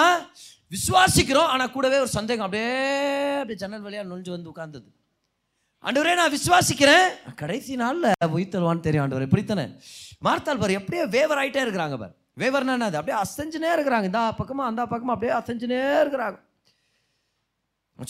விசுவாசிக்கிறோம் 0.76 1.50
ஆனால் 1.52 1.70
கூடவே 1.76 1.98
ஒரு 2.04 2.10
சந்தேகம் 2.16 2.46
அப்படியே 2.46 2.72
அப்படியே 3.40 3.60
ஜன்னல் 3.62 3.84
வழியாக 3.86 4.06
நுழைஞ்சு 4.08 4.32
வந்து 4.34 4.50
உட்கார்ந்தது. 4.52 4.88
ஆண்டவரே 5.84 6.14
நான் 6.20 6.34
விசுவாசிக்கிறேன். 6.36 7.06
கடைசி 7.42 7.74
நாளில் 7.82 8.34
உயிர்த்தல்வான்னு 8.36 8.86
தெரியும் 8.86 9.04
ஆண்டவர் 9.04 9.26
இப்படித்தானே? 9.26 9.64
மார்த்தால் 10.26 10.60
பாரு 10.62 10.78
எப்படியே 10.80 11.04
வேவர் 11.16 11.40
ஆகிட்டே 11.42 11.62
இருக்கிறாங்க 11.64 11.96
பாரு. 12.02 12.14
வேவர்னா 12.42 12.74
என்னது? 12.78 12.98
அப்படியே 13.00 13.16
அசைஞ்சுனே 13.24 13.70
இருக்கிறாங்க. 13.76 14.06
இந்த 14.10 14.20
பக்கமாக 14.40 14.70
அந்த 14.70 14.82
பக்கமாக 14.92 15.14
அப்படியே 15.16 15.32
அசைஞ்சுனே 15.38 15.80
இருக்கிறாங்க. 16.02 16.38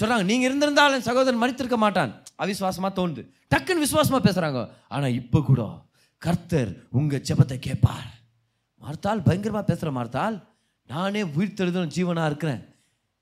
சொல்கிறாங்க 0.00 0.24
நீங்கள் 0.30 0.48
இருந்திருந்தாலும் 0.48 1.06
சகோதரன் 1.06 1.42
மறித்திருக்க 1.44 1.78
மாட்டான். 1.84 2.12
அவிசுவாசமாக 2.44 2.92
தோணுது. 2.98 3.22
டக்குன்னு 3.54 3.84
விசுவாசமாக 3.86 4.22
பேசுகிறாங்க 4.26 4.60
ஆனால் 4.96 5.16
இப்போ 5.20 5.38
கூட 5.50 5.62
கர்த்தர் 6.24 6.70
உங்க 6.90 7.16
ஜெபத்தை 7.28 7.56
கேட்பார். 7.66 8.08
மார்த்தால் 8.82 9.20
பயங்கரமா 9.26 9.60
பேசுற 9.68 9.90
மார்த்தால். 9.98 10.34
நானே 10.86 11.22
உயிர் 11.22 11.56
தெழுதலும் 11.58 11.92
ஜீவனா 11.96 12.24
இருக்கிறேன். 12.30 12.60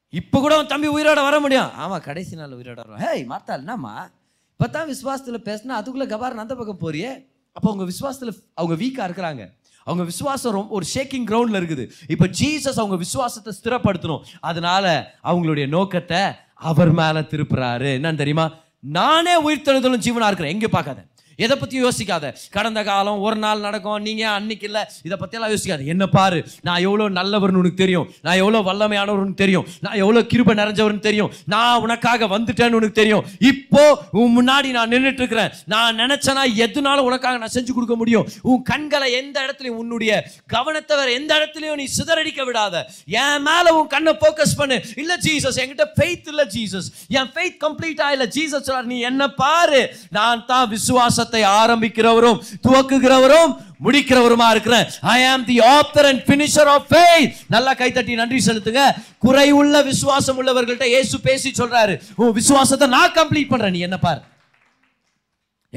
இப்போ 0.08 0.40
கூட 0.40 0.58
உன் 0.58 0.70
தம்பி 0.72 0.88
உயிரோட 0.88 1.20
வர 1.26 1.40
முடியும். 1.40 1.70
ஆமா 1.82 2.00
கடைசி 2.00 2.36
நாள் 2.36 2.56
உயிரோட 2.58 2.74
வருவான். 2.74 3.02
ஹேய் 3.04 3.22
மார்த்தால் 3.32 3.62
என்னம்மா? 3.62 4.10
இப்பதான் 4.52 4.90
விசுவாசத்துல 4.92 5.38
பேசினா 5.48 5.74
அதுக்குள்ள 5.80 6.06
கபார் 6.12 6.42
அந்த 6.44 6.54
பக்கம் 6.54 6.80
போறியே? 6.84 7.10
அப்போ 7.52 7.70
உங்க 7.70 7.84
விசுவாசத்துல 7.84 8.32
அவங்க 8.54 8.76
வீக்கா 8.84 9.02
இருக்கிறாங்க. 9.08 9.44
அவங்க 9.84 10.04
விசுவாசம் 10.04 10.52
ரொம்ப 10.52 10.74
ஒரு 10.74 10.86
ஷேக்கிங் 10.94 11.28
கிரவுண்ட்ல 11.30 11.60
இருக்குது. 11.60 11.86
இப்போ 12.08 12.26
ஜீசஸ் 12.40 12.80
அவங்க 12.82 12.96
விசுவாசத்தை 12.96 13.54
ஸ்திரப்படுத்தணும். 13.58 14.24
அதனால 14.40 15.14
அவங்களுடைய 15.24 15.68
நோக்கத்தை 15.68 16.22
அவர் 16.54 16.92
மேல 16.92 17.20
திருப்புறாரு. 17.20 17.90
என்னன்னு 17.98 18.22
தெரியுமா? 18.24 18.48
நானே 18.78 19.36
உயிர்த்தெழுதலும் 19.46 20.04
ஜீவனா 20.08 20.30
இருக்கிறேன். 20.30 20.54
எங்க 20.56 20.68
பார்க்காத? 20.68 21.06
எதை 21.44 21.54
பற்றியும் 21.56 21.84
யோசிக்காத. 21.86 22.26
கடந்த 22.56 22.80
காலம் 22.90 23.20
ஒரு 23.26 23.36
நாள் 23.44 23.64
நடக்கும் 23.66 24.04
நீங்க 24.06 24.24
அன்னைக்கு 24.38 24.66
இல்லை. 24.70 24.82
இதை 25.06 25.16
பற்றியெல்லாம் 25.20 25.52
யோசிக்காது. 25.54 25.84
என்ன 25.92 26.04
பாரு 26.16 26.38
நான் 26.66 26.82
எவ்வளோ 26.86 27.04
நல்லவர்னு 27.18 27.60
உனக்கு 27.62 27.82
தெரியும். 27.82 28.06
நான் 28.26 28.38
எவ்வளோ 28.42 28.60
வல்லமையானவர்னு 28.68 29.36
தெரியும். 29.42 29.66
நான் 29.84 29.98
எவ்வளோ 30.02 30.22
கிருபை 30.32 30.54
நிறைஞ்சவர்னு 30.60 31.04
தெரியும். 31.08 31.30
நான் 31.54 31.82
உனக்காக 31.84 32.28
வந்துட்டேன்னு 32.34 32.78
உனக்கு 32.80 33.00
தெரியும். 33.00 33.24
இப்போ 33.52 33.84
உன் 34.20 34.34
முன்னாடி 34.38 34.68
நான் 34.78 34.92
நின்றுட்டு 34.94 35.22
இருக்கிறேன் 35.24 35.52
நான் 35.74 35.98
நினைச்சேனா 36.02 36.44
எதுனாலும் 36.66 37.08
உனக்காக 37.10 37.38
நான் 37.44 37.54
செஞ்சு 37.56 37.72
கொடுக்க 37.76 37.96
முடியும். 38.02 38.26
உன் 38.50 38.62
கண்களை 38.72 39.10
எந்த 39.20 39.36
இடத்துலையும் 39.46 39.80
உன்னுடைய 39.82 40.12
கவனத்தை 40.56 40.96
வேற 41.00 41.08
எந்த 41.20 41.32
இடத்துலையும் 41.38 41.80
நீ 41.82 41.86
சிதறடிக்க 41.98 42.40
விடாத. 42.50 42.84
என் 43.22 43.46
மேல 43.48 43.76
உன் 43.78 43.90
கண்ணை 43.94 44.14
ஃபோக்கஸ் 44.22 44.56
பண்ணு. 44.60 44.78
இல்ல 45.02 45.12
ஜீசஸ் 45.26 45.60
என்கிட்ட 45.62 45.88
ஃபெய்த் 45.96 46.28
இல்ல 46.34 46.44
ஜீசஸ் 46.56 46.90
என் 47.18 47.32
ஃபெய்த் 47.34 47.58
கம்ப்ளீட்டாக 47.66 48.16
இல்லை. 48.16 48.28
ஜீசஸ் 48.36 48.70
நீ 48.92 48.98
என்ன 49.12 49.30
பாரு. 49.42 49.82
நான் 50.18 50.44
தான் 50.52 50.68
விசுவாசத்தை 50.74 51.26
ஆரம்பிக்கிறவரும் 51.32 52.40
துவக்குகிறவரும் 52.68 53.56
முடிக்கிறவருமா 53.84 54.50
இருக்கிறேன். 54.50 54.86
I 55.00 55.24
am 55.24 55.44
the 55.44 55.58
author 55.58 56.06
and 56.10 56.22
finisher 56.26 56.70
of 56.74 56.86
faith 56.92 57.34
நல்லா 57.48 57.74
கைத்தட்டி 57.74 58.14
நன்றி 58.14 58.42
செலுத்துங்க. 58.46 58.80
குறைவுள்ள 59.26 59.84
விசுவாசம் 59.84 60.46
உள்ளவர்கள்ட்ட 60.46 60.84
இயேசு 60.84 61.20
பேசி 61.20 61.52
சொல்றாரு. 61.58 62.00
உன் 62.14 62.32
விசுவாசத்தை 62.32 62.88
நான் 62.88 63.12
கம்ப்ளீட் 63.12 63.48
பண்றேன். 63.48 63.70
நீ 63.70 63.78
என்ன 63.78 63.98
பாரு? 63.98 64.20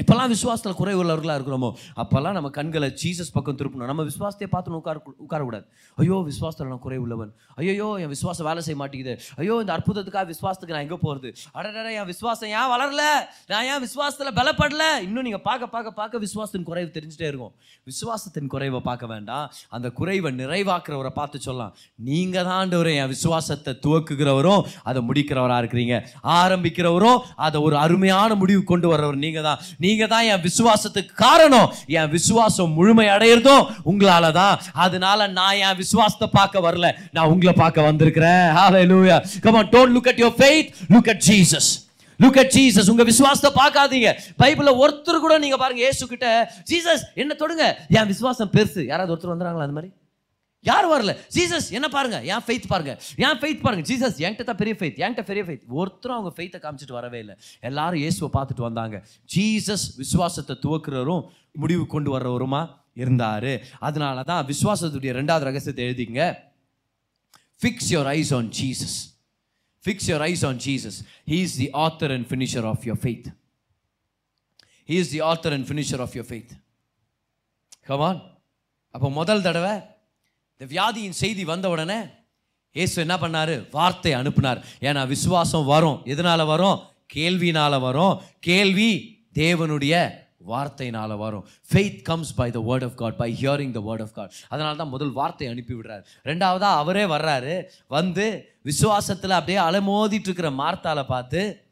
எப்பெல்லாம் 0.00 0.30
விசுவாசத்தில் 0.32 0.76
குறை 0.78 0.92
உள்ளவர்களாக 0.98 1.34
இருக்கிறோமோ 1.38 1.68
அப்போல்லாம் 2.02 2.36
நம்ம 2.36 2.48
கண்களை 2.58 2.88
ஜீசஸ் 3.00 3.32
பக்கம் 3.34 3.56
திருப்பணும். 3.60 3.88
நம்ம 3.90 4.04
விசுவாசத்தை 4.10 4.46
பார்த்து 4.52 4.78
உட்கார 4.78 5.00
உட்காரக்கூடாது. 5.24 5.66
ஐயோ 5.98 6.18
விசுவாசத்தில் 6.28 6.70
நான் 6.70 6.82
குறை 6.84 6.98
உள்ளவன் 7.02 7.32
ஐயோ 7.62 7.88
என் 8.02 8.12
விசுவாசம் 8.14 8.46
வேலை 8.48 8.60
செய்ய 8.66 8.76
மாட்டேங்குது. 8.82 9.14
ஐயோ 9.40 9.54
இந்த 9.62 9.72
அற்புதத்துக்காக 9.76 10.26
விசுவாசத்துக்கு 10.34 10.74
நான் 10.76 10.84
எங்கே 10.86 10.98
போகிறது 11.02 11.28
அடடட 11.58 11.88
என் 11.98 12.08
விசுவாசம் 12.12 12.52
ஏன் 12.60 12.70
வளரல? 12.74 13.02
நான் 13.50 13.66
ஏன் 13.72 13.82
விசுவாசத்தில் 13.86 14.32
பலப்படல? 14.38 14.86
இன்னும் 15.06 15.26
நீங்கள் 15.28 15.44
பார்க்க 15.48 15.68
பார்க்க 15.74 16.00
பார்க்க 16.00 16.22
விசுவாசத்தின் 16.24 16.66
குறைவு 16.70 16.88
தெரிஞ்சுட்டே 16.96 17.28
இருக்கும். 17.32 17.52
விசுவாசத்தின் 17.90 18.50
குறைவை 18.54 18.80
பார்க்க 18.88 19.12
வேண்டாம். 19.12 19.46
அந்த 19.76 19.90
குறைவை 20.00 20.32
நிறைவாக்குறவரை 20.40 21.12
பார்த்து 21.20 21.44
சொல்லலாம். 21.48 21.76
நீங்கள் 22.08 22.48
தான் 22.50 22.74
என் 22.94 23.12
விசுவாசத்தை 23.14 23.76
துவக்குகிறவரும் 23.84 24.64
அதை 24.88 25.02
முடிக்கிறவராக 25.10 25.60
இருக்கிறீங்க. 25.64 25.94
ஆரம்பிக்கிறவரும் 26.40 27.20
அதை 27.48 27.60
ஒரு 27.68 27.78
அருமையான 27.84 28.32
முடிவு 28.44 28.64
கொண்டு 28.72 28.88
வர்றவர் 28.94 29.22
நீங்கள் 29.28 29.48
தான். 29.50 29.60
நீங்க 29.84 30.04
தான் 30.14 30.26
என் 30.32 30.42
விசுவாசத்துக்கு 30.48 31.14
காரணம். 31.26 31.68
என் 31.98 32.10
விசுவாசம் 32.16 32.74
முழுமை 32.78 33.06
அடையிறதும் 33.14 33.64
உங்களால 33.90 34.32
தான் 34.40 34.56
அதனால 34.86 35.28
நான் 35.38 35.60
என் 35.68 35.78
விசுவாசத்தை 35.82 36.28
பார்க்க 36.38 36.66
வரல. 36.66 36.88
நான் 37.16 37.30
உங்களை 37.34 37.54
பார்க்க 37.62 37.88
வந்திருக்கிறேன். 37.88 38.44
ஹalleluya 38.58 39.16
come 39.46 39.56
on 39.60 39.66
don't 39.76 39.92
look 39.96 40.10
at 40.12 40.20
your 40.24 40.34
faith. 40.44 40.68
Look 40.94 41.08
at 41.14 41.20
jesus. 41.30 41.66
Look 42.20 42.36
at 42.42 42.48
jesus. 42.56 42.86
உங்க 42.92 43.04
விசுவாசத்தை 43.10 43.50
பார்க்காதீங்க. 43.62 44.10
பைபிளில் 44.42 44.78
ஒருத்தர் 44.82 45.24
கூட 45.24 45.34
நீங்க 45.44 45.56
பாருங்க 45.62 45.82
ஏசு 45.90 46.06
கிட்ட 46.12 46.28
ஜீசஸ் 46.70 47.04
என்ன 47.22 47.32
தொடுங்க. 47.42 47.66
என் 47.98 48.10
விசுவாசம் 48.12 48.52
பெருசு. 48.56 48.82
யாராவது 48.92 49.12
ஒருத்தர் 49.14 49.34
வந்துறாங்களா 49.34 49.66
அந்த 49.66 49.76
மாதிரி? 49.78 49.90
யார் 50.70 50.86
வரல. 50.92 51.12
ஜீசஸ் 51.36 51.68
என்ன 51.76 51.86
பாருங்க? 51.94 52.18
என் 52.32 52.44
ஃபெய்த் 52.46 52.66
பாருங்க. 52.72 52.92
என் 53.24 53.38
ஃபெய்த் 53.40 53.62
பாருங்க. 53.64 53.84
ஜீசஸ் 53.90 54.18
என்கிட்ட 54.26 54.44
தான் 54.50 54.60
பெரிய 54.60 54.74
ஃபெய்த் 54.80 55.00
என்கிட்ட 55.04 55.24
பெரிய 55.30 55.42
ஃபெய்த் 55.46 55.64
ஒருத்தரும் 55.80 56.16
அவங்க 56.18 56.32
ஃபெய்த்தை 56.36 56.58
காமிச்சிட்டு 56.64 56.96
வரவே 56.98 57.20
இல்லை. 57.24 57.34
எல்லாரும் 57.68 58.02
இயேசுவை 58.02 58.30
பார்த்துட்டு 58.36 58.64
வந்தாங்க. 58.68 58.98
ஜீசஸ் 59.34 59.86
விசுவாசத்தை 60.02 60.56
துவக்குறவரும் 60.64 61.24
முடிவு 61.62 61.86
கொண்டு 61.94 62.10
வர்றவருமா 62.16 62.62
இருந்தார். 63.02 63.52
அதனால 63.88 64.22
தான் 64.30 64.46
விசுவாசத்துடைய 64.52 65.12
ரெண்டாவது 65.20 65.48
ரகசியத்தை 65.50 65.84
எழுதிங்க. 65.88 66.22
Fix 67.60 67.90
your 67.94 68.10
eyes 68.16 68.32
on 68.38 68.50
Jesus 68.60 68.96
fix 69.84 70.08
your 70.10 70.24
eyes 70.30 70.44
on 70.48 70.58
Jesus 70.66 70.98
he 71.30 71.38
is 71.46 71.56
the 71.62 71.68
author 71.84 72.12
and 72.16 72.26
finisher 72.30 72.66
of 72.72 72.84
your 72.88 73.00
faith 73.04 73.28
he 74.90 74.96
is 75.04 75.12
the 75.14 75.20
author 75.30 75.54
and 75.56 75.66
finisher 75.70 76.02
of 76.04 76.14
your 76.18 76.28
faith 76.30 76.52
come on 77.90 78.20
அப்போ 78.94 79.08
முதல் 79.20 79.44
தடவை 79.46 79.74
இந்த 80.62 80.74
வியாதியின் 80.74 81.10
செய்தி 81.10 81.44
வந்த 81.44 81.68
உடனே 81.68 81.94
ஏசு 82.72 83.00
என்ன 83.00 83.14
பண்ணாரு? 83.16 83.66
வார்த்தை 83.70 84.14
அனுப்புனார். 84.14 84.62
ஏன்னா 84.80 85.06
விசுவாசம் 85.06 85.64
வரும். 85.64 86.00
எதனால் 86.04 86.44
வரும்? 86.44 86.80
கேள்வினால் 87.14 87.80
வரும். 87.80 88.20
கேள்வி 88.40 88.90
தேவனுடைய 89.34 90.10
வார்த்தையினால் 90.48 91.16
வரும். 91.16 91.48
Faith 91.72 92.02
comes 92.02 92.34
by 92.34 92.50
the 92.50 92.60
word 92.68 92.84
of 92.84 92.96
God 92.96 93.16
by 93.16 93.36
hearing 93.40 93.70
the 93.70 93.80
word 93.80 94.00
of 94.00 94.14
God 94.14 94.32
அதனால 94.48 94.76
தான் 94.76 94.88
முதல் 94.88 95.12
வார்த்தை 95.12 95.46
அனுப்பி 95.46 95.74
விடுறாரு. 95.74 96.04
ரெண்டாவதாக 96.24 96.76
அவரே 96.82 97.04
வர்றாரு. 97.04 97.64
வந்து 97.86 98.48
விசுவாசத்தில் 98.64 99.38
அப்படியே 99.38 99.58
அலைமோதிட்டு 99.58 100.28
இருக்கிற 100.28 100.50
மார்த்தால 100.50 101.04
பார்த்து 101.04 101.62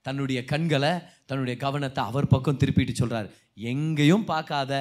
தன்னுடைய 0.00 0.44
கண்களை 0.44 0.90
தன்னுடைய 1.26 1.60
கவனத்தை 1.60 2.04
அவர் 2.04 2.26
பக்கம் 2.26 2.58
திருப்பிட்டு 2.58 2.92
சொல்கிறார் 2.92 3.30
எங்கேயும் 3.56 4.24
பார்க்காத 4.30 4.72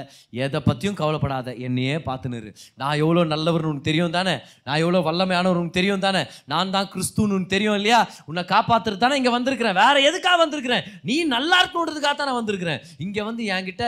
எதை 0.45 0.59
பற்றியும் 0.67 0.97
கவலைப்படாத 1.01 1.53
என்னையே 1.67 1.97
பார்த்துனுரு 2.07 2.51
நான் 2.81 2.99
எவ்வளோ 3.03 3.23
நல்லவர்னு 3.33 3.69
உனக்கு 3.71 3.89
தெரியும் 3.89 4.15
தானே? 4.17 4.35
நான் 4.67 4.81
எவ்வளோ 4.83 5.01
வல்லமையானவர் 5.07 5.59
உனக்கு 5.61 5.77
தெரியும் 5.79 6.05
தானே? 6.05 6.21
நான் 6.53 6.73
தான் 6.75 6.89
கிறிஸ்துன்னு 6.93 7.35
உனக்கு 7.37 7.53
தெரியும் 7.55 7.77
இல்லையா? 7.79 7.99
உன்னை 8.29 8.43
காப்பாற்றுறது 8.53 9.03
தானே 9.03 9.17
இங்கே 9.21 9.33
வந்திருக்கிறேன். 9.37 9.77
வேற 9.83 9.95
எதுக்காக 10.09 10.37
வந்திருக்கிறேன்? 10.43 10.83
நீ 11.09 11.17
நல்லா 11.35 11.59
இருக்கணுன்றதுக்காக 11.61 12.15
தான் 12.15 12.29
நான் 12.31 12.39
வந்திருக்கிறேன். 12.41 12.81
இங்கே 13.05 13.23
வந்து 13.29 13.43
என்கிட்ட 13.57 13.83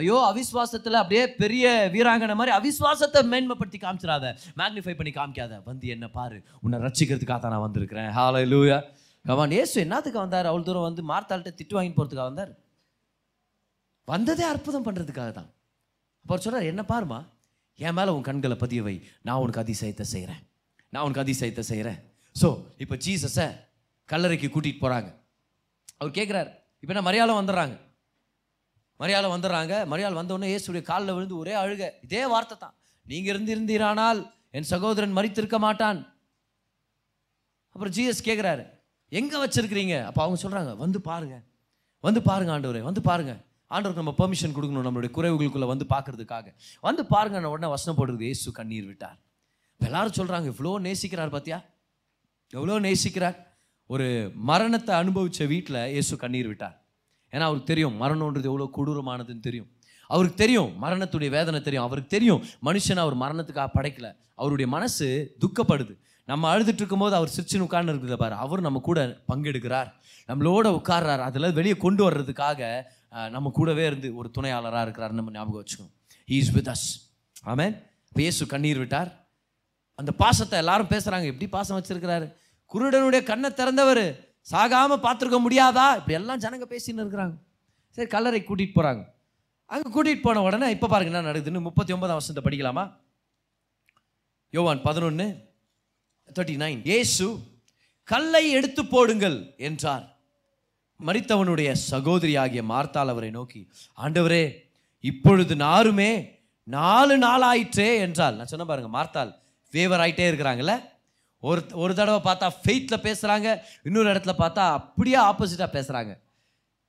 ஐயோ 0.00 0.18
அவிஸ்வாசத்தில் 0.30 1.00
அப்படியே 1.02 1.24
பெரிய 1.42 1.66
வீராங்கனை 1.96 2.36
மாதிரி 2.40 2.54
அவிஸ்வாசத்தை 2.58 3.22
மேன்மைப்படுத்தி 3.32 3.80
காமிச்சிடாத. 3.84 4.34
மேக்னிஃபை 4.62 4.96
பண்ணி 5.00 5.14
காமிக்காத. 5.20 5.52
வந்து 5.70 5.86
என்ன 5.96 6.08
பாரு. 6.18 6.40
உன்னை 6.64 6.78
ரசிக்கிறதுக்காக 6.86 7.40
தான் 7.40 7.54
நான் 7.56 7.66
வந்திருக்கிறேன். 7.66 8.10
ஹாலை 8.18 8.44
லூயா 8.52 8.80
கவான் 9.24 9.54
ஏசு 9.60 9.76
என்னத்துக்கு 9.84 10.18
வந்தார்? 10.24 10.46
அவ்வளோ 10.50 10.64
தூரம் 10.66 10.86
வந்து 10.88 11.02
மார்த்தாள்கிட்ட 11.10 11.52
திட்டு 11.58 11.74
வாங்கி 11.76 11.92
போகிறதுக்காக 11.96 12.28
வந்தார். 12.30 12.52
வந்ததே 14.10 14.44
அற்புதம் 14.52 14.86
பண்ணுறதுக்காக 14.86 15.30
தான். 15.38 15.50
அப்போ 16.22 16.36
சொல்கிறார் 16.44 16.70
என்ன 16.72 16.82
பாருமா 16.92 17.18
என் 17.78 17.96
மேலே 17.98 18.10
உன் 18.16 18.26
கண்களை 18.28 18.56
பதிய 18.62 18.80
வை. 18.86 18.94
நான் 19.26 19.40
உனக்கு 19.42 19.62
அதிசயத்தை 19.64 20.04
செய்கிறேன் 20.14 20.42
நான் 20.92 21.04
உனக்கு 21.06 21.22
அதிசயத்தை 21.24 21.62
செய்கிறேன் 21.70 21.98
ஸோ 22.36 22.48
இப்போ 22.82 22.96
ஜீசஸை 23.04 23.46
கல்லறைக்கு 24.08 24.48
கூட்டிகிட்டு 24.54 24.82
போகிறாங்க 24.84 25.10
அவர் 26.00 26.12
கேட்குறாரு 26.18 26.50
இப்போ 26.82 26.92
என்ன 26.94 27.02
மரியாதை 27.08 27.32
வந்துடுறாங்க. 27.38 27.74
மரியாதை 29.00 29.28
வந்துடுறாங்க. 29.32 29.74
மரியாதை 29.92 30.14
வந்தவொடனே 30.20 30.48
இயேசுடைய 30.52 30.82
காலில் 30.90 31.14
விழுந்து 31.16 31.36
ஒரே 31.42 31.54
அழுக. 31.62 31.82
இதே 32.06 32.22
வார்த்தை 32.32 32.56
தான். 32.64 32.74
நீங்கள் 33.06 33.30
இருந்திருந்தீரானால் 33.32 34.20
என் 34.56 34.68
சகோதரன் 34.72 35.14
மறித்திருக்க 35.18 35.58
மாட்டான். 35.66 36.00
அப்புறம் 37.74 37.94
ஜிஎஸ் 37.96 38.26
கேட்குறாரு 38.28 38.64
எங்கே 39.12 39.38
வச்சுருக்கிறீங்க? 39.42 39.94
அப்போ 40.08 40.20
அவங்க 40.24 40.38
சொல்கிறாங்க 40.44 40.72
வந்து 40.82 40.98
பாருங்கள் 41.10 41.44
வந்து 42.06 42.20
பாருங்க 42.28 42.52
ஆண்டவரே 42.56 42.82
வந்து 42.88 43.02
பாருங்கள் 43.08 43.40
ஆண்டவருக்கு 43.70 44.02
நம்ம 44.02 44.14
பெர்மிஷன் 44.20 44.54
கொடுக்கணும் 44.56 44.86
நம்மளுடைய 44.88 45.12
குறைவுகளுக்குள்ளே 45.16 45.68
வந்து 45.72 45.86
பார்க்கறதுக்காக. 45.94 46.46
வந்து 46.86 47.02
பாருங்க 47.12 47.50
உடனே 47.54 47.68
வசனம் 47.74 47.98
போடுறது 47.98 48.24
ஏசு 48.32 48.52
கண்ணீர் 48.58 48.88
விட்டார். 48.90 49.18
எல்லாரும் 49.80 50.16
சொல்கிறாங்க 50.18 50.46
இவ்வளோ 50.52 50.72
நேசிக்கிறார் 50.86 51.34
பாத்தியா? 51.36 51.58
எவ்வளோ 52.52 52.78
நேசிக்கிறார்? 52.86 53.36
ஒரு 53.94 54.06
மரணத்தை 54.50 54.92
அனுபவித்த 55.02 55.46
வீட்டில் 55.52 55.80
இயேசு 55.94 56.16
கண்ணீர் 56.16 56.48
விட்டார். 56.50 56.76
ஏன்னா 57.32 57.44
அவருக்கு 57.48 57.70
தெரியும் 57.72 57.96
மரணன்றது 58.02 58.48
எவ்வளோ 58.50 58.66
கொடூரமானதுன்னு 58.76 59.46
தெரியும். 59.48 59.68
அவருக்கு 60.10 60.38
தெரியும் 60.44 60.70
மரணத்துடைய 60.84 61.30
வேதனை 61.36 61.58
தெரியும். 61.66 61.86
அவருக்கு 61.88 62.14
தெரியும் 62.16 62.40
மனுஷனை 62.68 63.02
அவர் 63.06 63.16
மரணத்துக்காக 63.24 63.70
படைக்கல. 63.76 64.08
அவருடைய 64.40 64.68
மனசு 64.76 65.06
துக்கப்படுது. 65.42 65.94
நம்ம 66.28 66.48
அழுதுட்டு 66.52 66.80
இருக்கும்போது 66.82 67.14
அவர் 67.18 67.34
சிரிச்சுன்னு 67.36 67.66
உட்கார்ந்து 67.66 67.92
இருக்குது 67.92 68.16
பாரு. 68.22 68.34
அவர் 68.44 68.60
நம்ம 68.66 68.80
கூட 68.88 69.00
பங்கெடுக்கிறார். 69.30 69.88
நம்மளோட 70.28 70.66
உட்கார்றார். 70.78 71.22
அதில் 71.28 71.54
வெளியே 71.58 71.76
கொண்டு 71.84 72.02
வர்றதுக்காக 72.06 72.60
நம்ம 73.34 73.50
கூடவே 73.58 73.84
இருந்து 73.90 74.08
ஒரு 74.20 74.28
துணையாளராக 74.36 74.84
இருக்கிறார் 74.86 75.16
நம்ம 75.18 75.32
ஞாபகம் 75.36 75.60
வச்சுக்கணும். 75.62 75.94
இஸ் 76.38 76.52
வித் 76.56 76.70
அஸ் 76.74 76.88
ஆமேன் 77.52 77.74
பேசு 78.18 78.42
கண்ணீர் 78.52 78.80
விட்டார். 78.82 79.10
அந்த 79.98 80.12
பாசத்தை 80.22 80.56
எல்லாரும் 80.62 80.90
பேசுகிறாங்க 80.92 81.26
எப்படி 81.32 81.48
பாசம் 81.56 81.78
வச்சுருக்கிறாரு? 81.78 82.26
குருடனுடைய 82.72 83.20
கண்ணை 83.30 83.50
திறந்தவர். 83.60 84.04
சாகாமல் 84.52 85.04
பார்த்துருக்க 85.06 85.38
முடியாதா? 85.46 85.86
இப்படி 85.98 86.18
எல்லாம் 86.20 86.42
ஜனங்க 86.44 86.66
பேசின்னு 86.74 87.02
இருக்கிறாங்க. 87.04 87.34
சரி 87.96 88.08
கல்லறை 88.14 88.40
கூட்டிகிட்டு 88.48 88.78
போகிறாங்க 88.78 89.02
அங்கே 89.72 89.88
கூட்டிகிட்டு 89.94 90.26
போன 90.26 90.42
உடனே 90.46 90.68
இப்போ 90.74 90.86
பாருங்க 90.92 91.10
என்ன 91.12 91.26
நடக்குதுன்னு 91.26 91.66
முப்பத்தி 91.66 91.92
ஒன்பதாம் 91.96 92.18
வருஷத்தை 92.18 92.42
படிக்கலாமா? 92.46 92.84
யோவான் 94.56 94.82
பதினொன்று 94.86 95.26
தேர்ட்டி 96.36 96.56
நைன் 96.62 96.80
ஏசு 96.96 97.26
கல்லை 98.08 98.44
எடுத்து 98.58 98.82
போடுங்கள் 98.94 99.36
என்றார். 99.68 100.04
மறித்தவனுடைய 101.00 101.72
சகோதரி 101.72 102.36
ஆகிய 102.36 102.62
மார்த்தால் 102.62 103.08
அவரை 103.08 103.30
நோக்கி 103.30 103.60
ஆண்டவரே 103.98 104.44
இப்பொழுது 105.04 105.56
நாருமே 105.56 106.10
நாலு 106.68 107.18
நாள் 107.18 107.42
ஆயிற்றே 107.42 107.98
என்றால் 108.00 108.36
நான் 108.36 108.46
சொன்ன 108.46 108.64
பாருங்க 108.64 108.88
மார்த்தாள் 108.88 109.30
ஃபேவர் 109.72 110.00
ஆகிட்டே 110.00 110.26
இருக்கிறாங்கல்ல. 110.30 110.74
ஒரு 111.42 111.60
ஒரு 111.74 111.94
தடவை 111.94 112.20
பார்த்தா 112.20 112.48
ஃபெய்த்தில் 112.56 113.04
பேசுகிறாங்க 113.04 113.48
இன்னொரு 113.84 114.08
இடத்துல 114.10 114.34
பார்த்தா 114.38 114.64
அப்படியே 114.72 115.16
ஆப்போசிட்டாக 115.16 115.70
பேசுகிறாங்க 115.74 116.12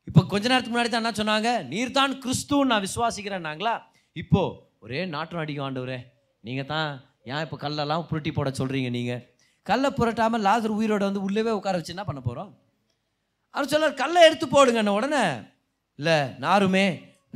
இப்போ 0.08 0.22
கொஞ்ச 0.24 0.48
நேரத்துக்கு 0.48 0.76
முன்னாடி 0.76 0.90
தான் 0.90 1.04
என்ன 1.04 1.14
சொன்னாங்க? 1.18 1.64
நீர் 1.64 1.92
தான் 1.92 2.20
கிறிஸ்துன்னு 2.20 2.64
நான் 2.64 2.82
விசுவாசிக்கிறேன்னாங்களா 2.82 3.74
இப்போ 4.16 4.42
ஒரே 4.80 5.06
நாற்றம் 5.06 5.42
அடிக்கும் 5.42 5.66
ஆண்டவரே 5.66 6.00
நீங்கள் 6.44 6.66
தான் 6.66 6.90
ஏன் 7.26 7.42
இப்போ 7.42 7.58
கல்லெல்லாம் 7.58 8.08
புரட்டி 8.10 8.32
போட 8.32 8.50
சொல்கிறீங்க 8.50 8.90
நீங்கள் 8.90 9.22
கல்லை 9.66 9.90
புரட்டாமல் 9.92 10.42
லாசர் 10.42 10.78
உயிரோட 10.78 11.04
வந்து 11.04 11.22
உள்ளவே 11.22 11.50
உட்கார 11.50 11.78
வச்சு 11.78 11.92
என்ன 11.92 12.04
பண்ண 12.04 12.22
போகிறோம் 12.22 12.52
அவர் 13.56 13.72
சொல்லார் 13.72 14.02
கல்லை 14.02 14.22
எடுத்து 14.28 14.46
போடுங்கன்ன 14.48 14.94
உடனே 15.00 15.26
இல்லை 16.00 16.20
நாருமே 16.46 16.86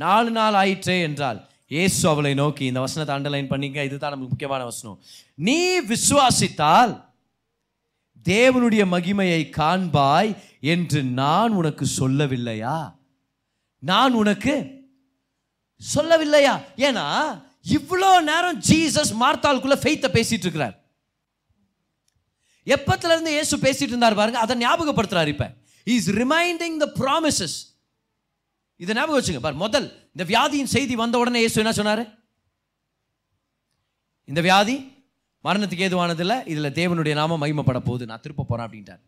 நாலு 0.04 0.30
நாள் 0.38 0.58
ஆயிற்றே 0.62 0.96
என்றால் 1.08 1.40
ஏசு 1.80 2.02
அவளை 2.08 2.32
நோக்கி 2.40 2.64
இந்த 2.66 2.80
வசனத்தை 2.84 3.12
அண்டர்லைன் 3.16 3.50
பண்ணிங்க 3.52 3.80
இதுதான் 3.84 4.12
நமக்கு 4.14 4.32
முக்கியமான 4.32 4.64
வசனம். 4.64 4.98
நீ 5.38 5.58
விசுவாசித்தால் 5.92 6.92
தேவனுடைய 8.26 8.82
மகிமையை 8.94 9.42
காண்பாய் 9.58 10.30
என்று 10.74 11.00
நான் 11.22 11.52
உனக்கு 11.52 11.84
சொல்லவில்லையா? 12.00 12.76
நான் 13.82 14.14
உனக்கு 14.22 14.54
சொல்லவில்லையா? 15.80 16.54
ஏன்னா 16.86 17.06
இவ்வளோ 17.76 18.10
நேரம் 18.30 18.58
ஜீசஸ் 18.68 19.12
மார்த்தாளுக்குள்ள 19.22 19.76
ஃபெய்த்தை 19.82 20.10
பேசிட்டு 20.16 20.46
இருக்கிறார். 20.46 20.76
எப்பத்துல 22.66 23.14
இருந்து 23.14 23.36
இயேசு 23.36 23.56
பேசிட்டு 23.66 23.92
இருந்தார் 23.94 24.20
பாருங்க 24.20 24.38
அதை 24.44 24.54
ஞாபகப்படுத்துறாரு 24.64 25.32
இப்போ. 25.34 25.48
இஸ் 25.94 26.10
ரிமைண்டிங் 26.20 26.76
த 26.84 26.86
ப்ராமிசஸ் 27.00 27.56
இதை 28.82 28.92
ஞாபகம் 28.98 29.18
வச்சுங்க. 29.18 29.40
பார் 29.46 29.62
முதல் 29.64 29.88
இந்த 30.14 30.24
வியாதியின் 30.32 30.72
செய்தி 30.76 30.94
வந்த 31.02 31.16
உடனே 31.22 31.40
இயேசு 31.42 31.60
என்ன 31.62 31.72
சொன்னார்? 31.80 32.04
இந்த 34.30 34.40
வியாதி 34.48 34.76
மரணத்துக்கு 35.46 35.86
ஏதுவானதில்லை 35.88 36.36
இதில் 36.52 36.74
தேவனுடைய 36.80 37.14
நாம 37.20 37.36
மகிமைப்பட 37.42 37.80
போகுது 37.88 38.10
நான் 38.10 38.22
திருப்ப 38.24 38.44
போகிறேன் 38.44 38.66
அப்படின்ட்டார். 38.66 39.02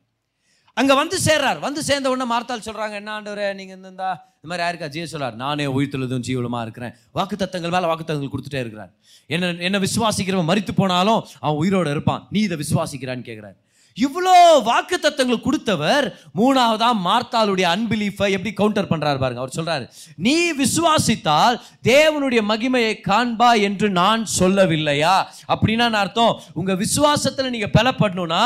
அங்கே 0.80 0.94
வந்து 1.00 1.16
சேர்றார். 1.26 1.60
வந்து 1.66 1.80
சேர்ந்த 1.86 2.10
உடனே 2.12 2.26
மார்த்தால் 2.32 2.66
சொல்கிறாங்க 2.66 2.94
என்ன 3.00 3.10
ஆண்டவரே 3.14 3.46
நீங்க 3.60 3.72
இந்த 3.76 3.88
இந்த 3.90 4.48
மாதிரி 4.50 4.62
யாருக்கா 4.64 4.88
ஜெய 4.94 5.06
சொல்றார் 5.12 5.36
நானே 5.44 5.64
உயிர்த்தெழுதும் 5.76 6.24
ஜீவலமாக 6.26 6.64
இருக்கிறேன். 6.66 6.92
வாக்குத்தத்தங்கள் 7.18 7.72
வாக்கு 7.90 8.04
தத்தங்கள் 8.04 8.34
கொடுத்துட்டே 8.34 8.60
இருக்கிறார். 8.64 8.92
என்ன 9.34 9.48
என்ன 9.68 9.78
விசுவாசிக்கிறவன் 9.86 10.50
மறித்து 10.50 10.74
போனாலும் 10.80 11.20
அவன் 11.44 11.58
உயிரோடு 11.62 11.90
இருப்பான். 11.96 12.22
நீ 12.34 12.40
இதை 12.48 12.58
விசுவாசிக்கிறான்னு 12.62 13.26
கேட்குறாரு 13.30 13.58
இவ்வளோ 14.04 14.34
வாக்கு 14.68 14.96
தத்தங்கள் 15.04 15.44
கொடுத்தவர் 15.46 16.06
மூணாவதா 16.40 16.88
மார்த்தாளுடைய 17.06 17.66
அன்பிலீஃபை 17.74 18.28
எப்படி 18.36 18.52
கவுண்டர் 18.60 18.90
பண்ணுறாரு 18.90 19.18
பாருங்க. 19.22 19.42
அவர் 19.42 19.56
சொல்கிறாரு 19.58 19.84
நீ 20.26 20.36
விசுவாசித்தால் 20.62 21.56
தேவனுடைய 21.90 22.40
மகிமையை 22.50 22.94
காண்பா 23.10 23.50
என்று 23.68 23.88
நான் 24.00 24.24
சொல்லவில்லையா? 24.38 25.14
அப்படின்னா 25.54 25.86
நான் 25.92 26.02
அர்த்தம்? 26.04 26.34
உங்கள் 26.54 26.80
விசுவாசத்தில் 26.84 27.52
நீங்கள் 27.54 27.74
பலப்படணும்னா 27.78 28.42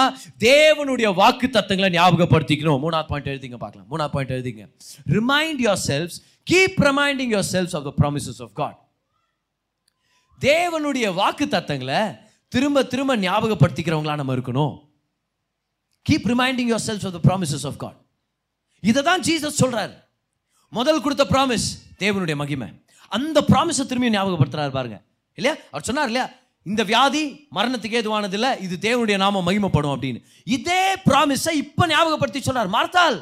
தேவனுடைய 0.48 1.14
வாக்கு 1.14 1.48
தத்தங்களை 1.58 1.90
ஞாபகப்படுத்திக்கணும். 1.98 2.80
மூணாவது 2.84 3.10
பாயிண்ட் 3.12 3.32
எழுதிங்க 3.34 3.58
பார்க்கலாம். 3.64 3.88
மூணாவது 3.92 4.14
பாயிண்ட் 4.16 4.36
எழுதிங்க. 4.38 4.64
Remind 5.16 5.60
yourselves 5.88 6.16
keep 6.52 6.78
reminding 6.88 7.34
yourselves 7.54 7.76
of 7.78 7.84
the 7.88 7.92
promises 8.00 8.40
of 8.46 8.54
God 8.60 8.78
தேவனுடைய 10.40 11.08
வாக்கு 11.20 11.46
தத்தங்களை 11.50 12.00
திரும்ப 12.48 12.82
திரும்ப 12.92 13.16
ஞாபகப்படுத்திக்கிறவங்களா 13.16 14.16
நம்ம 14.22 14.34
இருக்கணும். 14.38 14.74
Keep 16.08 16.26
reminding 16.32 16.70
yourselves 16.88 17.06
of 17.08 17.14
the 17.16 17.20
promises 17.28 17.66
of 17.70 17.76
God 17.76 17.98
இதை 18.82 19.02
தான் 19.02 19.20
ஜீசஸ் 19.20 19.60
சொல்கிறார் 19.62 19.92
முதல் 20.68 21.00
கொடுத்த 21.00 21.24
ப்ராமிஸ் 21.30 21.66
தேவனுடைய 21.98 22.36
மகிமை. 22.36 22.68
அந்த 23.08 23.38
ப்ராமிஸை 23.40 23.84
திரும்பியும் 23.90 24.16
ஞாபகப்படுத்துறாரு 24.18 24.72
பாருங்க. 24.76 24.96
இல்லையா? 25.34 25.56
அவர் 25.70 25.84
சொன்னார் 25.88 26.06
இல்லையா? 26.06 26.26
இந்த 26.62 26.82
வியாதி 26.82 27.22
மரணத்துக்கு 27.56 27.98
ஏதுவானது 28.00 28.32
இல்லை 28.32 28.50
இது 28.60 28.74
தேவனுடைய 28.80 29.16
நாம 29.16 29.42
மகிமைப்படும் 29.46 29.92
அப்படின்னு. 29.94 30.20
இதே 30.56 30.82
ப்ராமிஸை 31.08 31.52
இப்போ 31.62 31.86
ஞாபகப்படுத்தி 31.86 32.40
சொல்றார் 32.46 32.70
மார்த்தால் 32.76 33.18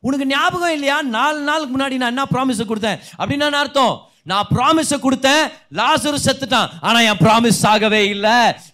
உனக்கு 0.00 0.26
ஞாபகம் 0.26 0.74
இல்லையா? 0.76 1.02
நாலு 1.02 1.40
நாளுக்கு 1.40 1.72
முன்னாடி 1.76 1.96
நான் 2.02 2.12
என்ன 2.14 2.26
ப்ராமிஸை 2.34 2.66
கொடுத்தேன்? 2.66 2.98
அப்படின்னா 3.18 3.48
என்ன 3.50 3.62
அர்த்தம்? 3.64 3.94
நான் 4.30 4.48
ப்ராமிஸை 4.52 4.98
கொடுத்தேன் 5.06 5.42
லாசரு 5.78 6.18
செத்துட்டான். 6.26 6.68
ஆனா 6.88 6.98
என் 7.10 7.20
ப்ராமிஸ் 7.22 7.60
ஆகவே 7.72 8.00
இல்ல. 8.14 8.28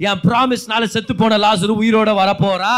என் 0.09 0.21
ப்ராமிஸ்னால 0.27 0.89
செத்து 0.95 1.15
போன 1.23 1.39
லாசரு 1.45 1.75
உயிரோட 1.83 2.11
வரப்போறா. 2.21 2.75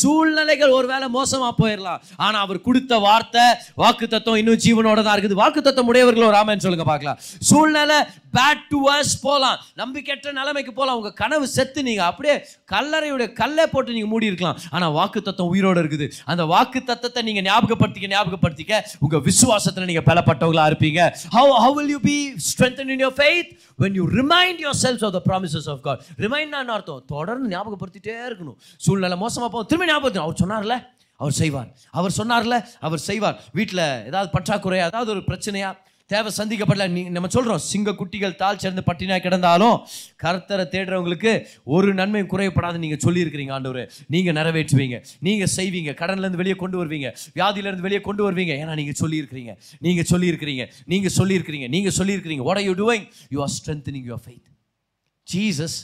சூழ்நிலைகள் 0.00 0.74
ஒருவேளை 0.78 1.08
மோசமா 1.18 1.50
போயிடலாம் 1.60 2.02
ஆனா 2.26 2.36
அவர் 2.46 2.60
கொடுத்த 2.68 2.98
வார்த்தை 3.06 3.44
வாக்கு 3.82 4.06
தத்துவம் 4.14 4.40
இன்னும் 4.42 4.62
ஜீவனோட 4.66 4.98
தான் 5.02 5.16
இருக்குது. 5.16 5.40
வாக்கு 5.42 5.60
தத்துவம் 5.66 5.90
உடையவர்கள் 5.92 6.36
ராமன் 6.38 6.64
சொல்லுங்க 6.66 6.86
பார்க்கலாம். 6.92 7.18
சூழ்நிலை 7.50 7.98
பேட் 8.36 8.62
டு 8.70 8.78
வர்ஸ் 8.86 9.14
போகலாம் 9.26 9.58
நம்பிக்கையற்ற 9.80 10.28
நிலைமைக்கு 10.38 10.72
போகலாம் 10.78 10.96
உங்கள் 11.00 11.16
கனவு 11.20 11.46
செத்து 11.56 11.80
நீங்கள் 11.88 12.08
அப்படியே 12.10 12.34
கல்லறையுடைய 12.72 13.28
கல்லை 13.40 13.66
போட்டு 13.74 13.94
நீங்கள் 13.96 14.12
மூடி 14.14 14.30
இருக்கலாம். 14.30 14.58
ஆனால் 14.74 14.94
வாக்கு 14.98 15.20
தத்துவம் 15.26 15.52
உயிரோடு 15.54 15.82
இருக்குது. 15.84 16.08
அந்த 16.32 16.42
வாக்கு 16.54 16.80
தத்துவத்தை 16.90 17.22
நீங்கள் 17.28 17.46
ஞாபகப்படுத்திக்க 17.50 18.14
ஞாபகப்படுத்திக்க 18.16 18.82
உங்கள் 19.04 19.24
விசுவாசத்தில் 19.28 19.88
நீங்கள் 19.92 20.08
பலப்பட்டவங்களா 20.10 20.66
இருப்பீங்க. 20.72 21.00
How 21.36 21.54
how 21.66 21.76
will 21.78 21.94
you 21.96 22.00
be 22.08 22.13
be 22.14 22.22
strengthened 22.48 22.92
in 22.94 22.98
your 22.98 23.14
faith 23.22 23.48
when 23.78 23.92
you 23.98 24.04
remind 24.20 24.58
yourselves 24.66 25.02
of 25.02 25.12
the 25.12 25.22
promises 25.30 25.66
of 25.66 25.78
God. 25.80 25.98
Remind 26.18 26.52
அர்த்தம் 26.74 27.04
தொடர்ந்து 27.06 27.48
ஞாபகப்படுத்திட்டே 27.56 28.16
இருக்கணும். 28.30 28.56
சூழ்நிலை 28.76 29.18
மோசமா 29.18 29.48
போகும் 29.48 29.66
திரும்பி 29.66 29.92
ஞாபகப்படுத்தணும். 29.92 30.26
அவர் 30.26 30.40
சொன்னார்ல 30.44 30.76
அவர் 31.16 31.32
செய்வார். 31.32 31.68
அவர் 31.90 32.14
சொன்னார்ல 32.18 32.56
அவர் 32.80 32.98
செய்வார். 32.98 33.40
வீட்டில் 33.52 34.02
ஏதாவது 34.06 34.28
பற்றாக்குறையா 34.38 34.84
ஏதாவது 34.86 35.10
ஒரு 35.10 35.20
பிரச்சனையா 35.20 35.76
தேவை 36.12 36.30
சந்திக்கப்படல. 36.38 36.86
நீ 36.94 37.02
நம்ம 37.16 37.28
சொல்கிறோம் 37.28 37.58
சிங்க 37.58 37.92
குட்டிகள் 38.00 38.34
தால் 38.40 38.58
சேர்ந்து 38.62 38.82
பட்டினா 38.86 39.16
கிடந்தாலும் 39.26 39.76
கர்த்தரை 40.22 40.64
தேடுறவங்களுக்கு 40.74 41.32
ஒரு 41.64 41.94
நன்மையும் 41.94 42.30
குறையப்படாது 42.30 42.78
நீங்கள் 42.84 43.02
சொல்லியிருக்கிறீங்க 43.06 43.52
ஆண்டவர். 43.52 43.92
நீங்கள் 44.14 44.36
நிறைவேற்றுவீங்க. 44.38 44.98
நீங்கள் 45.20 45.52
செய்வீங்க. 45.56 45.92
கடன்லேருந்து 46.02 46.40
வெளியே 46.42 46.56
கொண்டு 46.56 46.78
வருவீங்க. 46.80 47.10
வியாதியிலேருந்து 47.34 47.86
வெளியே 47.86 48.00
கொண்டு 48.00 48.22
வருவீங்க. 48.26 48.52
ஏன்னா 48.62 48.74
நீங்கள் 48.74 48.98
சொல்லியிருக்கிறீங்க. 49.02 49.54
நீங்கள் 49.86 50.08
சொல்லியிருக்கிறீங்க. 50.12 50.66
நீங்கள் 50.84 51.16
சொல்லியிருக்கிறீங்க. 51.18 51.68
நீங்கள் 51.76 51.96
சொல்லியிருக்கிறீங்க. 52.00 52.44
What 52.50 52.56
are 52.56 52.68
you 52.70 52.76
doing 52.84 53.06
you 53.28 53.40
are 53.46 53.54
strengthening 53.58 54.06
your 54.10 54.22
faith 54.26 54.48
Jesus 55.34 55.78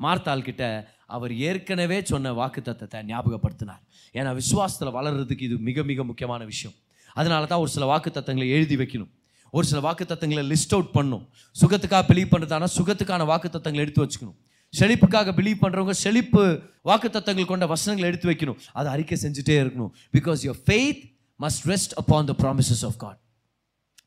மார்த்தாள் 0.00 0.42
கிட்ட 0.42 0.64
அவர் 1.06 1.32
ஏற்கனவே 1.36 2.02
சொன்ன 2.04 2.32
வாக்கு 2.32 2.60
தத்தத்தை 2.60 2.98
ஞாபகப்படுத்தினார். 3.12 3.82
ஏன்னா 4.14 4.30
விசுவாசத்தில் 4.40 4.96
வளர்றதுக்கு 4.98 5.42
இது 5.42 5.58
மிக 5.58 5.82
மிக 5.82 6.04
முக்கியமான 6.04 6.44
விஷயம். 6.44 6.76
அதனால 7.12 7.46
தான் 7.46 7.58
ஒரு 7.58 7.70
சில 7.70 7.84
வாக்கு 7.84 8.10
தத்தங்களை 8.10 8.48
எழுதி 8.56 8.76
வைக்கணும். 8.76 9.10
ஒரு 9.50 9.66
சில 9.66 9.80
வாக்கு 9.80 10.04
தத்தங்களை 10.04 10.44
லிஸ்ட் 10.52 10.74
அவுட் 10.76 10.92
பண்ணும். 10.92 11.28
சுகத்துக்காக 11.60 12.02
பிலீவ் 12.10 12.32
பண்ணுறதானா 12.32 12.66
சுகத்துக்கான 12.76 13.24
வாக்கு 13.24 13.48
தத்தங்களை 13.48 13.82
எடுத்து 13.84 14.04
வச்சுக்கணும். 14.04 14.36
செழிப்புக்காக 14.78 15.32
பிலீவ் 15.32 15.62
பண்ணுறவங்க 15.62 15.90
செழிப்பு 15.90 16.60
வாக்கு 16.82 17.08
தத்தங்கள் 17.08 17.50
கொண்ட 17.52 17.66
வசனங்களை 17.66 18.18
எடுத்து 18.18 18.30
வைக்கணும். 18.30 18.58
அதை 18.72 18.92
அறிக்கை 18.92 19.18
செஞ்சுட்டே 19.22 19.56
இருக்கணும். 19.62 19.90
Because 20.12 20.40
your 20.42 20.60
faith 20.66 21.00
must 21.40 21.64
rest 21.64 21.94
upon 21.96 22.24
the 22.24 22.34
promises 22.38 22.84
of 22.84 22.98
God 22.98 23.18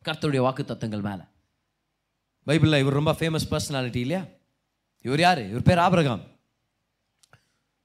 கர்த்தருடைய 0.08 0.38
வாக்கு 0.38 0.64
தத்தங்கள் 0.64 1.02
மேலே. 1.02 1.26
பைபிளில் 2.48 2.80
இவர் 2.80 2.94
ரொம்ப 2.94 3.12
ஃபேமஸ் 3.12 3.50
பர்சனாலிட்டி 3.52 3.96
இல்லையா? 3.96 4.26
இவர் 5.02 5.20
யார்? 5.20 5.50
இவர் 5.50 5.62
பேர் 5.62 5.78
ஆபரகாம். 5.78 6.24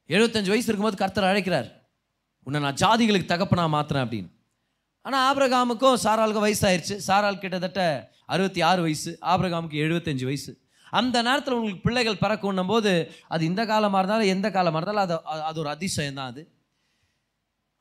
எழுபத்தஞ்சு 0.09 0.53
வயசு 0.53 0.57
இருக்கும்போது 0.57 0.97
கர்த்தர் 0.97 1.25
அழைக்கிறார். 1.25 1.89
உன்னை 2.43 2.61
நான் 2.61 2.75
ஜாதிகளுக்கு 2.75 3.31
தகப்பனா 3.31 3.65
மாத்துறேன் 3.75 4.05
அப்படின்னு. 4.07 4.31
ஆனால் 5.09 5.23
ஆபிரகாமுக்கும் 5.29 6.01
சாராளுக்கும் 6.05 6.45
வயசாயிருச்சு. 6.47 6.97
சாரால் 7.09 7.43
கிட்டத்தட்ட 7.43 7.83
அறுபத்தி 8.33 8.61
ஆறு 8.71 8.81
வயசு 8.87 9.11
ஆபிரகாமுக்கு 9.33 9.79
எழுபத்தஞ்சு 9.85 10.25
வயசு. 10.29 10.51
அந்த 10.99 11.17
நேரத்தில் 11.27 11.55
உங்களுக்கு 11.57 11.85
பிள்ளைகள் 11.87 12.19
பிறக்கணும் 12.25 12.71
போது 12.73 12.93
அது 13.35 13.43
இந்த 13.51 13.63
காலமாக 13.71 14.01
இருந்தாலும் 14.03 14.33
எந்த 14.35 14.49
காலமாக 14.57 14.81
இருந்தாலும் 14.81 15.05
அது 15.07 15.17
அது 15.49 15.59
ஒரு 15.63 15.71
அதிசயம் 15.75 16.19
தான் 16.19 16.31
அது. 16.33 16.43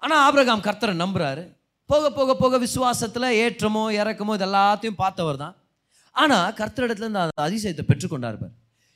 ஆனால் 0.03 0.21
ஆபிரகாம் 0.28 0.65
கர்த்தரை 0.67 0.95
நம்புகிறாரு 1.03 1.43
போக 1.89 2.09
போக 2.19 2.32
போக 2.43 2.57
விசுவாசத்தில் 2.65 3.28
ஏற்றமோ 3.43 3.84
இறக்கமோ 3.99 4.34
இது 4.38 4.47
எல்லாத்தையும் 4.49 4.99
பார்த்தவர் 5.03 5.41
தான். 5.43 5.55
ஆனால் 6.15 6.55
கர்த்தரிடத்துலேருந்து 6.61 7.23
அந்த 7.25 7.45
அதிசயத்தை 7.47 7.86
பெற்றுக்கொண்டார் 7.91 8.41
பார். 8.41 8.55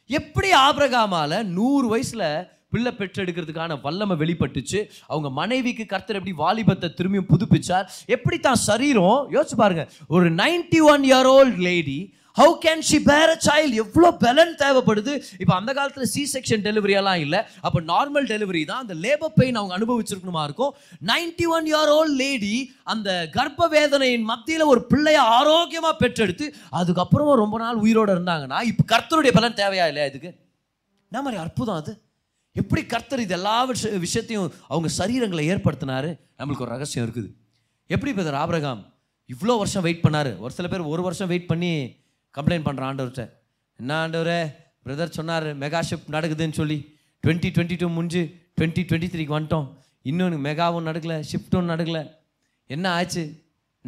எப்படி 0.10 0.50
ஆபிரகாமால 0.66 1.44
நூறு 1.58 1.88
வயசில் 1.94 2.28
பிள்ளை 2.74 2.94
பெற்றெடுக்கிறதுக்கான 3.02 3.78
வல்லமை 3.86 4.16
வெளிப்பட்டுச்சு. 4.24 4.80
அவங்க 5.12 5.30
மனைவிக்கு 5.42 5.86
கர்த்தர் 5.94 6.20
எப்படி 6.20 6.36
வாலிபத்தை 6.46 6.90
திரும்பியும் 7.00 7.30
புதுப்பிச்சார். 7.34 7.86
எப்படி 8.16 8.40
தான் 8.48 8.64
சரீரம்? 8.70 9.20
யோசிச்சு 9.36 9.60
பாருங்க. 9.64 9.86
ஒரு 10.16 10.30
ninety 10.42 10.82
one 10.94 11.06
year 11.12 11.30
old 11.38 11.62
lady 11.68 12.00
how 12.40 12.54
can 12.64 12.84
she 12.90 12.98
bear 13.08 13.32
a 13.34 13.38
child 13.46 13.80
எவ்வளோ 13.84 14.10
பலன் 14.22 14.54
தேவைப்படுது? 14.62 15.14
இப்போ 15.42 15.54
அந்த 15.58 15.72
காலத்தில் 15.78 16.10
சி 16.12 16.22
செக்ஷன் 16.34 16.64
டெலிவரியெல்லாம் 16.68 17.22
இல்லை. 17.24 17.40
அப்போ 17.66 17.80
நார்மல் 17.90 18.28
டெலிவரி 18.30 18.62
தான் 18.70 18.82
அந்த 18.84 18.96
லேபர் 19.06 19.34
பெயின் 19.40 19.58
அவங்க 19.60 19.74
அனுபவிச்சிருக்கணுமா 19.78 20.44
இருக்கும். 20.50 20.72
Ninety 21.10 21.48
one 21.56 21.68
year 21.72 21.92
old 21.98 22.16
lady 22.22 22.54
அந்த 22.94 23.10
கர்ப்ப 23.36 23.68
வேதனையின் 23.76 24.26
மத்தியில் 24.32 24.66
ஒரு 24.74 24.84
பிள்ளையை 24.92 25.24
ஆரோக்கியமாக 25.40 25.96
பெற்றெடுத்து 26.04 26.48
அதுக்கப்புறமா 26.82 27.36
ரொம்ப 27.44 27.60
நாள் 27.64 27.82
உயிரோடு 27.86 28.14
இருந்தாங்கன்னா 28.16 28.62
இப்போ 28.72 28.86
கர்த்தருடைய 28.94 29.34
பலன் 29.40 29.60
தேவையா 29.62 29.88
இல்லையா 29.92 30.08
இதுக்கு? 30.12 30.32
என்ன 31.12 31.22
மாதிரி 31.26 31.42
அற்புதம் 31.44 31.80
அது. 31.82 31.94
எப்படி 32.60 32.82
கர்த்தர் 32.94 33.22
இது 33.24 33.34
எல்லா 33.38 33.54
விஷ 33.70 33.90
விஷயத்தையும் 34.06 34.48
அவங்க 34.72 34.88
சரீரங்களை 34.98 35.44
ஏற்படுத்தினாரு? 35.52 36.10
நம்மளுக்கு 36.40 36.66
ஒரு 36.66 36.74
ரகசியம் 36.76 37.06
இருக்குது. 37.06 37.30
எப்படி 37.94 38.12
பிரதர் 38.18 38.40
ஆபிரகாம் 38.44 38.82
இவ்வளோ 39.34 39.54
வருஷம் 39.62 39.86
வெயிட் 39.86 40.04
பண்ணார்? 40.06 40.32
ஒரு 40.44 40.54
சில 40.58 40.68
பேர் 40.72 40.90
ஒரு 40.94 41.02
வருஷம் 41.08 41.30
வெயிட் 41.32 41.48
பண்ணி 41.52 41.72
கம்ப்ளைண்ட் 42.38 42.66
பண்ணுறான் 42.68 42.90
ஆண்டவர்கிட்ட. 42.92 43.26
என்ன 43.80 43.92
ஆண்டவரே? 44.04 44.40
பிரதர் 44.86 45.16
சொன்னார் 45.18 45.48
மெகா 45.64 45.82
ஷிஃப்ட் 45.90 46.14
நடக்குதுன்னு 46.16 46.58
சொல்லி. 46.62 46.78
டுவெண்ட்டி 47.24 47.50
டுவெண்ட்டி 47.56 47.78
டூ 47.82 47.88
முடிஞ்சு 47.98 48.24
டுவெண்ட்டி 48.58 48.84
டுவெண்ட்டி 48.90 49.10
த்ரீக்கு 49.14 49.36
வந்துட்டோம். 49.38 49.68
இன்னொன்று 50.10 50.38
மெகாவும் 50.48 50.88
நடக்கல 50.90 51.16
ஷிஃப்ட்டும் 51.32 51.72
நடக்கலை. 51.74 52.04
என்ன 52.76 52.86
ஆச்சு? 52.98 53.24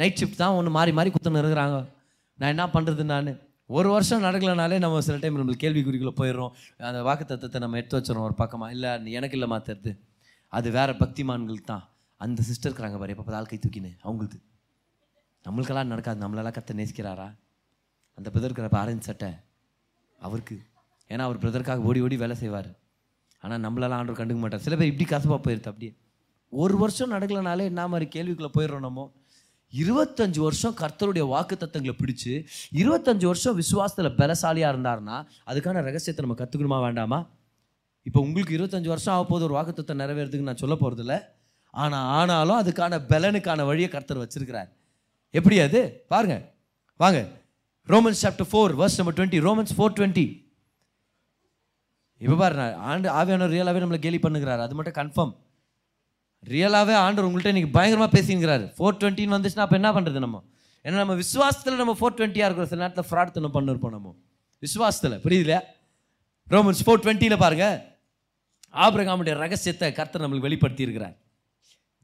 நைட் 0.02 0.20
ஷிஃப்ட் 0.20 0.42
தான் 0.44 0.56
ஒன்று 0.60 0.72
மாறி 0.78 0.92
மாறி 1.00 1.10
கொடுத்துன்னு 1.10 1.42
இருக்கிறாங்க. 1.44 1.78
நான் 2.40 2.54
என்ன 2.56 2.66
பண்ணுறது 2.76 3.04
நான் 3.14 3.30
ஒரு 3.76 3.90
வருஷம் 3.90 4.24
நடக்கலனாலே 4.24 4.78
நம்ம 4.80 5.02
சில 5.02 5.18
டைம் 5.18 5.38
நம்மளுக்கு 5.38 5.64
கேள்விக்குறிக்குள்ளே 5.64 6.12
போயிடுறோம். 6.18 6.52
அந்த 6.90 7.00
வாக்கு 7.02 7.26
தத்துவத்தை 7.26 7.62
நம்ம 7.62 7.78
எடுத்து 7.78 7.98
வச்சிடறோம் 8.00 8.28
ஒரு 8.30 8.34
பக்கமாக 8.34 8.72
இல்லை 8.72 8.90
எனக்கு 9.12 9.38
இல்லை 9.38 9.58
மாத்துறது 9.58 9.92
அது 10.48 10.72
வேற 10.72 10.94
பக்திமான்களுக்கு 10.94 11.68
தான். 11.72 11.86
அந்த 12.22 12.42
சிஸ்டர் 12.42 12.72
இருக்கிறாங்க 12.72 12.98
பாரு 13.00 13.16
எப்போ 13.16 13.36
ஆள் 13.40 13.46
கை 13.46 13.60
தூக்கின்னு. 13.62 13.92
அவங்களுக்கு. 14.02 14.40
நம்மளுக்கெல்லாம் 15.46 15.92
நடக்காது. 15.94 16.20
நம்மளெல்லாம் 16.26 16.56
கத்தை 16.58 16.74
நேசிக்கிறாரா? 16.80 17.28
அந்த 18.18 18.28
பிரதர் 18.34 18.50
இருக்கிற 18.50 18.70
ஆரஞ்சு 18.82 19.04
சட்டை 19.04 19.32
அவருக்கு. 20.20 20.58
ஏன்னா 21.10 21.24
அவர் 21.28 21.42
பிரதருக்காக 21.44 21.88
ஓடி 21.90 22.02
ஓடி 22.02 22.18
வேலை 22.18 22.36
செய்வார். 22.36 22.72
ஆனால் 23.44 23.62
நம்மளெல்லாம் 23.62 23.98
ஆண்டவர் 24.00 24.20
கண்டுக்க 24.20 24.44
மாட்டார். 24.44 24.66
சில 24.68 24.76
பேர் 24.76 24.92
இப்படி 24.92 25.10
கசப்பாக 25.10 25.42
போயிருது 25.46 25.72
அப்படியே. 25.72 25.94
ஒரு 26.50 26.78
வருஷம் 26.78 27.12
நடக்கலனாலே 27.12 27.66
என்ன 27.72 27.88
மாதிரி 27.88 28.10
கேள்விக்குள்ளே 28.16 28.52
போயிடுறோம் 28.58 28.88
நம்ம? 28.88 29.12
இருபத்தஞ்சு 29.74 30.40
வருஷம் 30.40 30.76
கர்த்தருடைய 30.82 31.24
வாக்கு 31.28 31.56
தத்தங்களை 31.56 31.94
பிடிச்சு 32.02 32.34
இருபத்தஞ்சு 32.82 33.26
வருஷம் 33.26 33.58
விசுவாசத்தில் 33.62 34.16
பலசாலியாக 34.20 34.74
இருந்தாருன்னா 34.74 35.18
அதுக்கான 35.46 35.82
ரகசியத்தை 35.90 36.26
நம்ம 36.26 36.38
கற்றுக்கணுமா 36.42 36.80
வேண்டாமா? 36.82 37.20
இப்போ 38.02 38.20
உங்களுக்கு 38.22 38.56
இருபத்தஞ்சு 38.58 38.92
வருஷம் 38.94 39.14
ஆக 39.14 39.24
போது 39.24 39.46
ஒரு 39.50 39.56
வாக்குத்தத்தை 39.58 39.94
நிறைவேறதுக்கு 40.02 40.50
நான் 40.50 40.62
சொல்ல 40.64 40.76
போகிறதில்ல 40.76 41.16
ஆனால் 41.70 42.08
ஆனாலும் 42.18 42.60
அதுக்கான 42.62 43.00
பலனுக்கான 43.12 43.66
வழியை 43.66 43.90
கர்த்தர் 43.90 44.22
வச்சிருக்கிறார். 44.24 44.70
எப்படி 45.32 45.60
அது? 45.60 46.06
பாருங்க. 46.08 46.36
வாங்க. 46.96 47.20
Romans 47.88 48.24
chapter 48.24 48.50
four 48.52 48.74
verse 48.82 48.98
number 48.98 49.16
twenty 49.18 49.40
Romans 49.48 49.74
four 49.78 49.96
twenty 49.98 50.26
இப்போ 52.22 52.36
பாரு 52.36 52.56
நான் 52.56 52.76
ஆண்டு 52.90 53.08
ஆவியான 53.10 53.48
ரியலாகவே 53.54 53.82
நம்மளை 53.84 54.00
கேலி 54.04 54.20
பண்ணுகிறார். 54.26 54.62
அது 54.66 54.76
மட்டும் 54.76 54.98
கன்ஃபார்ம் 55.00 55.34
ரியலாகவே 56.52 56.96
ஆண்டவர் 57.04 57.28
உங்கள்கிட்ட 57.28 57.52
இன்னைக்கு 57.54 57.76
பயங்கரமாக 57.78 58.12
பேசிங்கிறாரு. 58.18 58.66
ஃபோர் 58.78 58.98
டுவெண்ட்டின்னு 59.02 59.36
வந்துச்சுன்னா 59.38 59.66
அப்போ 59.66 59.78
என்ன 59.80 59.92
பண்ணுறது 59.96 60.20
நம்ம? 60.26 60.38
ஏன்னா 60.86 60.98
நம்ம 61.04 61.16
விசுவாசத்தில் 61.24 61.82
நம்ம 61.82 61.96
ஃபோர் 62.00 62.16
டுவெண்ட்டியாக 62.18 62.48
இருக்கிற 62.50 62.66
சில 62.72 62.82
நேரத்தில் 62.84 63.08
ஃப்ராட் 63.10 63.34
தனம் 63.38 63.56
பண்ணிருப்போம் 63.56 63.96
நம்ம. 63.98 64.14
விசுவாசத்தில் 64.64 65.18
புரியுதுல? 65.26 65.56
ரோமன்ஸ் 66.54 66.84
ஃபோர் 66.86 67.04
டுவெண்ட்டியில் 67.04 67.44
பாருங்க. 67.46 67.68
ஆபிரகாமுடைய 68.86 69.34
ரகசியத்தை 69.44 69.90
கர்த்தர் 69.98 70.24
நம்மளுக்கு 70.24 70.48
வெளிப்படுத்தி 70.48 70.86
இருக்கிறார் 70.86 71.16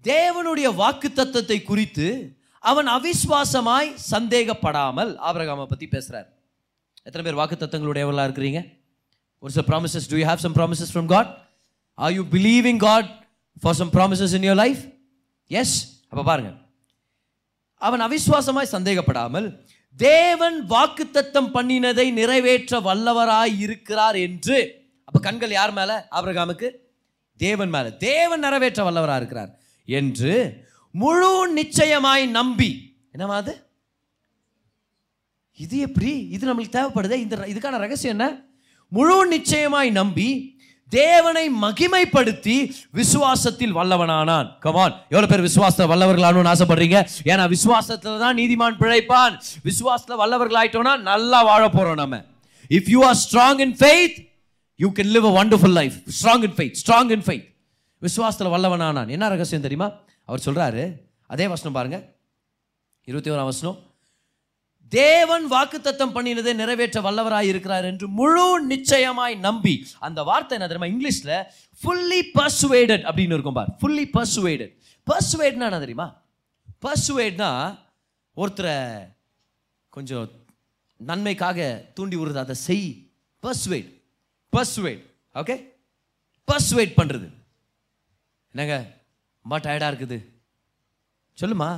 தேவனுடைய 0.06 0.68
வாக்கு 0.82 1.10
தத்துவத்தை 1.12 1.58
குறித்து 1.70 2.08
அவன் 2.60 2.90
அவிஸ்வாசமாய் 2.96 3.90
சந்தேகப்படாமல் 4.12 5.12
ஆபிரகாமை 5.28 5.66
பற்றி 5.66 5.88
பேசுகிறார் 5.88 6.28
எத்தனை 7.08 7.24
பேர் 7.26 7.40
வாக்கு 7.40 7.56
தத்துவங்களுடையவர்களாக 7.56 8.28
இருக்கிறீங்க? 8.30 8.62
ஒரு 9.44 9.52
சில 9.56 9.64
promises 9.72 10.08
do 10.12 10.18
you 10.22 10.26
have 10.32 10.44
some 10.46 10.56
promises 10.60 10.92
from 10.94 11.10
God 11.16 11.30
are 11.98 12.14
you 12.18 12.24
believing 12.36 12.82
God 12.88 13.10
for 13.60 13.74
some 13.74 13.90
promises 13.94 14.34
in 14.34 14.42
your 14.42 14.56
life 14.56 14.82
yes 15.48 16.04
அப்போ 16.10 16.24
பாருங்க. 16.24 16.54
அவன் 17.76 18.02
அவிஸ்வாசமாய் 18.02 18.72
சந்தேகப்படாமல் 18.72 19.60
தேவன் 19.98 20.68
வாக்குத்தத்தம் 20.70 21.50
பண்ணினதை 21.54 22.12
நிறைவேற்ற 22.12 22.80
வல்லவராய் 22.80 23.60
இருக்கிறார் 23.60 24.16
என்று 24.16 24.88
அப்போ 25.06 25.20
கண்கள் 25.20 25.52
யார் 25.52 25.74
மேலே? 25.74 25.94
ஆபிரகாமுக்கு. 25.94 26.72
தேவன் 27.38 27.70
மேலே. 27.70 27.98
தேவன் 27.98 28.40
நிறைவேற்ற 28.40 28.92
வல்லவராக 28.92 29.16
இருக்கிறார் 29.16 29.60
என்று 29.86 30.64
முழு 30.92 31.52
நிச்சயமாய் 31.54 32.26
நம்பி. 32.26 32.98
என்னவா 33.18 33.38
அது? 33.42 33.68
இது 35.58 35.78
எப்படி? 35.78 36.28
இது 36.28 36.54
நம்மளுக்கு 36.54 36.76
தேவைப்படுதே? 36.80 37.12
இந்த 37.12 37.36
இதுக்கான 37.36 37.78
ரகசியம் 37.78 38.20
என்ன? 38.20 38.42
முழு 38.88 39.28
நிச்சயமாய் 39.28 39.90
நம்பி 39.90 40.59
தேவனை 40.90 41.50
மகிமைப்படுத்தி 41.64 42.56
விசுவாசத்தில் 43.00 43.74
வல்லவனானான். 43.80 44.48
கமான் 44.60 44.96
எவ்வளோ 45.10 45.28
பேர் 45.32 45.46
விசுவாசத்தில் 45.48 45.90
வல்லவர்களானு 45.92 46.52
ஆசைப்படுறீங்க? 46.54 46.98
ஏன்னா 47.32 47.44
விசுவாசத்தில் 47.56 48.22
தான் 48.24 48.38
நீதிமான் 48.38 48.80
பிழைப்பான். 48.82 49.36
விசுவாசத்தில் 49.70 50.20
வல்லவர்கள் 50.22 50.60
ஆயிட்டோம்னா 50.62 50.98
நல்லா 51.02 51.44
வாழ 51.44 51.70
போகிறோம் 51.70 51.96
நம்ம 51.96 52.24
if 52.70 52.90
you 52.94 53.06
are 53.10 53.18
strong 53.26 53.60
in 53.60 53.76
faith 53.82 54.18
you 54.78 54.90
can 54.90 55.12
live 55.16 55.28
a 55.32 55.44
wonderful 55.44 55.78
life 55.80 55.96
strong 56.20 56.44
in 56.44 56.56
faith 56.58 56.80
strong 56.82 57.12
in 57.12 57.26
faith 57.28 57.46
விசுவாசத்தில் 58.02 58.54
வல்லவனானான். 58.56 59.10
என்ன 59.10 59.28
ரகசியம் 59.28 59.62
தெரியுமா? 59.62 59.92
அவர் 60.26 60.42
சொல்கிறாரு 60.46 60.84
அதே 61.28 61.48
வசனம் 61.48 61.74
பாருங்கள் 61.74 62.04
இருபத்தி 63.06 63.32
ஓராம் 63.32 63.52
வசனம். 63.52 63.78
தேவன் 64.98 65.46
வாக்குத்தத்தம் 65.54 66.14
பண்ணினதை 66.16 66.52
நிறைவேற்ற 66.60 67.00
வல்லவராய் 67.06 67.50
இருக்கிறார் 67.52 67.86
என்று 67.90 68.08
முழு 68.20 68.46
நிச்சயமாய் 68.72 69.36
நம்பி 69.48 69.74
அந்த 70.08 70.20
வார்த்தை 70.30 70.56
என்ன 70.58 70.68
தெரியுமா? 70.70 70.90
இங்கிலீஷில் 70.94 71.36
ஃபுல்லி 71.82 72.22
பர்சுவேடட் 72.38 73.04
அப்படின்னு 73.10 73.36
இருக்கும் 73.38 73.58
பார். 73.60 73.72
ஃபுல்லி 73.82 74.06
பர்சுவேடட் 74.18 74.74
பர்சுவேட்னா 75.08 75.68
என்ன 75.70 75.80
தெரியுமா? 75.86 76.08
பர்சுவேட்னா 76.86 77.52
ஒருத்தரை 78.38 78.76
கொஞ்சம் 79.90 80.28
நன்மைக்காக 81.00 81.60
தூண்டி 81.98 82.18
விடுறது 82.18 82.42
அதை 82.46 82.56
செய். 82.68 82.88
பர்சுவேட் 83.44 83.90
பர்சுவேட் 84.54 85.04
ஓகே 85.42 85.56
பர்சுவேட் 86.48 86.94
பண்ணுறது 87.00 87.28
என்னங்க 88.54 88.76
ரொம்ப 89.46 89.58
டயர்டாக 89.66 89.92
இருக்குது. 89.92 90.18
சொல்லுமா 91.38 91.70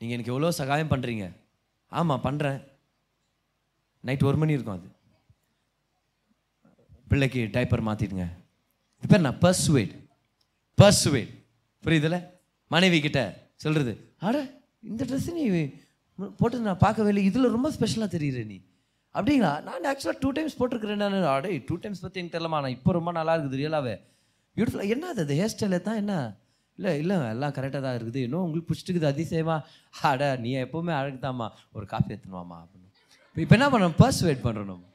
நீங்கள் 0.00 0.16
எனக்கு 0.16 0.32
எவ்வளோ 0.34 0.50
சகாயம் 0.58 0.90
பண்ணுறீங்க 0.90 1.26
ஆமாம் 1.92 2.24
பண்ணுறேன் 2.26 2.58
நைட் 4.04 4.28
ஒரு 4.30 4.38
மணி 4.42 4.56
இருக்கும் 4.56 4.76
அது. 4.78 4.88
பிள்ளைக்கு 7.10 7.40
டைப்பர் 7.56 7.86
மாற்றிடுங்க 7.88 8.26
இது 9.02 9.08
பேர் 9.12 9.26
நான் 9.26 9.40
பர்சுவேட் 9.46 9.94
பர்சுவேட் 10.78 11.32
புரியுதுல? 11.84 12.16
மனைவி 12.70 12.98
கிட்ட 13.06 13.20
சொல்கிறது 13.64 13.92
அட 14.28 14.36
இந்த 14.90 15.02
ட்ரெஸ் 15.10 15.30
நீ 15.38 15.44
போட்டு 16.40 16.66
நான் 16.68 16.84
பார்க்கவே 16.84 17.10
இல்லை. 17.12 17.24
இதில் 17.30 17.54
ரொம்ப 17.56 17.68
ஸ்பெஷலாக 17.76 18.10
தெரியுற 18.16 18.40
நீ. 18.50 18.58
அப்படிங்களா? 19.14 19.52
நான் 19.66 19.88
ஆக்சுவலாக 19.90 20.18
டூ 20.22 20.30
டைம்ஸ் 20.36 20.56
போட்டிருக்கிறேன் 20.58 21.02
நான். 21.04 21.16
அடே 21.34 21.50
டூ 21.68 21.76
டைம்ஸ் 21.82 22.02
பற்றி 22.04 22.20
எனக்கு 22.20 22.36
தெரியலமா 22.36 22.58
நான் 22.64 22.76
இப்போ 22.76 22.90
ரொம்ப 22.98 23.12
நல்லா 23.18 23.34
இருக்குது 23.36 23.60
ரியலாகவே 23.62 23.94
பியூட்டிஃபுல்லாக 24.56 24.94
என்ன 24.94 25.08
அது? 25.14 25.34
ஹேர் 25.40 25.52
ஸ்டைலில் 25.54 25.86
தான் 25.88 26.00
என்ன? 26.02 26.14
இல்லை 26.76 26.98
இல்லை 26.98 27.16
எல்லாம் 27.16 27.52
கரெக்டாக 27.52 27.80
தான் 27.80 27.96
இருக்குது. 27.98 28.16
இன்னும் 28.16 28.42
உங்களுக்கு 28.42 28.68
பிடிச்சிட்டுக்குது 28.70 29.08
அதிசயமா. 29.14 29.62
அட 30.00 30.36
நீ 30.36 30.56
எப்போவுமே 30.56 30.92
அழகுதாம்மா. 31.00 31.48
ஒரு 31.72 31.86
காஃபி 31.86 32.14
எடுத்துனுவாம்மா 32.14 32.58
அப்படின்னு. 32.62 32.88
இப்போ 33.34 33.56
என்ன 33.58 33.68
பண்ணணும்? 33.68 33.96
பர்ஸ் 34.02 34.22
வெயிட் 34.26 34.44
பண்ணுறோம் 34.44 34.70
நம்ம 34.70 34.86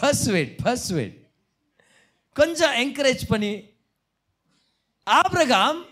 பர்ஸ் 0.00 0.30
வெயிட் 0.34 0.60
பர்ஸ் 0.64 0.88
வெயிட் 0.94 1.16
கொஞ்சம் 2.32 2.70
என்கரேஜ் 2.70 3.22
பண்ணி. 3.28 3.74
ஆபிரகாம் 5.04 5.84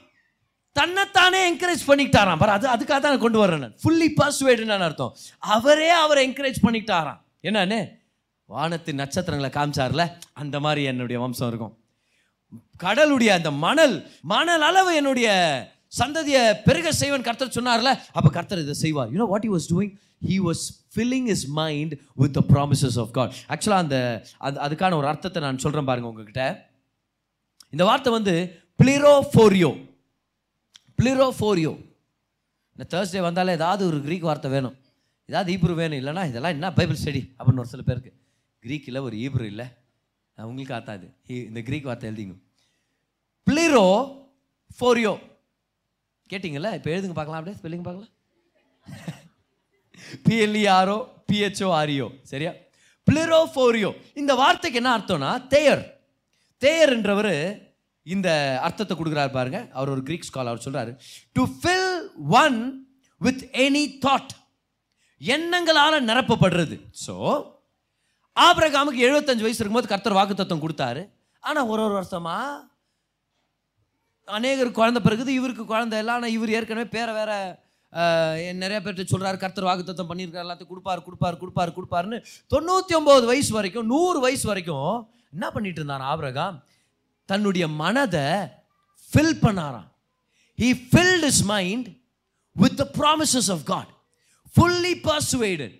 தன்னைத்தானே 0.72 1.40
என்கரேஜ் 1.50 1.84
பண்ணிக்கிட்டாராம். 1.86 2.38
பாரு 2.38 2.52
அது 2.56 2.66
அதுக்காக 2.74 3.00
தான் 3.00 3.18
கொண்டு 3.18 3.46
வரேன் 3.46 3.58
நான். 3.58 3.76
ஃபுல்லி 3.82 4.08
பர்சுவேடுன்னு 4.20 4.86
அர்த்தம். 4.88 5.16
அவரே 5.38 5.90
அவரை 5.90 6.30
என்கரேஜ் 6.30 6.64
பண்ணிக்கிட்டாராம். 6.66 7.20
என்னன்னு? 7.42 7.80
வானத்து 8.44 8.94
நட்சத்திரங்களை 8.94 9.50
காமிச்சார்ல? 9.58 10.04
அந்த 10.32 10.60
மாதிரி 10.60 10.82
என்னுடைய 10.82 11.20
வம்சம் 11.22 11.48
இருக்கும். 11.48 11.74
கடலுடைய 12.82 13.28
அந்த 13.28 13.50
மணல் 13.50 14.11
மணல் 14.22 14.61
அளவு 14.61 14.94
என்னுடைய 14.94 15.28
சந்ததியை 15.98 16.55
பெருக 16.64 16.92
செய்வன் 16.92 17.22
கர்த்தர் 17.22 17.48
சொன்னார்ல. 17.48 17.98
அப்போ 18.12 18.30
கர்த்தர் 18.30 18.59
இதை 18.59 18.74
செய்வார். 18.74 19.12
You know 19.12 19.26
what 19.26 19.44
he 19.44 19.48
was 19.48 19.70
doing 19.70 19.92
he 20.28 20.50
was 20.50 20.64
filling 20.94 21.26
his 21.26 21.46
mind 21.48 21.94
with 22.14 22.32
the 22.32 22.42
promises 22.48 22.98
of 22.98 23.12
God 23.12 23.34
ஆக்சுவலாக 23.48 23.82
அந்த 23.84 24.26
அது 24.38 24.61
அதுக்கான 24.61 24.94
ஒரு 24.94 25.07
அர்த்தத்தை 25.07 25.42
நான் 25.42 25.59
சொல்கிறேன் 25.59 25.84
பாருங்க 25.84 26.09
உங்ககிட்ட. 26.09 26.70
இந்த 27.70 27.84
வார்த்தை 27.84 28.12
வந்து 28.12 28.61
பிளிரோஃபோரியோ. 28.82 29.86
பிளிரோஃபோரியோ. 31.02 31.72
இந்த 32.76 32.84
தேர்ஸ்டே 32.88 33.20
வந்தாலே 33.20 33.52
ஏதாவது 33.52 33.86
ஒரு 33.86 33.96
க்ரீக் 33.96 34.28
வார்த்தை 34.28 34.50
வேணும். 34.50 34.76
ஏதாவது 35.26 35.52
ஈப்ரு 35.52 35.74
வேணும். 35.74 35.98
இல்லைன்னா 35.98 36.26
இதெல்லாம் 36.26 36.50
என்ன? 36.50 36.72
பைபிள் 36.72 36.96
ஸ்டடி 37.05 37.30
அப்படின்னு 37.38 37.59
ஒரு 37.59 37.66
சில 37.66 37.82
பேருக்கு. 37.82 38.12
க்ரீக்கில் 38.62 39.00
ஒரு 39.00 39.16
ஈப்ரு 39.16 39.42
இல்லை. 39.42 39.66
உங்களுக்கு 40.49 40.74
ஆத்தாது 40.78 41.07
இந்த 41.49 41.61
க்ரீக் 41.68 41.89
வார்த்தை 41.89 42.09
எழுதிங்க. 42.11 42.37
பிளிரோ 43.47 43.87
ஃபோரியோ 44.78 45.14
கேட்டிங்கல்ல? 46.30 46.70
இப்போ 46.78 46.91
எழுதுங்க 46.95 47.16
பார்க்கலாம் 47.18 47.41
அப்படியே 47.41 47.59
ஸ்பெல்லிங் 47.61 47.87
பார்க்கலாம். 47.89 48.12
பிஎல்இஆர்ஓ 50.26 50.99
பிஹெச்ஓ 51.30 51.68
ஆரியோ 51.80 52.07
சரியா 52.30 52.53
பிளிரோ 53.07 53.41
ஃபோரியோ 53.55 53.91
இந்த 54.20 54.32
வார்த்தைக்கு 54.41 54.80
என்ன 54.80 54.91
அர்த்தம்னா 54.99 55.30
தேயர். 55.55 55.85
தேயர் 56.62 56.93
என்றவர் 56.97 57.35
இந்த 58.14 58.28
அர்த்தத்தை 58.66 58.95
கொடுக்குறாரு 58.97 59.30
பாருங்க. 59.37 59.59
அவர் 59.76 59.93
ஒரு 59.95 60.03
கிரீக் 60.09 60.26
ஸ்காலர் 60.28 60.53
அவர் 60.53 60.64
சொல்கிறாரு 60.66 60.93
to 61.37 61.43
fill 61.61 61.93
one 62.43 62.59
with 63.20 63.45
any 63.66 63.85
thought 64.05 64.32
எண்ணங்களால் 65.20 66.07
நிரப்பப்படுறது. 66.11 66.76
ஸோ 67.05 67.14
ஆபிரகாமுக்கு 68.37 69.05
எழுபத்தஞ்சு 69.07 69.47
வயசு 69.47 69.61
இருக்கும்போது 69.61 69.91
கர்த்தர் 69.91 70.18
வாக்குத்தத்தம் 70.18 70.62
கொடுத்தாரு. 70.64 71.03
ஆனால் 71.49 71.68
ஒரு 71.72 71.82
ஒரு 71.87 71.95
வருஷமா 71.99 72.37
அநேகர் 74.37 74.78
குழந்த 74.78 74.99
பிறகுது 75.05 75.30
இவருக்கு 75.39 75.64
குழந்தை 75.72 75.99
இல்லை. 76.01 76.12
ஆனால் 76.16 76.35
இவர் 76.37 76.55
ஏற்கனவே 76.57 76.89
பேரை 76.97 77.12
வேற 77.20 77.32
நிறைய 78.61 78.78
பேர்கிட்ட 78.85 79.12
சொல்கிறார் 79.12 79.43
கர்த்தர் 79.43 79.66
வாக்குத்தத்தம் 79.68 80.09
பண்ணியிருக்கார் 80.11 80.45
எல்லாத்தையும் 80.45 80.72
கொடுப்பாரு 80.72 81.01
கொடுப்பாரு 81.09 81.37
கொடுப்பாரு 81.43 81.70
கொடுப்பாருன்னு 81.76 82.18
தொண்ணூற்றி 82.53 82.95
ஒம்பது 82.99 83.26
வயசு 83.30 83.53
வரைக்கும் 83.57 83.91
நூறு 83.93 84.18
வயசு 84.24 84.47
வரைக்கும் 84.51 84.95
என்ன 85.35 85.47
பண்ணிட்டு 85.55 85.80
இருந்தான் 85.80 86.07
ஆபிரகாம்? 86.12 86.57
தன்னுடைய 87.28 87.64
மனதை 87.82 88.26
ஃபில் 89.12 89.39
பண்ணாராம். 89.45 89.89
He 90.59 90.70
filled 90.91 91.26
his 91.30 91.45
mind 91.53 91.89
with 92.57 92.76
the 92.80 92.87
promises 92.99 93.51
of 93.55 93.64
God 93.72 93.93
fully 94.55 94.95
persuaded 95.09 95.76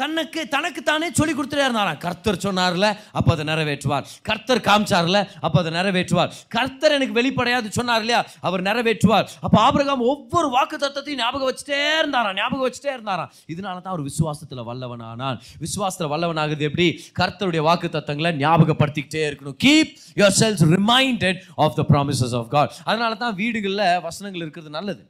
தனக்கு 0.00 0.42
தனக்கு 0.54 0.80
தானே 0.90 1.08
சொல்லி 1.18 1.34
கொடுத்துட்டே 1.34 1.64
இருந்தாராம் 1.66 2.00
கர்த்தர் 2.04 2.40
சொன்னார்ல 2.46 2.86
அப்போ 3.18 3.30
அதை 3.34 3.44
நிறைவேற்றுவார். 3.50 4.04
கர்த்தர் 4.28 4.62
காமிச்சார்ல 4.68 5.18
அப்போ 5.46 5.58
அதை 5.62 5.72
நிறைவேற்றுவார். 5.78 6.30
கர்த்தர் 6.56 6.96
எனக்கு 6.98 7.16
வெளிப்படையாது 7.20 7.68
சொன்னார் 7.78 8.02
இல்லையா 8.04 8.20
அவர் 8.48 8.66
நிறைவேற்றுவார். 8.68 9.26
அப்போ 9.46 9.58
ஆபிரகாம் 9.66 10.04
ஒவ்வொரு 10.12 10.48
வாக்கு 10.56 10.76
தத்துவத்தையும் 10.84 11.22
ஞாபகம் 11.24 11.48
வச்சுட்டே 11.50 11.80
இருந்தாராம் 12.00 12.38
ஞாபகம் 12.40 12.66
வச்சுட்டே 12.66 12.92
இருந்தாராம் 12.96 13.30
இதனால 13.54 13.76
தான் 13.84 13.92
அவர் 13.94 14.04
விசுவாசத்தில் 14.10 14.64
வல்லவனானான். 14.70 15.38
விசுவாசத்தில் 15.64 16.12
வல்லவனாகிறது 16.14 16.68
எப்படி? 16.70 16.88
கர்த்தருடைய 17.20 17.62
வாக்கு 17.68 17.88
தத்தங்களை 17.96 18.32
ஞாபகப்படுத்திக்கிட்டே 18.44 19.24
இருக்கணும். 19.30 19.56
Keep 19.66 19.94
yourselves 20.42 20.66
reminded 20.76 21.40
of 21.64 21.78
the 21.80 21.84
promises 21.92 22.36
of 22.40 22.50
God 22.56 22.76
அதனால 22.90 23.12
தான் 23.24 23.34
வீடுகளில் 23.42 23.86
வசனங்கள் 24.08 24.44
இருக்கிறது 24.44 24.70
நல்லது. 24.78 25.02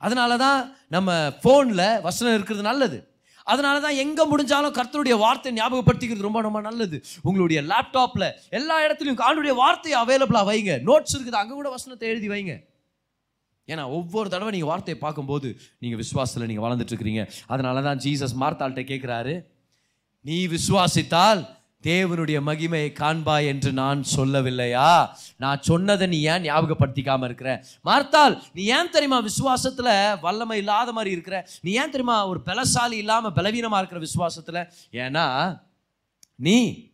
அதனால 0.00 0.36
தான் 0.42 0.60
நம்ம 0.94 1.12
ஃபோனில் 1.42 1.86
வசனம் 2.08 2.36
இருக்கிறது 2.36 2.64
நல்லது. 2.72 2.98
அதனால 3.52 3.76
தான் 3.84 3.98
எங்கே 4.04 4.24
முடிஞ்சாலும் 4.32 4.74
கர்த்தருடைய 4.78 5.16
வார்த்தை 5.24 5.52
ஞாபகப்படுத்திக்கிறது 5.60 6.26
ரொம்ப 6.28 6.40
ரொம்ப 6.46 6.60
நல்லது. 6.68 6.96
உங்களுடைய 7.28 7.60
லேப்டாப்பில் 7.70 8.26
எல்லா 8.58 8.76
இடத்துலையும் 8.86 9.22
ஆண்டுடைய 9.28 9.54
வார்த்தையை 9.62 9.96
அவைலபிளாக 10.02 10.46
வைங்க. 10.50 10.74
நோட்ஸ் 10.88 11.14
இருக்குது 11.16 11.40
அங்கே 11.42 11.54
கூட 11.60 11.70
வசனத்தை 11.76 12.08
எழுதி 12.14 12.28
வைங்க. 12.34 12.54
ஏன்னா 13.68 13.82
ஒவ்வொரு 13.96 14.28
தடவை 14.34 14.50
நீங்கள் 14.56 14.70
வார்த்தையை 14.72 14.98
பார்க்கும்போது 15.06 15.48
நீங்கள் 15.82 16.00
விசுவாசத்தில் 16.02 16.48
நீங்கள் 16.50 16.66
வளர்ந்துட்டு 16.66 16.92
இருக்கிறீங்க. 16.94 17.24
அதனால 17.54 17.82
தான் 17.88 18.00
ஜீசஸ் 18.04 18.36
மார்த்தாள்கிட்ட 18.42 18.84
கேட்குறாரு 18.92 19.34
நீ 20.28 20.38
விசுவாசித்தால் 20.56 21.42
தேவனுடைய 21.82 22.38
மகிமையை 22.46 22.92
காண்பாய் 22.92 23.46
என்று 23.46 23.72
நான் 23.72 24.04
சொல்லவில்லையா? 24.16 25.08
நான் 25.36 25.62
சொன்னதை 25.62 26.06
நீ 26.06 26.20
ஏன் 26.22 26.42
ஞாபகப்படுத்திக்காம 26.42 27.24
இருக்கிற? 27.24 27.64
மார்த்தால் 27.84 28.42
நீ 28.52 28.64
ஏன் 28.64 28.90
தெரியுமா 28.90 29.22
விசுவாசத்துல 29.22 30.20
வல்லமை 30.20 30.58
இல்லாத 30.58 30.92
மாதிரி 30.92 31.10
இருக்கிற? 31.10 31.48
நீ 31.60 31.72
ஏன் 31.72 31.84
தெரியுமா 31.84 32.28
ஒரு 32.28 32.40
பலசாலி 32.46 32.92
இல்லாம 32.92 33.28
பலவீனமா 33.28 33.82
இருக்கிற 33.82 34.00
விசுவாசத்துல? 34.00 34.70
ஏன்னா 34.92 35.60
நீ 36.34 36.88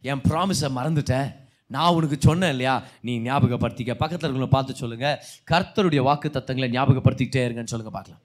என் 0.00 0.20
ப்ராமிஸை 0.20 0.70
மறந்துட்ட. 0.76 1.34
நான் 1.66 1.92
உனக்கு 1.92 2.16
சொன்னேன் 2.18 2.50
இல்லையா? 2.50 2.82
நீ 3.00 3.18
ஞாபகப்படுத்திக்க. 3.18 3.94
பக்கத்தில் 3.94 4.30
இருக்கிறவங்கள 4.30 4.46
பார்த்து 4.46 4.74
சொல்லுங்க. 4.74 5.24
கர்த்தருடைய 5.50 6.00
வாக்கு 6.00 6.28
தத்தங்களை 6.28 6.70
ஞாபகப்படுத்திக்கிட்டே 6.70 7.42
இருங்கன்னு 7.48 7.72
சொல்லுங்க 7.74 7.90
பார்க்கலாம். 7.90 8.20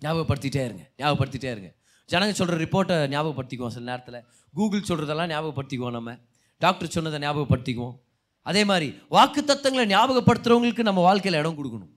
ஞாபகப்படுத்திட்டே 0.00 0.64
இருங்க. 0.64 0.90
ஞாபகப்படுத்திட்டே 0.98 1.50
இருங்க. 1.50 1.72
ஜனங்க 2.10 2.32
சொல்கிற 2.32 2.58
ரிப்போர்ட்டை 2.64 2.96
ஞாபகப்படுத்திக்குவோம் 3.14 3.74
சில 3.76 3.84
நேரத்தில். 3.90 4.24
கூகுள் 4.54 4.86
சொல்கிறதெல்லாம் 4.88 5.32
ஞாபகப்படுத்திக்குவோம் 5.34 5.90
நம்ம. 5.90 6.16
டாக்டர் 6.58 6.88
சொன்னதை 6.88 7.18
ஞாபகப்படுத்திக்குவோம். 7.28 7.96
அதே 8.42 8.64
மாதிரி 8.64 8.98
வாக்கு 9.08 9.40
தத்தங்களை 9.40 9.84
ஞாபகப்படுத்துகிறவங்களுக்கு 9.94 10.82
நம்ம 10.82 11.00
வாழ்க்கையில் 11.00 11.40
இடம் 11.40 11.58
கொடுக்கணும். 11.58 11.92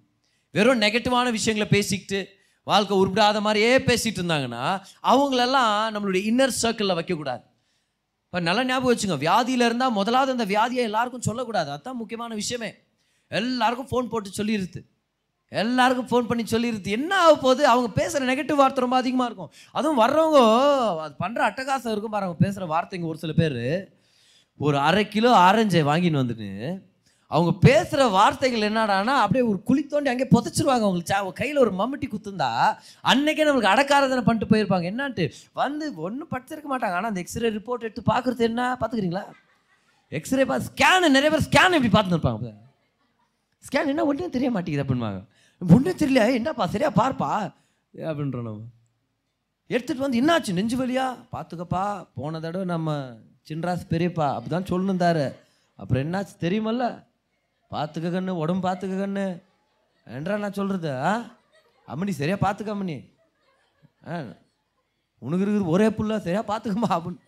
வெறும் 0.52 0.82
நெகட்டிவான 0.82 1.32
விஷயங்களை 1.32 1.72
பேசிக்கிட்டு 1.72 2.20
வாழ்க்கை 2.64 2.98
உருப்படாத 2.98 3.42
மாதிரியே 3.42 3.78
பேசிகிட்டு 3.78 4.20
இருந்தாங்கன்னா 4.22 4.82
அவங்களெல்லாம் 5.04 5.72
நம்மளுடைய 5.96 6.22
இன்னர் 6.32 6.60
சர்க்கிளில் 6.62 6.98
வைக்கக்கூடாது. 7.00 7.44
இப்போ 8.26 8.40
நல்லா 8.40 8.66
ஞாபகம் 8.66 8.92
வச்சுங்க 8.92 9.18
வியாதியில் 9.24 9.66
இருந்தால் 9.70 9.92
முதலாவது 9.92 10.32
அந்த 10.36 10.46
வியாதியை 10.46 10.84
எல்லாருக்கும் 10.90 11.22
சொல்லக்கூடாது. 11.22 11.72
அதுதான் 11.72 11.96
முக்கியமான 11.96 12.34
விஷயமே. 12.34 12.74
எல்லாருக்கும் 13.28 13.90
ஃபோன் 13.92 14.10
போட்டு 14.10 14.30
சொல்லிடுது 14.38 14.80
எல்லாருக்கும் 15.62 16.10
ஃபோன் 16.12 16.30
பண்ணி 16.30 16.44
சொல்லிடுது 16.52 16.96
என்ன 16.98 17.12
ஆக 17.24 17.34
போகுது? 17.44 17.64
அவங்க 17.72 17.90
பேசுகிற 18.00 18.28
நெகட்டிவ் 18.32 18.62
வார்த்தை 18.62 18.84
ரொம்ப 18.86 18.98
அதிகமாக 19.02 19.28
இருக்கும். 19.30 19.52
அதுவும் 19.78 20.02
வர்றவங்க 20.04 20.40
அது 21.06 21.14
பண்ணுற 21.24 21.42
அட்டகாசம் 21.50 21.94
இருக்கும் 21.94 22.16
பாருங்க 22.16 22.38
பேசுகிற 22.46 22.68
வார்த்தைங்க 22.74 23.12
ஒரு 23.12 23.22
சில 23.24 23.34
பேர் 23.42 23.60
ஒரு 24.60 24.78
அரை 24.88 25.04
கிலோ 25.14 25.30
ஆரஞ்சை 25.46 25.84
வாங்கின்னு 25.92 26.22
வந்துட்டு 26.24 26.50
அவங்க 27.32 27.52
பேசுகிற 27.66 28.02
வார்த்தைகள் 28.16 28.66
என்னடான்னா 28.68 29.14
அப்படியே 29.22 29.44
ஒரு 29.52 29.60
குழி 29.70 29.82
தோண்டி 29.84 30.10
அங்கே 30.12 30.26
புதைச்சிருவாங்க. 30.34 30.84
அவங்களுக்கு 30.86 31.12
சா 31.12 31.20
கையில் 31.40 31.62
ஒரு 31.64 31.72
மம்முட்டி 31.80 32.08
குத்துந்தா 32.10 32.50
அன்னைக்கே 33.12 33.46
நம்மளுக்கு 33.48 33.72
அடக்காரதனை 33.72 34.24
பண்ணிட்டு 34.28 34.50
போயிருப்பாங்க. 34.52 34.86
என்னான்ட்டு 34.92 35.26
வந்து 35.62 35.86
ஒன்றும் 36.08 36.32
படிச்சிருக்க 36.34 36.70
மாட்டாங்க. 36.74 36.98
ஆனால் 37.00 37.12
அந்த 37.12 37.22
எக்ஸ்ரே 37.24 37.52
ரிப்போர்ட் 37.58 37.86
எடுத்து 37.88 38.04
பார்க்குறது 38.12 38.46
என்ன? 38.50 38.62
பார்த்துக்கிறீங்களா? 38.82 39.26
எக்ஸ்ரே 40.20 40.46
பார்த்து 40.50 40.70
ஸ்கேனு 40.72 41.16
நிறைய 41.18 41.30
பேர் 41.34 41.48
ஸ்கேன் 41.48 41.76
எப்படி 41.78 41.94
பார்த்துருப்பாங்க 41.96 42.52
ஸ்கேன் 43.68 43.92
என்ன 43.92 44.06
ஒன்றும் 44.10 44.36
தெரிய 44.36 44.50
மாட்டேங்குது 44.56 44.86
அப்படின்பாங்க 44.86 45.22
ஒன்றும் 45.70 45.98
தெரியல. 45.98 46.34
என்னப்பா 46.34 46.68
சரியா 46.68 46.92
பார்ப்பா? 46.92 47.54
அப்படின்றோம் 47.94 48.42
நம்ம 48.42 48.62
எடுத்துட்டு 49.68 50.02
வந்து 50.02 50.22
என்னாச்சு? 50.22 50.54
நெஞ்சு 50.54 50.78
வலியா? 50.78 51.18
பார்த்துக்கப்பா. 51.32 52.08
போன 52.16 52.40
தடவை 52.40 52.66
நம்ம 52.66 52.92
சின்ராஸ் 53.50 53.90
பெரியப்பா 53.90 54.28
அப்படிதான் 54.36 54.70
சொல்லிருந்தாரு 54.70 55.34
அப்புறம் 55.76 56.04
என்னாச்சு 56.04 56.34
தெரியுமல்ல? 56.40 57.04
பார்த்துக்க 57.72 58.08
கண்ணு 58.10 58.30
உடம்பு 58.30 58.70
பார்த்துக்க 58.70 59.04
கண்ணு. 59.04 59.42
என்றா 60.06 60.38
நான் 60.38 60.54
சொல்கிறது 60.54 60.98
ஆ? 60.98 61.30
அம்மனி 61.88 62.10
சரியா 62.10 62.36
பார்த்துக்க 62.36 62.74
அம்மனி 62.76 63.10
ஆ? 64.08 64.24
உனக்கு 65.20 65.46
இருக்குது 65.46 65.68
ஒரே 65.68 65.88
புள்ள 65.88 66.18
சரியா 66.20 66.44
பார்த்துக்கமா 66.44 66.90
அப்படின்னு. 66.90 67.22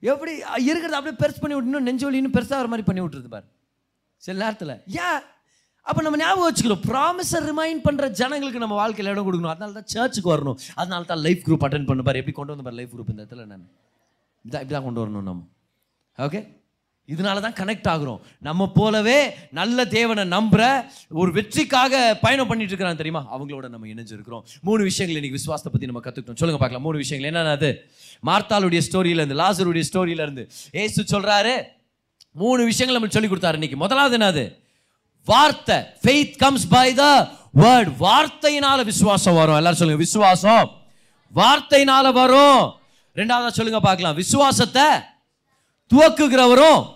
எப்படி 0.00 0.32
இருக்கிறத 0.38 0.96
அப்படியே 0.98 1.16
பெருசு 1.18 1.40
பண்ணி 1.40 1.54
விட்டு 1.54 1.64
இன்னும் 1.64 1.82
நெஞ்சு 1.82 2.04
வலி 2.04 2.16
இன்னும் 2.16 2.32
பெருசாக 2.32 2.48
வர 2.48 2.66
மாதிரி 2.66 2.82
பண்ணி 2.82 3.00
விட்டுருது 3.00 3.28
பாரு. 3.28 3.44
சில 4.16 4.44
நேரத்தில். 4.44 4.82
ஏன்? 4.86 5.22
அப்போ 5.84 6.02
நம்ம 6.02 6.18
ஞாபகம் 6.22 6.48
வச்சுக்கிறோம் 6.48 6.82
ப்ராமிஸை 6.90 7.38
ரிமைண்ட் 7.50 7.84
பண்ணுற 7.86 8.10
ஜனங்களுக்கு 8.10 8.62
நம்ம 8.64 8.74
வாழ்க்கையில் 8.74 9.12
இடம் 9.14 9.26
கொடுக்கணும். 9.28 9.52
அதனால 9.54 9.72
தான் 9.72 9.90
சர்ச்சுக்கு 9.94 10.36
வரணும். 10.36 10.58
அதனால 10.74 11.02
தான் 11.02 11.18
லைஃப் 11.18 11.42
குரூப் 11.46 11.64
அட்டன் 11.66 11.86
பண்ண 11.86 12.02
பாரு 12.02 12.18
எப்படி 12.18 12.36
கொண்டு 12.36 12.52
வந்து 12.52 12.66
பாரு 12.68 12.76
லைஃப் 12.76 12.92
குரூப் 12.94 13.10
இந்த 13.12 13.22
இடத்துல 13.22 13.46
நான். 13.46 13.68
இதான் 14.46 14.62
இப்படி 14.64 14.66
தான் 14.66 14.84
கொண்டு 14.84 15.02
வரணும் 15.04 15.28
நம்ம. 15.30 15.42
ஓகே 16.18 16.60
இதனால 17.08 17.40
தான் 17.40 17.56
கனெக்ட் 17.60 17.88
ஆகுறோம். 17.92 18.20
நம்ம 18.38 18.68
போலவே 18.68 19.34
நல்ல 19.50 19.84
தேவனை 19.84 20.24
நம்புற 20.24 20.84
ஒரு 21.08 21.32
வெற்றிக்காக 21.32 22.18
பயணம் 22.20 22.46
பண்ணிட்டு 22.46 22.72
இருக்கிறான் 22.72 22.96
தெரியுமா? 22.96 23.38
அவங்களோட 23.38 23.68
நம்ம 23.68 23.86
இணைஞ்சிருக்கிறோம். 23.86 24.42
மூணு 24.60 24.82
விஷயங்கள் 24.82 25.18
இன்னைக்கு 25.20 25.38
விசுவாசத்தை 25.38 25.72
பற்றி 25.72 25.90
நம்ம 25.90 26.02
கற்றுக்கிட்டோம் 26.06 26.40
சொல்லுங்க 26.40 26.60
பார்க்கலாம். 26.62 26.82
மூணு 26.82 26.96
விஷயங்கள். 26.96 27.30
என்னென்ன 27.32 27.50
அது? 27.50 27.90
மார்த்தாளுடைய 28.26 28.82
ஸ்டோரியிலேருந்து 28.88 29.40
லாசருடைய 29.42 29.84
ஸ்டோரியிலேருந்து 29.92 30.48
ஏசு 30.72 31.04
சொல்கிறாரு 31.14 31.62
மூணு 32.30 32.64
விஷயங்கள் 32.64 33.00
நம்ம 33.00 33.14
சொல்லி 33.18 33.30
கொடுத்தாரு 33.30 33.52
இன்னைக்கு. 33.52 33.76
முதலாவது 33.76 34.16
என்னது? 34.18 34.61
வார்த்தை. 35.24 35.76
Faith 35.76 36.36
comes 36.36 36.68
by 36.68 36.94
the 36.94 37.28
word 37.56 37.92
வார்த்தையினால 38.00 38.84
விசுவாசம் 38.84 39.34
வரும். 39.34 39.54
எல்லாரும் 39.54 39.78
சொல்லுங்க 39.78 40.02
விசுவாசம். 40.02 40.70
வார்த்தையினால 41.34 42.12
வரும். 42.12 42.72
ரெண்டாவதா 43.14 43.48
சொல்லுங்க 43.48 43.80
பார்க்கலாம். 43.80 44.14
விசுவாசத்தை 44.14 44.84
துவக்குகிறவரும் 45.94 46.86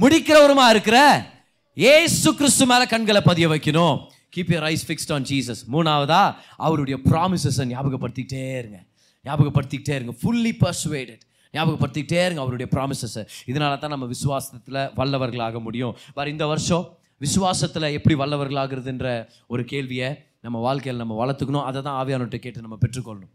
முடிக்கிறவருமா 0.00 0.68
இருக்கிற 0.68 1.26
ஏசு 1.74 2.34
கிறிஸ்து 2.34 2.66
மேல 2.66 2.86
கண்களை 2.86 3.20
பதிய 3.20 3.48
வைக்கணும். 3.48 4.06
Keep 4.36 4.50
your 4.50 4.62
eyes 4.62 4.92
fixed 4.92 5.14
on 5.14 5.22
Jesus 5.22 5.62
மூணாவதா 5.72 6.34
அவருடைய 6.56 6.98
ப்ராமிசஸை 7.04 7.64
ஞாபகப்படுத்திக்கிட்டே 7.74 8.58
இருங்க. 8.58 8.78
ஞாபகப்படுத்திக்கிட்டே 9.24 9.94
இருங்க. 9.94 10.14
ஃபுல்லி 10.22 10.52
பர்சுவேடட் 10.60 11.20
ஞாபகப்படுத்திக்கிட்டே 11.52 12.24
இருங்க 12.24 12.40
அவருடைய 12.40 12.72
ப்ராமிசஸை 12.74 13.26
இதனால 13.46 13.78
தான் 13.78 13.90
நம்ம 13.90 14.06
விசுவாசத்தில் 14.06 14.90
வல்லவர்களாக 14.96 15.60
முடியும். 15.60 15.96
வர 16.14 16.30
இந்த 16.30 16.46
வருஷம் 16.46 16.97
விசுவாசத்தில் 17.20 17.94
எப்படி 17.98 18.14
வல்லவர்களாகிறதுன்ற 18.22 19.06
ஒரு 19.52 19.62
கேள்வியை 19.72 20.08
நம்ம 20.46 20.56
வாழ்க்கையில் 20.66 21.02
நம்ம 21.02 21.14
வளர்த்துக்கணும். 21.22 21.66
அதை 21.68 21.78
தான் 21.82 21.98
ஆவியானவர்கிட்ட 22.00 22.40
கேட்டு 22.42 22.64
நம்ம 22.66 22.78
பெற்றுக்கொள்ளணும். 22.84 23.32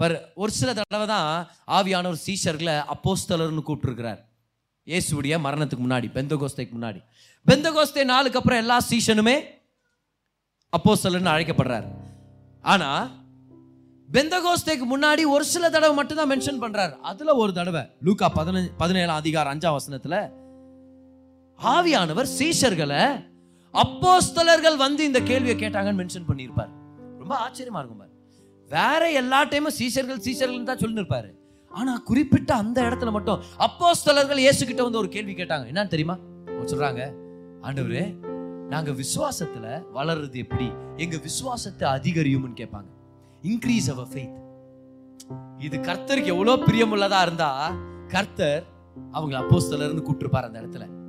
பர் 0.00 0.16
ஒரு 0.42 0.52
சில 0.58 0.70
தடவை 0.78 1.06
தான் 1.14 1.30
ஆவியானவர் 1.78 2.20
சீஷர்களை 2.26 2.76
அப்போஸ்தலர்னு 2.94 3.64
கூப்பிட்டுருக்கிறார். 3.68 4.20
இயேசுடைய 4.86 5.34
மரணத்துக்கு 5.46 5.84
முன்னாடி 5.86 6.08
பெந்தகோஸ்தைக்கு 6.18 6.74
முன்னாடி. 6.76 7.00
பெந்தகோஸ்தே 7.46 8.04
நாளுக்கு 8.12 8.38
அப்புறம் 8.40 8.62
எல்லா 8.64 8.76
சீஷனுமே 8.90 9.36
அப்போஸ்தலர்னு 10.72 11.32
அழைக்கப்படுறார். 11.34 11.88
ஆனால் 12.64 13.04
பெந்தகோஸ்தேக்கு 14.08 14.86
முன்னாடி 14.92 15.22
ஒரு 15.34 15.44
சில 15.50 15.64
தடவை 15.74 15.94
மட்டும்தான் 15.98 16.30
மென்ஷன் 16.30 16.62
பண்ணுறார் 16.62 16.92
அதில் 17.10 17.38
ஒரு 17.42 17.52
தடவை 17.58 17.82
லூக்கா 18.06 18.28
பதினஞ்சு 18.38 18.70
பதினேழாம் 18.82 19.20
அதிகாரம் 19.22 19.52
அஞ்சாம் 19.54 19.76
வசனத்தில் 19.76 20.18
ஆவியானவர் 21.60 22.28
சீஷர்களை 22.38 23.28
அப்போஸ்தலர்கள் 23.72 24.76
வந்து 24.76 25.04
இந்த 25.04 25.20
கேள்வியை 25.20 25.56
கேட்டாங்கன்னு 25.56 26.00
மென்ஷன் 26.00 26.28
பண்ணியிருப்பார். 26.28 26.70
ரொம்ப 27.18 27.34
ஆச்சரியமா 27.46 27.80
இருக்கும் 27.80 27.98
பாரு. 27.98 28.10
வேற 28.68 29.10
எல்லா 29.10 29.44
டைமும் 29.44 29.76
சீஷர்கள் 29.78 30.24
சீஷர்கள் 30.26 30.62
தான் 30.62 30.78
சொல்லியிருப்பாரு 30.78 31.34
ஆனா 31.68 31.96
குறிப்பிட்ட 31.96 32.54
அந்த 32.54 32.82
இடத்துல 32.82 33.10
மட்டும் 33.10 33.42
அப்போஸ்தலர்கள் 33.58 34.38
இயேசு 34.38 34.66
கிட்ட 34.66 34.82
வந்து 34.82 34.98
ஒரு 34.98 35.08
கேள்வி 35.08 35.32
கேட்டாங்க. 35.32 35.66
என்னன்னு 35.72 35.86
தெரியுமா? 35.86 36.16
சொல்றாங்க 36.46 37.02
ஆண்டவரே 37.62 38.18
நாங்க 38.68 38.90
விசுவாசத்துல 38.90 39.82
வளர்றது 39.94 40.36
எப்படி? 40.36 40.70
எங்க 40.96 41.16
விசுவாசத்தை 41.16 41.90
அதிகரியும்னு 41.90 42.58
கேட்பாங்க. 42.60 42.90
இன்க்ரீஸ் 43.42 43.90
அவர் 43.90 44.06
ஃபெய்த் 44.06 44.38
இது 45.58 45.78
கர்த்தருக்கு 45.78 46.24
எவ்வளவு 46.24 46.64
பிரியமுள்ளதா 46.64 47.22
இருந்தா 47.22 47.74
கர்த்தர் 48.08 48.64
அவங்க 49.12 49.38
அப்போஸ்தலர்னு 49.38 50.04
கூப்பிட்டுருப்பார் 50.06 50.48
அந்த 50.48 50.62
இடத்துல. 50.62 50.99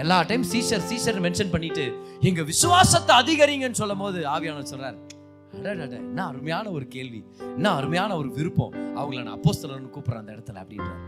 எல்லா 0.00 0.22
டைம் 0.22 0.42
சீசர் 0.42 0.82
சீசர் 0.90 1.20
மென்ஷன் 1.20 1.50
பண்ணிட்டு 1.50 2.02
எங்க 2.20 2.42
விசுவாசத்தை 2.42 3.16
அதிகரிங்கன்னு 3.16 3.72
சொல்லும் 3.72 3.98
போது 3.98 4.24
ஆவியானவர் 4.28 4.66
சொல்றாரு. 4.74 5.90
என்ன 5.90 6.26
அருமையான 6.26 6.70
ஒரு 6.70 6.86
கேள்வி. 6.86 7.24
என்ன 7.38 7.70
அருமையான 7.70 8.16
ஒரு 8.16 8.32
விருப்பம். 8.32 8.72
அவங்கள 8.72 9.22
நான் 9.22 9.40
அப்போஸ்தலர்னு 9.40 9.90
கூப்பிடுறேன் 9.92 10.16
அந்த 10.16 10.32
இடத்துல 10.32 10.64
அப்படின்றார். 10.64 11.00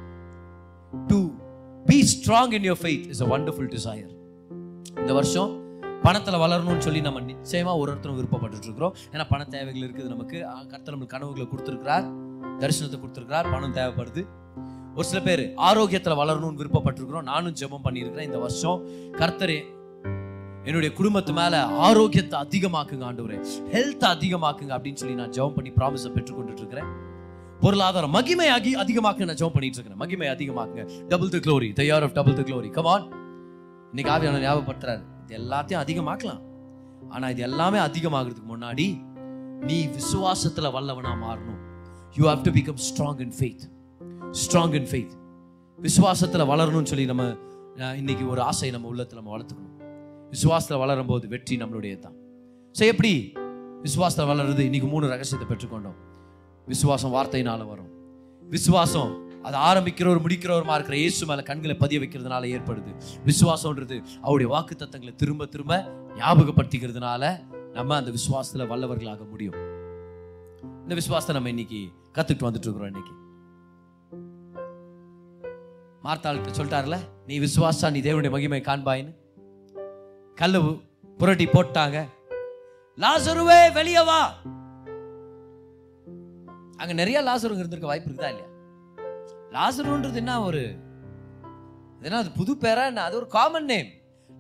To 1.07 1.29
be 1.87 2.01
strong 2.01 2.53
in 2.53 2.73
your 2.73 2.81
faith 2.83 3.09
is 3.09 3.21
a 3.21 3.39
wonderful 3.39 3.79
desire 3.79 4.11
இந்த 4.99 5.13
வருஷம் 5.15 5.81
பணத்துல 6.03 6.37
வளரணும்னு 6.45 6.79
சொல்லி 6.79 7.01
நம்ம 7.01 7.21
நிச்சயமா 7.21 7.79
ஒரு 7.79 7.79
ஒருத்தரும் 7.79 8.19
விருப்பப்பட்டு 8.19 8.63
இருக்கிறோம். 8.63 8.97
ஏன்னா 9.13 9.29
பண 9.29 9.45
தேவைகள் 9.45 9.91
இருக்குது 9.91 10.09
நமக்கு. 10.09 10.47
ஆஹ் 10.49 10.67
கர்த்தர் 10.67 10.99
நம்மளுக்கு 10.99 11.07
கனவுகளை 11.07 11.49
கொடுத்துருக்கிறார். 11.49 12.15
தரிசனத்தை 12.59 13.01
கொடுத்துருக்கிறார். 13.01 13.51
பணம் 13.51 13.75
தேவைப்படுது. 13.75 14.27
ஒரு 14.97 15.05
சில 15.05 15.21
பேர் 15.23 15.53
ஆரோக்கியத்தில் 15.57 16.13
வளரணும்னு 16.13 16.61
விருப்பப்பட்டிருக்கிறோம். 16.61 17.23
நானும் 17.23 17.55
ஜெபம் 17.61 17.85
பண்ணியிருக்கிறேன் 17.85 18.29
இந்த 18.31 18.39
வருஷம். 18.39 18.87
கர்த்தரே 19.13 19.61
என்னுடைய 20.65 20.95
குடும்பத்து 20.95 21.33
மேல 21.33 21.65
ஆரோக்கியத்தை 21.65 22.41
அதிகமாக்குங்க 22.41 23.07
ஆண்டவரே. 23.11 23.39
ஹெல்த் 23.73 24.05
அதிகமாக்குங்க 24.15 24.73
அப்படின்னு 24.77 24.95
சொல்லி 24.95 25.15
நான் 25.15 25.31
ஜெபம் 25.31 25.55
பண்ணி 25.55 25.71
ப்ராமிஸை 25.71 26.11
பெற்றுக்கொண்டுட்டு 26.17 26.63
இருக்கிறேன் 26.63 26.91
பொருளாதாரம் 27.61 28.11
மகிமை 28.11 28.49
அகி 28.49 28.71
அதிகமாக்க 28.85 29.25
நான் 29.25 29.41
ஜெபம் 29.41 29.57
பண்ணிட்டு 29.57 29.79
இருக்கிறேன் 29.79 29.97
மகிமை 29.97 30.29
அதிகமாக்குங்க. 30.29 31.07
Double 31.09 31.29
the 31.29 31.39
glory 31.39 31.73
the 31.73 31.83
year 31.83 32.03
of 32.03 32.13
double 32.13 32.43
the 32.43 32.53
glory 32.53 32.71
come on 32.71 33.11
இன்னைக்கு 33.93 34.13
ஆவியான 34.13 34.41
ஞாபகப்படுத்துறாரு. 34.47 35.03
இது 35.25 35.39
எல்லாத்தையும் 35.39 35.83
அதிகமாக்கலாம். 35.85 36.43
ஆனா 37.09 37.31
இது 37.31 37.43
எல்லாமே 37.43 37.79
அதிகமாகிறதுக்கு 37.79 38.49
முன்னாடி 38.49 38.87
நீ 39.65 39.87
விசுவாசத்துல 39.87 40.71
வல்லவனா 40.77 41.13
மாறணும். 41.25 41.61
You 42.17 42.29
have 42.29 42.43
to 42.43 42.51
become 42.51 42.83
strong 42.89 43.21
in 43.21 43.35
faith 43.41 43.71
strong 44.41 44.75
in 44.79 44.87
faith 44.91 45.15
விசுவாசத்தில் 45.79 46.43
வளரணும்னு 46.51 46.91
சொல்லி 46.91 47.05
நம்ம 47.11 47.25
இன்னைக்கு 48.01 48.25
ஒரு 48.33 48.41
ஆசையை 48.51 48.71
நம்ம 48.75 48.87
உள்ளத்தில் 48.91 49.19
நம்ம 49.21 49.33
வளர்த்துக்கணும். 49.35 49.75
விசுவாசத்தில் 50.35 50.81
வளரும் 50.83 51.11
போது 51.11 51.25
வெற்றி 51.33 51.55
நம்மளுடைய 51.63 51.95
தான் 52.05 52.17
ஸோ 52.75 52.83
எப்படி 52.93 53.13
விசுவாசத்துல 53.87 54.27
வளருது? 54.31 54.63
இன்னைக்கு 54.69 54.89
மூணு 54.93 55.11
ரகசியத்தை 55.13 55.47
பெற்றுக்கொண்டோம். 55.51 55.99
விசுவாசம் 56.67 57.15
வார்த்தையினால 57.17 57.67
வரும். 57.73 57.91
விசுவாசம் 58.43 59.13
அது 59.47 59.57
ஆரம்பிக்கிறவர் 59.69 60.23
முடிக்கிறவருமா 60.25 60.77
இருக்கிற 60.79 60.97
இயேசு 61.03 61.27
மேலே 61.31 61.43
கண்களை 61.51 61.77
பதிய 61.83 62.01
வைக்கிறதுனால 62.03 62.49
ஏற்படுது. 62.57 62.93
விசுவாசம்ன்றது 63.31 63.99
அவருடைய 64.27 64.49
வாக்கு 64.55 64.77
தத்தங்களை 64.83 65.15
திரும்ப 65.23 65.49
திரும்ப 65.55 65.75
ஞாபகப்படுத்திக்கிறதுனால 66.21 67.33
நம்ம 67.79 67.97
அந்த 68.01 68.13
விசுவாசத்தில் 68.19 68.71
வல்லவர்களாக 68.73 69.27
முடியும். 69.33 69.59
இந்த 70.85 70.95
விசுவாசத்தை 71.01 71.37
நம்ம 71.39 71.53
இன்னைக்கு 71.57 71.83
கற்றுக்கிட்டு 72.17 72.49
வந்துட்டு 72.49 72.69
இருக்கிறோம் 72.69 72.93
இன்னைக்கு. 72.95 73.15
மார்த்தாள்கிட்ட 76.05 76.53
சொல்லிட்டார்ல 76.59 76.97
நீ 77.27 77.39
விசுவாசா 77.39 77.91
நீ 77.91 78.01
தேவனுடைய 78.01 78.31
மகிமை 78.31 78.61
காண்பாயின்னு. 78.61 79.13
கல்லு 80.35 80.61
புரட்டி 81.19 81.47
போட்டாங்க. 81.47 81.99
லாசருவே 82.99 83.73
வெளியே 83.73 84.03
வா. 84.05 84.21
அங்க 86.77 86.93
நிறைய 86.93 87.23
லாசருங்க 87.23 87.63
இருந்திருக்க 87.63 87.87
வாய்ப்பு 87.87 88.09
இருக்குதா 88.11 88.31
இல்லையா? 88.33 88.49
லாசருன்றது 89.57 90.15
என்ன 90.15 90.43
ஒரு 90.43 90.63
ஏன்னா 92.05 92.05
என்ன 92.05 92.19
அது 92.19 92.31
புது 92.31 92.53
பேரா 92.55 92.85
என்ன? 92.87 93.03
அது 93.03 93.17
ஒரு 93.17 93.27
காமன் 93.27 93.65
நேம் 93.65 93.91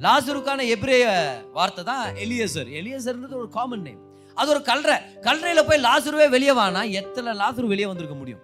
லாசருக்கான 0.01 0.65
எப்ரேய 0.75 1.05
வார்த்தை 1.53 1.85
தான் 1.85 2.15
எலியசர். 2.15 2.71
எலியசர்ன்றது 2.81 3.35
ஒரு 3.35 3.49
காமன் 3.49 3.83
நேம் 3.83 4.01
அது 4.35 4.51
ஒரு 4.51 4.63
கல்றை. 4.63 4.97
கல்றையில 5.21 5.67
போய் 5.67 5.85
லாசருவே 5.89 6.29
வெளியே 6.31 6.53
வானா? 6.53 6.91
எத்தனை 6.91 7.33
லாசரு 7.39 7.67
வெளியே 7.67 7.87
வந்திருக்க 7.87 8.17
முடியும்? 8.17 8.43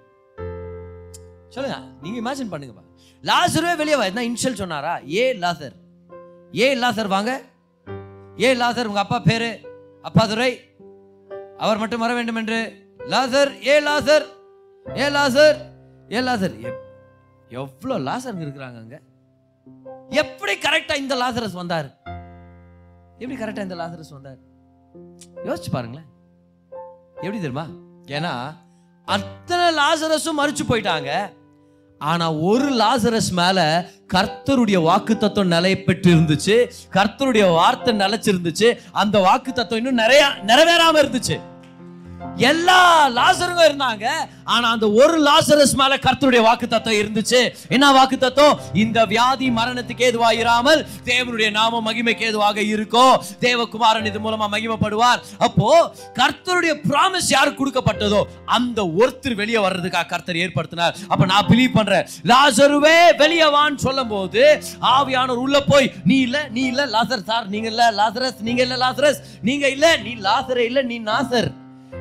சொல்லுங்க 1.49 1.79
நீங்க 2.03 2.19
இமேஜின் 2.23 2.53
பண்ணுங்கப்பா. 2.53 2.85
லாசருவே 3.23 3.77
வெளியே 3.77 3.97
வா. 3.97 4.05
என்ன 4.05 4.23
இன்சல் 4.23 4.55
சொன்னாரா? 4.55 5.01
ஏ 5.09 5.33
லாசர். 5.33 5.73
ஏ 6.55 6.75
லாசர் 6.75 7.09
வாங்க. 7.09 7.43
ஏ 8.41 8.55
லாசர் 8.55 8.85
உங்க 8.85 9.01
அப்பா 9.01 9.19
பேரு? 9.19 9.61
அப்பா 10.03 10.27
துரை 10.27 10.61
அவர் 11.59 11.79
மட்டும் 11.79 12.01
வர 12.01 12.15
வேண்டும் 12.15 12.37
என்று. 12.37 12.87
லாசர் 12.99 13.67
ஏ 13.67 13.81
லாசர். 13.81 14.27
ஏ 14.97 15.09
லாசர் 15.09 15.57
ஏ 16.11 16.21
லாசர். 16.21 16.77
எவ்வளோ 17.49 18.11
லாசர் 18.11 18.43
இருக்கிறாங்க 18.45 18.79
அங்க? 18.79 19.01
எப்படி 20.09 20.57
கரெக்டா 20.57 20.97
இந்த 20.97 21.15
லாசரஸ் 21.15 21.53
வந்தார்? 21.53 22.01
எப்படி 23.19 23.41
கரெக்டா 23.41 23.59
இந்த 23.59 23.75
லாசரஸ் 23.75 24.11
வந்தார்? 24.11 24.39
யோசிச்சு 25.45 25.71
பாருங்களேன். 25.71 26.07
எப்படி 27.15 27.41
தெரியுமா? 27.41 27.67
ஏன்னா 28.07 28.55
அத்தனை 29.05 29.85
லாசரஸும் 29.85 30.39
மறிச்சு 30.39 30.65
போயிட்டாங்க. 30.69 31.37
ஆனா 31.99 32.33
ஒரு 32.33 32.73
லாசரஸ் 32.75 33.31
மேல 33.31 33.89
கர்த்தருடைய 34.15 34.83
வாக்கு 34.83 35.17
தத்துவம் 35.17 35.49
நிலை 35.49 35.83
பெற்று 35.83 36.15
இருந்துச்சு 36.15 36.71
கர்த்தருடைய 36.93 37.51
வார்த்தை 37.51 37.95
நிலைச்சிருந்துச்சு. 37.95 38.79
அந்த 38.93 39.19
வாக்கு 39.19 39.53
தத்துவம் 39.53 39.85
இன்னும் 39.85 40.07
நிறைய 40.07 40.29
நிறைவேறாம 40.47 40.97
இருந்துச்சு. 40.97 41.41
எல்லா 42.51 42.81
லாசருங்க 43.19 43.63
இருந்தாங்க. 43.69 44.07
ஆனா 44.55 44.67
அந்த 44.75 44.87
ஒரு 45.01 45.17
லாசரஸ் 45.29 45.75
மேல 45.81 45.95
கர்த்தருடைய 46.05 46.43
வாக்கு 46.47 46.67
தத்துவம் 46.69 47.01
இருந்துச்சு. 47.03 47.41
என்ன 47.75 47.87
வாக்கு 47.97 48.17
தத்துவம் 48.19 48.59
இந்த 48.83 48.99
வியாதி 49.13 49.49
மரணத்துக்கு 49.59 50.07
ஏதுவா 50.09 50.31
இராமல் 50.43 50.81
தேவனுடைய 51.11 51.49
நாம 51.59 51.81
மகிமைக்கு 51.89 52.27
ஏதுவாக 52.29 52.59
இருக்கும் 52.75 53.15
தேவகுமாரன் 53.47 54.09
இது 54.11 54.21
மூலமா 54.27 54.49
மகிமைப்படுவார். 54.55 55.21
அப்போ 55.47 55.69
கர்த்தருடைய 56.21 56.75
ப்ராமிஸ் 56.89 57.31
யாருக்கு 57.37 57.61
கொடுக்கப்பட்டதோ 57.63 58.23
அந்த 58.59 58.81
ஒருத்தர் 59.01 59.39
வெளியே 59.43 59.61
வர்றதுக்காக 59.67 60.11
கர்த்தர் 60.15 60.43
ஏற்படுத்தினார். 60.45 60.97
அப்ப 61.13 61.23
நான் 61.33 61.49
பிலீவ் 61.53 61.77
பண்றேன். 61.79 62.07
லாசருவே 62.33 62.99
வெளியே 63.23 63.49
வான்னு 63.59 63.85
சொல்லும் 63.87 64.13
போது 64.17 64.45
ஆவியானவர் 64.97 65.45
உள்ள 65.47 65.61
போய் 65.71 65.93
நீ 66.11 66.19
இல்ல 66.27 66.49
நீ 66.57 66.65
இல்ல 66.73 66.87
லாசர் 66.97 67.29
சார் 67.31 67.49
நீங்க 67.55 67.71
இல்ல 67.75 67.93
லாசரஸ் 68.03 68.45
நீங்க 68.49 68.63
இல்ல 68.67 68.77
லாசரஸ் 68.85 69.23
நீங்க 69.49 69.69
இல்ல 69.77 69.97
நீ 70.05 70.15
லாசரே 70.29 70.67
இல்ல 70.73 70.83
நீ 70.83 70.99
நாசர். 71.13 71.51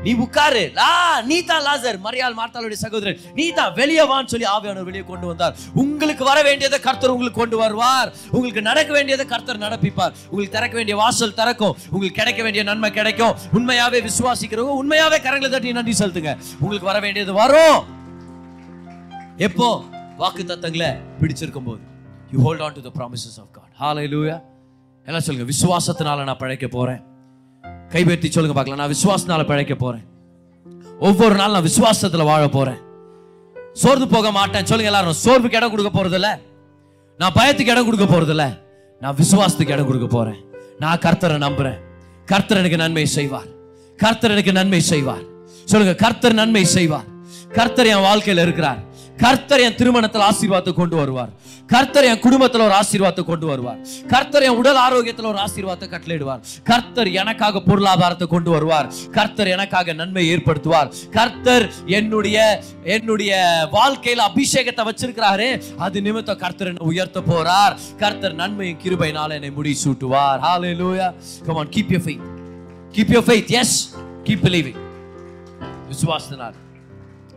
நீ 0.05 0.11
உட்காரு. 0.23 0.71
லா 0.79 1.21
நீ 1.29 1.43
தான் 1.43 1.63
லாசர். 1.67 1.97
மரியாள் 2.05 2.35
மார்த்தாளுடைய 2.39 2.77
சகோதரன் 2.83 3.19
நீ 3.33 3.51
தான் 3.51 3.73
வெளியே 3.73 4.03
வான்னு 4.11 4.31
சொல்லி 4.33 4.45
ஆவியானவர் 4.53 4.87
வெளியே 4.89 5.03
கொண்டு 5.03 5.27
வந்தார். 5.27 5.55
உங்களுக்கு 5.73 6.23
வர 6.23 6.41
வேண்டியதை 6.41 6.79
கர்த்தர் 6.79 7.09
உங்களுக்கு 7.09 7.39
கொண்டு 7.39 7.57
வருவார். 7.57 8.13
உங்களுக்கு 8.31 8.61
நடக்க 8.61 8.93
வேண்டியதை 8.93 9.25
கர்த்தர் 9.25 9.63
நடப்பிப்பார். 9.65 10.13
உங்களுக்கு 10.29 10.55
திறக்க 10.57 10.75
வேண்டிய 10.75 10.97
வாசல் 10.97 11.33
திறக்கும். 11.33 11.75
உங்களுக்கு 11.91 12.19
கிடைக்க 12.19 12.43
வேண்டிய 12.43 12.63
நன்மை 12.63 12.91
கிடைக்கும். 12.91 13.35
உண்மையாவே 13.53 14.01
விசுவாசிக்கிறவங்க 14.09 14.77
உண்மையாவே 14.83 15.19
கரங்களை 15.27 15.49
தட்டி 15.49 15.71
நன்றி 15.71 15.95
செலுத்துங்க. 16.03 16.37
உங்களுக்கு 16.59 16.91
வர 16.91 16.99
வேண்டியது 16.99 17.33
வரும். 17.33 17.79
எப்போ? 19.37 19.83
வாக்கு 20.17 20.43
தத்தங்களை 20.43 20.91
பிடிச்சிருக்கும் 21.21 21.67
போது 21.69 21.81
you 22.31 22.39
hold 22.41 22.61
on 22.61 22.73
to 22.73 22.81
the 22.81 22.91
promises 22.99 23.37
of 23.43 23.51
God 23.51 23.73
hallelujah 23.83 24.37
எல்லாம் 25.05 25.25
சொல்லுங்க. 25.27 25.51
விசுவாசத்தினால 25.53 26.23
நான் 26.23 26.43
பழைக்க 26.45 26.67
போறேன். 26.67 27.06
கைபெத்தி 27.89 28.29
சொல்லுங்க 28.29 28.63
பார்க்கலாம். 28.63 28.81
நான் 28.81 28.93
விசுவாசனால 28.93 29.45
பிழைக்க 29.45 29.75
போறேன். 29.75 30.03
ஒவ்வொரு 30.99 31.35
நாள் 31.35 31.51
நான் 31.51 31.63
விசுவாசத்துல 31.63 32.23
வாழ 32.23 32.47
போறேன். 32.47 32.79
சோர்ந்து 33.73 34.07
போக 34.07 34.31
மாட்டேன். 34.31 34.65
சொல்லுங்க 34.65 34.91
எல்லாரும். 34.91 35.19
சோர்வுக்கு 35.23 35.55
இடம் 35.55 35.71
கொடுக்க 35.71 36.03
போறது 36.03 36.39
நான் 37.17 37.33
பயத்துக்கு 37.33 37.69
இடம் 37.69 37.89
கொடுக்க 37.89 38.05
போறது 38.05 38.57
நான் 39.01 39.15
விசுவாசத்துக்கு 39.15 39.73
இடம் 39.75 39.85
கொடுக்க 39.85 40.07
போறேன். 40.07 40.39
நான் 40.79 40.99
கர்த்தரை 40.99 41.37
நம்புறேன். 41.45 41.79
கர்த்தர் 42.25 42.57
எனக்கு 42.57 42.77
நன்மை 42.77 43.05
செய்வார். 43.05 43.49
கர்த்தர் 43.97 44.31
எனக்கு 44.31 44.51
நன்மை 44.51 44.79
செய்வார். 44.81 45.25
சொல்லுங்க 45.65 45.95
கர்த்தர் 45.95 46.33
நன்மை 46.33 46.65
செய்வார். 46.65 47.07
கர்த்தர் 47.53 47.85
என் 47.85 48.01
வாழ்க்கையில் 48.01 48.43
இருக்கிறார். 48.43 48.81
கர்த்தர் 49.23 49.61
என் 49.65 49.75
திருமணத்தில் 49.75 50.23
ஆசீர்வாதத்தை 50.29 50.73
கொண்டு 50.79 50.95
வருவார். 50.95 51.31
கர்த்தர் 51.73 52.07
என் 52.09 52.21
குடும்பத்துல 52.25 52.65
ஒரு 52.67 52.75
ஆசீர்வாதத்தை 52.81 53.23
கொண்டு 53.29 53.45
வருவார். 53.45 53.79
கர்த்தர் 54.13 54.45
என் 54.47 54.57
உடல் 54.61 54.79
ஆரோக்கியத்தில் 54.83 55.29
ஒரு 55.31 55.39
ஆசீர்வாதத்தை 55.45 55.87
கட்டளையிடுவார். 55.93 56.41
கர்த்தர் 56.69 57.09
எனக்காக 57.21 57.61
பொருளாதாரத்தை 57.69 58.27
கொண்டு 58.27 58.49
வருவார். 58.51 58.87
கர்த்தர் 59.17 59.47
எனக்காக 59.47 59.93
நன்மை 59.93 60.23
ஏற்படுத்துவார். 60.33 60.89
கர்த்தர் 61.17 61.65
என்னுடைய 61.99 62.63
என்னுடைய 62.83 63.31
வாழ்க்கையில 63.77 64.27
அபிஷேகத்தை 64.31 64.85
வச்சிருக்கிறாரே 64.89 65.49
அது 65.77 66.01
நிமித்தம் 66.01 66.41
கர்த்தர் 66.43 66.69
என்னை 66.71 66.87
உயர்த்த 66.91 67.19
போறார். 67.31 67.75
கர்த்தர் 68.03 68.39
நன்மையும் 68.41 68.81
கிருபையினால் 68.83 69.35
என்னை 69.39 69.51
முடி 69.51 69.73
சூட்டுவார் 69.83 70.39
hallelujah 70.47 71.07
come 71.47 71.59
on 71.63 71.69
keep 71.77 71.91
you 71.95 72.01
faith. 72.07 72.23
Keep 72.95 73.13
you 73.15 73.21
faith 73.31 73.51
yes 73.61 73.75
keep 74.27 74.45
believing 74.47 74.79
விசுவாசத்தினால் 75.91 76.55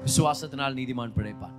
விசுவாசத்தினால் 0.04 0.76
நீதிமான் 0.80 1.16
பிழைப்பான். 1.16 1.56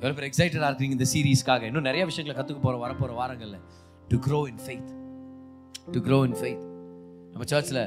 எவ்வளோ 0.00 0.14
பேர் 0.18 0.26
எக்ஸைட்டடாக 0.28 0.68
இருக்கீங்க 0.70 0.94
இந்த 0.98 1.06
சீரீஸ்க்காக 1.12 1.66
இன்னும் 1.68 1.86
நிறைய 1.88 2.02
விஷயங்களை 2.10 2.34
கற்றுக்க 2.36 2.60
போகிற 2.66 2.78
வரப்போகிற 2.84 3.14
வாரங்களில். 3.20 3.58
To 4.10 4.16
grow 4.26 4.38
in 4.50 4.62
faith 4.66 4.92
to 5.94 5.98
grow 6.06 6.18
in 6.28 6.36
faith 6.40 6.62
நம்ம 7.32 7.44
சர்ச்சில் 7.52 7.80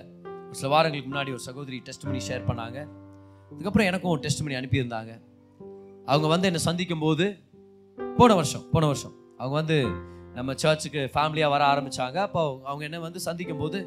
ஒரு 0.48 0.58
சில 0.60 0.70
வாரங்களுக்கு 0.74 1.10
முன்னாடி 1.14 1.32
ஒரு 1.36 1.44
சகோதரி 1.48 1.78
டெஸ்ட் 1.88 2.06
மணி 2.10 2.22
ஷேர் 2.28 2.46
பண்ணாங்க. 2.50 2.78
அதுக்கப்புறம் 3.52 3.90
எனக்கும் 3.92 4.12
ஒரு 4.12 4.22
டெஸ்ட் 4.26 4.44
மணி 4.46 4.58
அனுப்பியிருந்தாங்க. 4.60 5.12
அவங்க 6.12 6.28
வந்து 6.34 6.48
என்னை 6.52 6.62
சந்திக்கும் 6.68 7.04
போது 7.06 7.26
போன 8.20 8.30
வருஷம் 8.42 8.64
போன 8.76 8.86
வருஷம். 8.92 9.16
அவங்க 9.42 9.56
வந்து 9.62 9.78
நம்ம 10.38 10.54
சர்ச்சுக்கு 10.66 11.02
ஃபேமிலியாக 11.18 11.54
வர 11.56 11.64
ஆரம்பிச்சாங்க. 11.74 12.18
அப்போ 12.28 12.44
அவங்க 12.70 12.84
என்ன 12.90 13.04
வந்து 13.08 13.20
சந்திக்கும் 13.28 13.62
போது 13.66 13.80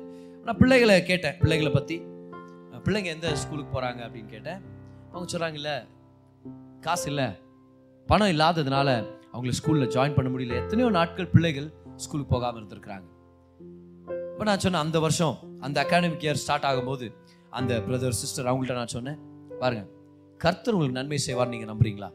நான் 0.45 0.61
பிள்ளைகளை 0.65 0.99
கேட்டேன் 1.13 1.39
பிள்ளைகளை 1.43 1.73
பற்றி 1.79 1.97
பிள்ளைங்க 2.87 3.11
எந்த 3.17 3.29
ஸ்கூலுக்கு 3.43 3.73
போகிறாங்க 3.77 4.01
அப்படின்னு 4.07 4.31
கேட்டேன். 4.37 4.61
அவங்க 5.13 5.27
சொல்கிறாங்க 5.33 5.59
இல்லை 5.63 5.77
காசு 6.87 7.07
இல்லை. 7.13 7.29
பணம் 8.11 8.33
இல்லாததுனால 8.33 8.89
அவங்கள 9.35 9.53
ஸ்கூலில் 9.59 9.91
ஜாயின் 9.95 10.15
பண்ண 10.17 10.29
முடியல. 10.33 10.59
எத்தனையோ 10.63 10.89
நாட்கள் 10.97 11.31
பிள்ளைகள் 11.33 11.69
ஸ்கூலுக்கு 12.05 12.33
போகாமல் 12.35 12.59
இருந்திருக்கிறாங்க. 12.61 13.07
இப்போ 14.33 14.45
நான் 14.49 14.63
சொன்னேன் 14.65 14.85
அந்த 14.87 14.99
வருஷம் 15.05 15.35
அந்த 15.67 15.77
அகாடமிக் 15.85 16.25
இயர் 16.27 16.41
ஸ்டார்ட் 16.43 16.67
ஆகும்போது 16.71 17.07
அந்த 17.59 17.73
பிரதர் 17.87 18.17
சிஸ்டர் 18.21 18.49
அவங்கள்ட்ட 18.51 18.77
நான் 18.81 18.93
சொன்னேன் 18.97 19.19
பாருங்க 19.63 19.85
கர்த்தர் 20.41 20.75
உங்களுக்கு 20.77 20.99
நன்மை 20.99 21.19
செய்வார் 21.27 21.51
நீங்கள் 21.55 21.71
நம்புறீங்களா? 21.73 22.11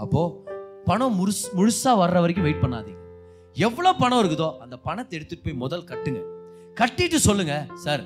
அப்போது 0.00 0.52
பணம் 0.88 1.16
முழுஸ் 1.20 1.44
முழுசாக 1.58 1.96
வர்ற 2.02 2.16
வரைக்கும் 2.24 2.46
வெயிட் 2.46 2.62
பண்ணாதீங்க. 2.64 3.00
எவ்வளோ 3.66 3.92
பணம் 4.02 4.20
இருக்குதோ 4.22 4.48
அந்த 4.64 4.76
பணத்தை 4.86 5.14
எடுத்துகிட்டு 5.18 5.46
போய் 5.48 5.62
முதல் 5.64 5.84
கட்டுங்க. 5.90 6.22
கட்டிட்டு 6.80 7.20
சொல்லுங்க 7.28 7.56
சார் 7.84 8.04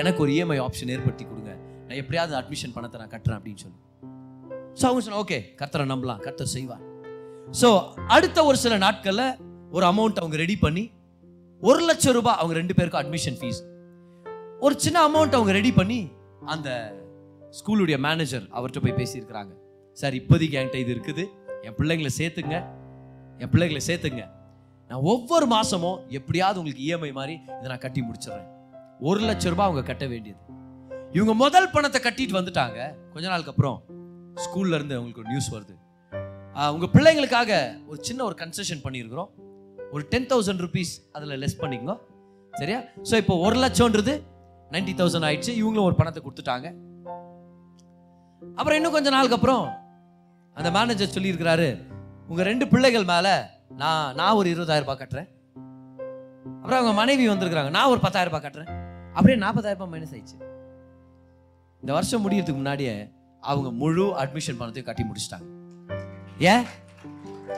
எனக்கு 0.00 0.22
ஒரு 0.26 0.32
இஎம்ஐ 0.36 0.58
ஆப்ஷன் 0.66 0.92
ஏற்படுத்தி 0.94 1.24
கொடுங்க. 1.24 1.52
நான் 1.86 2.00
எப்படியாவது 2.02 2.34
அட்மிஷன் 2.42 2.76
பணத்தை 2.76 3.00
நான் 3.02 3.12
கட்டுறேன் 3.14 3.38
அப்படின்னு 3.38 3.62
சொல்லி. 3.64 3.78
ஸோ 4.80 4.84
அவங்க 4.88 5.02
சொன்ன 5.04 5.18
ஓகே 5.22 5.38
கர்த்தரை 5.60 5.84
நம்பலாம் 5.92 6.20
கர்த்தர் 6.26 6.52
செய்வார். 6.56 6.82
ஸோ 7.60 7.68
அடுத்த 8.16 8.38
ஒரு 8.48 8.58
சில 8.64 8.74
நாட்களில் 8.84 9.28
ஒரு 9.76 9.84
அமௌண்ட் 9.92 10.20
அவங்க 10.22 10.36
ரெடி 10.42 10.56
பண்ணி 10.64 10.84
ஒரு 11.62 11.80
லட்சம் 11.88 12.14
ரூபாய் 12.18 12.38
அவங்க 12.40 12.54
ரெண்டு 12.60 12.74
பேருக்கும் 12.78 13.02
அட்மிஷன் 13.02 13.38
ஃபீஸ் 13.40 13.60
ஒரு 14.64 14.74
சின்ன 14.84 14.98
அமௌண்ட் 15.08 15.36
அவங்க 15.38 15.52
ரெடி 15.58 15.72
பண்ணி 15.78 15.98
அந்த 16.54 16.68
ஸ்கூலுடைய 17.58 17.96
மேனேஜர் 18.06 18.44
அவர்கிட்ட 18.56 18.80
போய் 18.84 18.98
பேசியிருக்கிறாங்க. 19.00 19.52
சார் 19.98 20.14
இப்போதைக்கு 20.20 20.56
என்கிட்ட 20.60 20.78
இது 20.84 20.92
இருக்குது. 20.96 21.24
என் 21.66 21.76
பிள்ளைங்களை 21.78 22.12
சேர்த்துங்க. 22.20 22.56
என் 23.42 23.50
பிள்ளைங்களை 23.52 23.82
சேர்த்துங்க. 23.88 24.22
நான் 24.90 25.04
ஒவ்வொரு 25.12 25.46
மாதமும் 25.54 25.98
எப்படியாவது 26.18 26.58
உங்களுக்கு 26.60 26.86
இஎம்ஐ 26.88 27.12
மாதிரி 27.20 27.34
இதை 27.58 27.66
நான் 27.72 27.84
கட்டி 27.84 28.00
முடிச்சிடுறேன். 28.08 28.48
ஒரு 29.08 29.20
லட்சம் 29.28 29.52
ரூபாய் 29.54 29.68
அவங்க 29.68 29.84
கட்ட 29.90 30.04
வேண்டியது. 30.12 30.40
இவங்க 31.16 31.34
முதல் 31.44 31.72
பணத்தை 31.74 32.00
கட்டிட்டு 32.06 32.38
வந்துட்டாங்க. 32.40 32.78
கொஞ்ச 33.14 33.26
நாளுக்கு 33.32 33.52
அப்புறம் 33.54 33.78
ஸ்கூல்ல 34.44 34.78
இருந்து 34.78 34.94
அவங்களுக்கு 34.96 35.22
ஒரு 35.24 35.30
நியூஸ் 35.32 35.50
வருது. 35.54 35.74
உங்கள் 36.54 36.72
உங்க 36.74 36.86
பிள்ளைங்களுக்காக 36.94 37.50
ஒரு 37.90 37.98
சின்ன 38.08 38.20
ஒரு 38.28 38.36
கன்செஷன் 38.42 38.82
பண்ணியிருக்கிறோம். 38.84 39.30
ஒரு 39.94 40.02
டென் 40.12 40.28
தௌசண்ட் 40.32 40.62
ருபீஸ் 40.64 40.92
அதில் 41.16 41.34
லெஸ் 41.42 41.60
பண்ணிக்கோ 41.62 41.94
சரியா? 42.60 42.78
ஸோ 43.08 43.14
இப்போ 43.22 43.34
ஒரு 43.46 43.56
லட்சம்ன்றது 43.64 44.14
நைன்டி 44.74 44.92
தௌசண்ட் 45.00 45.26
ஆயிடுச்சு. 45.28 45.52
இவங்களும் 45.60 45.88
ஒரு 45.88 45.96
பணத்தை 46.00 46.20
கொடுத்துட்டாங்க. 46.22 46.68
அப்புறம் 48.58 48.78
இன்னும் 48.78 48.94
கொஞ்ச 48.96 49.08
நாளுக்கு 49.16 49.36
அப்புறம் 49.38 49.64
அந்த 50.56 50.68
மேனேஜர் 50.76 51.14
சொல்லியிருக்கிறாரு 51.16 51.68
உங்க 52.30 52.42
ரெண்டு 52.50 52.64
பிள்ளைகள் 52.72 53.06
மேல 53.12 53.28
நான் 53.82 54.14
நான் 54.18 54.36
ஒரு 54.40 54.48
இருபதாயிரம் 54.54 54.86
ரூபாய் 54.86 55.00
கட்டுறேன். 55.02 55.28
அப்புறம் 56.60 56.78
அவங்க 56.80 56.94
மனைவி 57.00 57.24
வந்திருக்கிறாங்க 57.32 57.70
நான் 57.76 57.90
ஒரு 57.94 58.00
பத்தாயிரம் 58.04 58.32
ரூபாய் 58.32 58.44
கட்டுறேன். 58.46 58.70
அப்படியே 59.16 59.36
நாற்பதாயிரம் 59.44 59.80
ரூபாய் 59.80 59.92
மைனஸ் 59.94 60.14
ஆயிடுச்சு. 60.16 60.38
இந்த 61.82 61.92
வருஷம் 61.98 62.24
முடியறதுக்கு 62.24 62.60
முன்னாடியே 62.62 62.94
அவங்க 63.46 63.70
முழு 63.70 64.04
அட்மிஷன் 64.06 64.58
பணத்தையும் 64.58 64.84
கட்டி 64.84 65.02
முடிச்சிட்டாங்க. 65.02 65.46
ஏன்? 66.38 66.64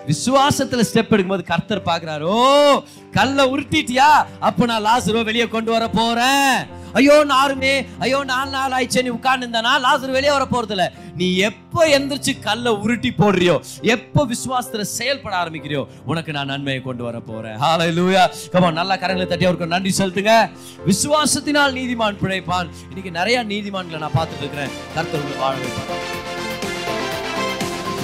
விசுவாசத்துல 0.07 0.85
ஸ்டெப் 0.91 1.13
எடுக்கும்போது 1.13 1.43
கர்த்தர் 1.43 1.83
பாக்குறாரு 1.83 2.21
ஓ 2.21 2.83
கல்ல 3.13 3.45
உருட்டிட்டியா? 3.45 4.11
அப்ப 4.41 4.67
நான் 4.67 4.85
லாசரோ 4.85 5.25
வெளியே 5.25 5.49
கொண்டு 5.49 5.71
வர 5.71 5.89
போறேன். 5.89 6.78
ஐயோ 6.93 7.25
நாருமே 7.25 7.87
ஐயோ 7.99 8.25
நாலு 8.25 8.51
நாள் 8.51 8.71
ஆயிடுச்சு 8.71 9.03
நீ 9.03 9.09
உட்கார்ந்துருந்தனா 9.09 9.73
லாசர் 9.85 10.11
வெளியே 10.11 10.33
வர 10.33 10.47
போறது 10.51 10.71
இல்ல 10.71 10.93
நீ 11.17 11.37
எப்ப 11.37 11.87
எந்திரிச்சு 11.87 12.41
கல்ல 12.41 12.73
உருட்டி 12.75 13.13
போடுறியோ 13.19 13.61
எப்ப 13.83 14.27
விசுவாசத்துல 14.27 14.81
செயல்பட 14.81 15.45
ஆரம்பிக்கிறியோ 15.45 15.87
உனக்கு 16.05 16.33
நான் 16.33 16.47
நன்மையை 16.47 16.83
கொண்டு 16.83 17.05
வர 17.05 17.21
போறேன். 17.21 17.57
ஹalleluya 17.61 18.29
கமா 18.53 18.73
நல்லா 18.73 18.95
கரங்களை 18.95 19.27
தட்டி 19.27 19.45
அவருக்கு 19.45 19.67
நன்றி 19.67 19.93
செலுத்துங்க. 19.99 20.51
விசுவாசத்தினால் 20.87 21.77
நீதிமான் 21.79 22.21
பிழைப்பான். 22.23 22.69
இன்னைக்கு 22.89 23.11
நிறைய 23.11 23.45
நீதிமான்களை 23.45 23.99
நான் 23.99 24.17
பார்த்துட்டு 24.19 24.39
இருக்கிறேன். 24.39 24.71
கருத்து 24.95 25.39
வாழ 25.39 25.57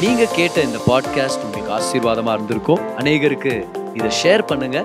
நீங்க 0.01 0.24
கேட்ட 0.26 0.62
இந்த 0.62 0.78
பாட்காஸ்ட் 0.87 1.45
உங்களுக்கு 1.45 1.76
ஆசீர்வாதமா 1.78 2.32
இருந்திருக்கும். 2.32 2.80
அநேகருக்கு 2.99 3.64
இதை 3.95 4.11
ஷேர் 4.22 4.43
பண்ணுங்க. 4.43 4.85